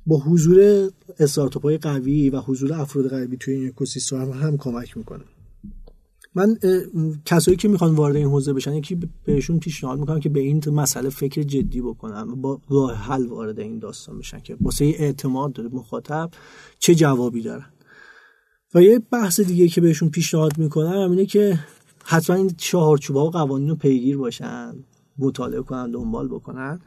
با 0.07 0.19
حضور 0.19 0.89
استارتاپ 1.19 1.63
های 1.63 1.79
قوی 1.79 2.31
و 2.31 2.41
حضور 2.41 2.73
افراد 2.73 3.11
قوی 3.11 3.37
توی 3.37 3.55
این 3.55 3.69
اکوسیستم 3.69 4.31
هم, 4.31 4.57
کمک 4.57 4.97
می‌کنه. 4.97 5.25
من 6.35 6.57
کسایی 7.25 7.57
که 7.57 7.69
می‌خوان 7.69 7.95
وارد 7.95 8.17
این 8.17 8.27
حوزه 8.27 8.53
بشن 8.53 8.75
یکی 8.75 8.99
بهشون 9.25 9.59
پیشنهاد 9.59 9.99
می‌کنم 9.99 10.21
که 10.21 10.29
به 10.29 10.41
این 10.41 10.63
مسئله 10.71 11.09
فکر 11.09 11.43
جدی 11.43 11.81
بکنن 11.81 12.35
با 12.35 12.61
راه 12.71 12.95
حل 12.95 13.27
وارد 13.27 13.61
این 13.61 13.79
داستان 13.79 14.19
بشن 14.19 14.41
که 14.41 14.57
واسه 14.61 14.85
اعتماد 14.85 15.53
داره 15.53 15.69
مخاطب 15.73 16.31
چه 16.79 16.95
جوابی 16.95 17.43
دارن. 17.43 17.67
و 18.75 18.83
یه 18.83 18.99
بحث 18.99 19.41
دیگه 19.41 19.69
که 19.69 19.81
بهشون 19.81 20.11
پیشنهاد 20.11 20.59
می‌کنم 20.59 21.11
اینه 21.11 21.27
که 21.27 21.59
حتما 22.05 22.37
این 22.37 22.51
چهارچوبا 22.57 23.27
و 23.27 23.31
قوانین 23.31 23.69
رو 23.69 23.77
پیگیر 23.77 24.17
باشن. 24.17 24.85
مطالعه 25.19 25.63
کنن 25.63 25.91
دنبال 25.91 26.29
بکنن. 26.29 26.81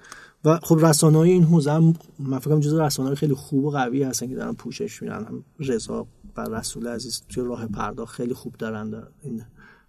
و 0.45 0.59
خب 0.63 0.85
رسانه 0.85 1.17
های 1.17 1.31
این 1.31 1.43
حوزه 1.43 1.71
هم 1.71 1.93
من 2.19 2.39
فکر 2.39 2.59
جزو 2.59 2.81
رسانه 2.81 3.15
خیلی 3.15 3.33
خوب 3.33 3.65
و 3.65 3.71
قوی 3.71 4.03
هستن 4.03 4.27
که 4.27 4.35
دارن 4.35 4.53
پوشش 4.53 5.01
میدن. 5.01 5.25
هم 5.25 5.43
رضا 5.59 6.07
و 6.37 6.41
رسول 6.41 6.87
عزیز 6.87 7.23
توی 7.29 7.43
راه 7.43 7.67
پرداخت 7.67 8.15
خیلی 8.15 8.33
خوب 8.33 8.55
دارن 8.57 9.03
این 9.21 9.43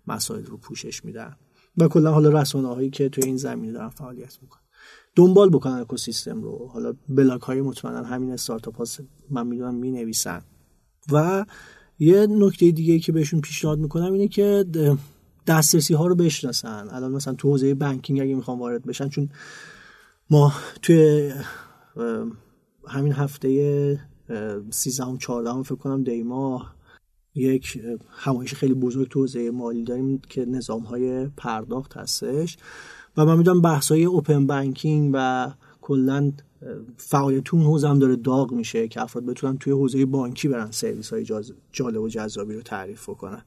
مسائل 0.06 0.44
رو 0.44 0.56
پوشش 0.56 1.04
میدن. 1.04 1.36
و 1.78 1.88
کلا 1.88 2.12
حالا 2.12 2.40
رسانه 2.40 2.68
هایی 2.68 2.90
که 2.90 3.08
توی 3.08 3.24
این 3.24 3.36
زمینه 3.36 3.72
دارن 3.72 3.88
فعالیت 3.88 4.38
می‌کنن. 4.42 4.62
دنبال 5.16 5.50
بکنن 5.50 5.72
اکوسیستم 5.72 6.42
رو. 6.42 6.70
حالا 6.72 6.94
بلاک 7.08 7.40
های 7.40 7.60
مطمئنا 7.60 8.02
همین 8.02 8.30
استارتاپ 8.30 8.76
ها 8.76 8.84
من 9.30 9.46
می‌دونم 9.46 9.74
می 9.74 9.90
نویسن 9.90 10.42
و 11.12 11.46
یه 11.98 12.26
نکته 12.26 12.70
دیگه 12.70 12.98
که 12.98 13.12
بهشون 13.12 13.40
پیشنهاد 13.40 13.78
می‌کنم 13.78 14.12
اینه 14.12 14.28
که 14.28 14.64
دسترسی 15.46 15.94
ها 15.94 16.06
رو 16.06 16.14
بشناسن. 16.14 16.88
الان 16.90 17.12
مثلا 17.12 17.34
تو 17.34 17.50
حوزه 17.50 17.74
بانکینگ 17.74 18.20
اگه 18.20 18.34
می‌خوام 18.34 18.60
وارد 18.60 18.86
بشن 18.86 19.08
چون 19.08 19.28
ما 20.30 20.52
توی 20.82 21.32
همین 22.88 23.12
هفته 23.12 24.00
13 24.70 25.04
و 25.04 25.16
14 25.16 25.62
فکر 25.62 25.74
کنم 25.74 26.04
دیما 26.04 26.66
یک 27.34 27.82
همایش 28.10 28.54
خیلی 28.54 28.74
بزرگ 28.74 29.08
تو 29.08 29.20
حوزه 29.20 29.50
مالی 29.50 29.84
داریم 29.84 30.18
که 30.28 30.44
نظام 30.44 30.82
های 30.82 31.26
پرداخت 31.36 31.96
هستش. 31.96 32.56
و 33.16 33.24
من 33.24 33.38
می‌دونم 33.38 33.60
بحث 33.60 33.92
های 33.92 34.04
اوپن 34.04 34.46
بانکینگ 34.46 35.10
و 35.14 35.50
کلا 35.80 36.32
فعالیت 36.96 37.54
اون 37.54 37.62
حوزه 37.62 37.88
هم 37.88 37.98
داره 37.98 38.16
داغ 38.16 38.52
میشه 38.52 38.88
که 38.88 39.02
افراد 39.02 39.26
بتونن 39.26 39.58
توی 39.58 39.72
حوزه 39.72 40.06
بانکی 40.06 40.48
برن 40.48 40.70
سرویس 40.70 41.12
های 41.12 41.26
جالب 41.72 42.00
و 42.00 42.08
جذابی 42.08 42.54
رو 42.54 42.62
تعریف 42.62 43.06
کنن 43.06 43.42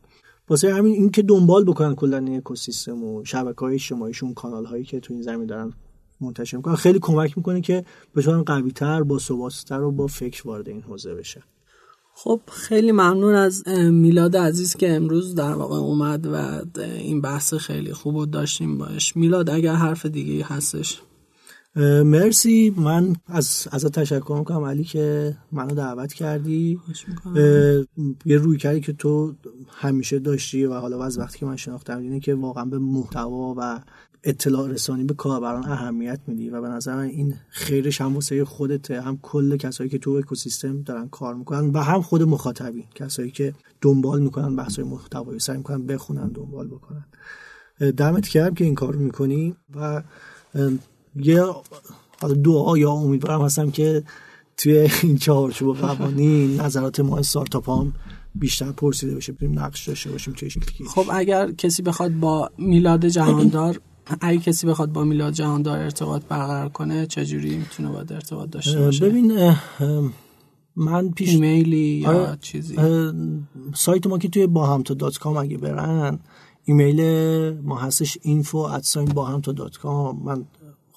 واسه 0.50 0.74
همین 0.74 0.94
این 0.94 1.10
که 1.10 1.22
دنبال 1.22 1.66
بکنن 1.66 1.96
کلا 1.96 2.18
این 2.18 2.38
اکوسیستم 2.38 3.04
و 3.04 3.26
شبکه 3.26 3.60
های 3.60 3.74
اجتماعیشون 3.74 4.34
کانال 4.34 4.66
هایی 4.66 4.84
که 4.84 5.00
تو 5.00 5.14
این 5.14 5.22
زمین 5.22 5.46
دارن 5.46 5.74
منتشر 6.22 6.58
می‌کنن 6.58 6.76
خیلی 6.76 7.00
کمک 7.00 7.38
می‌کنه 7.38 7.62
که 7.62 7.86
بتونن 8.16 8.44
قوی 8.44 8.72
تر 8.72 9.04
با 9.04 9.20
ثباتتر 9.20 9.82
و 9.82 9.92
با 9.92 10.08
فکر 10.08 10.48
وارد 10.48 10.70
این 10.70 10.82
حوزه 10.82 11.16
بشه. 11.16 11.44
خب 12.18 12.42
خیلی 12.52 12.92
ممنون 12.92 13.36
از 13.36 13.68
میلاد 13.92 14.38
عزیز 14.38 14.76
که 14.76 14.96
امروز 14.96 15.36
در 15.36 15.54
واقع 15.54 15.76
اومد 15.76 16.26
و 16.26 16.62
این 16.86 17.22
بحث 17.22 17.54
خیلی 17.54 17.94
خوب 17.94 18.32
داشتیم 18.32 18.78
باش. 18.78 19.18
میلاد 19.18 19.50
اگر 19.50 19.74
حرف 19.74 20.06
دیگه 20.06 20.46
هستش؟ 20.46 21.02
مرسی. 21.76 22.74
من 22.78 23.16
از 23.28 23.68
ازت 23.72 24.00
تشکر 24.00 24.36
می‌کنم 24.40 24.64
علی 24.64 24.84
که 24.84 25.38
منو 25.52 25.76
دعوت 25.76 26.14
کردی. 26.14 26.80
یه 28.26 28.38
روی 28.38 28.58
کردی 28.58 28.82
که 28.82 28.94
تو 28.94 29.34
همیشه 29.70 30.20
داشتی 30.20 30.66
و 30.66 30.74
حالا 30.74 31.04
از 31.04 31.20
وقتی 31.20 31.40
که 31.40 31.46
من 31.46 31.56
شناختم 31.56 32.00
اینه 32.00 32.20
که 32.20 32.36
واقعا 32.36 32.66
به 32.66 32.80
محتوا 32.80 33.56
و 33.58 33.80
اطلاع 34.24 34.70
رسانی 34.70 35.04
به 35.04 35.14
کاربران 35.14 35.66
اهمیت 35.66 36.20
میدی 36.28 36.50
و 36.50 36.62
به 36.62 36.68
نظر 36.68 36.96
من 36.96 37.04
این 37.04 37.36
خیرش 37.50 38.02
هم 38.02 38.16
واسه 38.16 38.46
خودت 38.46 38.92
هم 38.92 39.20
کل 39.22 39.58
کسایی 39.58 39.90
که 39.90 39.98
تو 39.98 40.12
اکوسیستم 40.12 40.82
دارن 40.82 41.08
کار 41.08 41.36
می‌کنن 41.36 41.70
و 41.70 41.80
هم 41.80 42.02
خود 42.02 42.24
مخاطبین 42.24 42.86
کسایی 42.96 43.32
که 43.32 43.54
دنبال 43.82 44.22
می‌کنن 44.22 44.56
بحث 44.56 44.80
محتوایی 44.80 45.40
سعی 45.40 45.58
می‌کنن 45.58 45.86
بخونن 45.86 46.28
دنبال 46.28 46.68
بکنن. 46.68 47.06
دمت 47.92 48.28
کردم 48.28 48.56
که 48.56 48.64
این 48.64 48.76
کار 48.76 48.96
می‌کنی 48.96 49.56
و 49.76 50.04
یه 51.16 51.44
دعا 52.44 52.78
یا 52.78 52.92
امیدوارم 52.92 53.42
هستم 53.42 53.72
که 53.72 54.04
توی 54.58 54.90
این 55.04 55.18
چهارچوب 55.18 55.78
قوانین 55.78 56.62
نظرات 56.62 57.00
ما 57.00 57.18
استارتاپ 57.18 57.70
هم 57.70 57.94
بیشتر 58.36 58.72
پرسیده 58.72 59.16
بشه 59.16 59.32
بریم 59.32 59.60
نقش 59.60 59.88
داشته 59.88 60.12
باشیم 60.12 60.34
توی 60.34 60.50
خب 60.88 61.06
اگر 61.12 61.52
کسی 61.52 61.82
بخواد 61.82 62.12
با 62.12 62.50
میلاد 62.58 63.06
جهاندار 63.06 63.80
اگه 64.22 64.40
کسی 64.40 64.68
بخواد 64.68 64.92
با 64.92 65.04
میلاد 65.04 65.34
جهاندار 65.34 65.80
ارتباط 65.80 66.24
برقرار 66.30 66.70
کنه 66.70 67.06
چجوری 67.06 67.58
می‌تونه 67.58 67.90
باید 67.90 68.14
ارتباط 68.14 68.50
داشته 68.50 68.80
باشه؟ 68.80 69.10
ببین 69.10 69.56
من 70.76 71.12
پیش 71.12 71.30
ایمیلی 71.30 71.78
یا 71.78 72.10
آره، 72.10 72.38
چیزی؟ 72.42 72.76
سایت 73.74 74.08
ما 74.08 74.18
که 74.18 74.30
توی 74.30 74.48
با 74.48 74.68
هم 74.68 74.82
دات 74.82 75.18
کام 75.18 75.38
اگه 75.38 75.58
برن 75.58 76.20
ایمیل 76.66 77.02
ما 77.62 77.78
هستش 77.80 78.18
info 78.18 78.80
at 78.80 78.98
باهمتا 78.98 79.40
dot 79.40 79.78
com. 79.78 80.22
من 80.24 80.46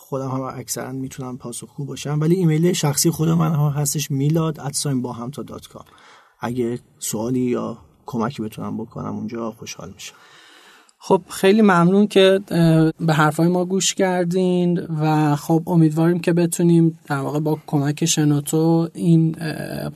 خودم 0.09 0.29
هم 0.29 0.41
اکثرا 0.41 0.93
می‌تونم 0.93 1.39
پاسخگو 1.39 1.85
باشم 1.85 2.19
ولی 2.21 2.35
ایمیل 2.35 2.73
شخصی 2.73 3.11
خود 3.11 3.29
من 3.29 3.55
هم 3.55 3.69
هستش 3.69 4.11
میلاد 4.11 4.61
at 4.61 4.75
sign 4.75 5.03
باهمتا 5.03 5.43
dot 5.43 5.67
com. 5.67 5.85
اگه 6.41 6.79
سوالی 6.99 7.41
یا 7.41 7.79
کمکی 8.07 8.43
بتونم 8.43 8.77
بکنم 8.77 9.17
اونجا 9.17 9.51
خوشحال 9.51 9.91
میشم. 9.91 10.15
خب 11.01 11.23
خیلی 11.29 11.63
ممنون 11.63 12.07
که 12.07 12.41
به 13.01 13.15
حرفای 13.15 13.49
ما 13.49 13.65
گوش 13.65 13.95
کردین 13.95 14.87
و 15.01 15.37
خب 15.37 15.63
امیدواریم 15.67 16.19
که 16.19 16.33
بتونیم 16.33 16.99
در 17.07 17.17
واقع 17.17 17.41
با 17.41 17.59
کمک 17.67 18.05
شنوتو 18.05 18.89
این 18.95 19.37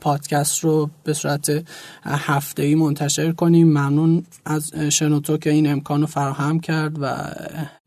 پادکست 0.01 0.59
رو 0.59 0.89
به 1.03 1.13
صورت 1.13 1.63
هفته 2.05 2.63
ای 2.63 2.75
منتشر 2.75 3.31
کنیم. 3.31 3.67
ممنون 3.67 4.23
از 4.45 4.73
شنوتو 4.75 5.37
که 5.37 5.49
این 5.49 5.71
امکان 5.71 6.01
رو 6.01 6.07
فراهم 6.07 6.59
کرد 6.59 6.95
و 6.99 7.15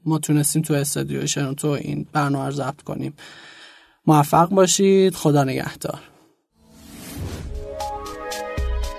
ما 0.04 0.18
تونستیم 0.18 0.62
تو 0.62 0.74
استودیو 0.74 1.26
شنوتو 1.26 1.68
این 1.68 2.06
برنامه 2.12 2.46
رو 2.46 2.52
ضبط 2.52 2.82
کنیم. 2.82 3.12
موفق 4.06 4.48
باشید. 4.48 5.14
خدا 5.14 5.44
نگهدار. 5.44 6.00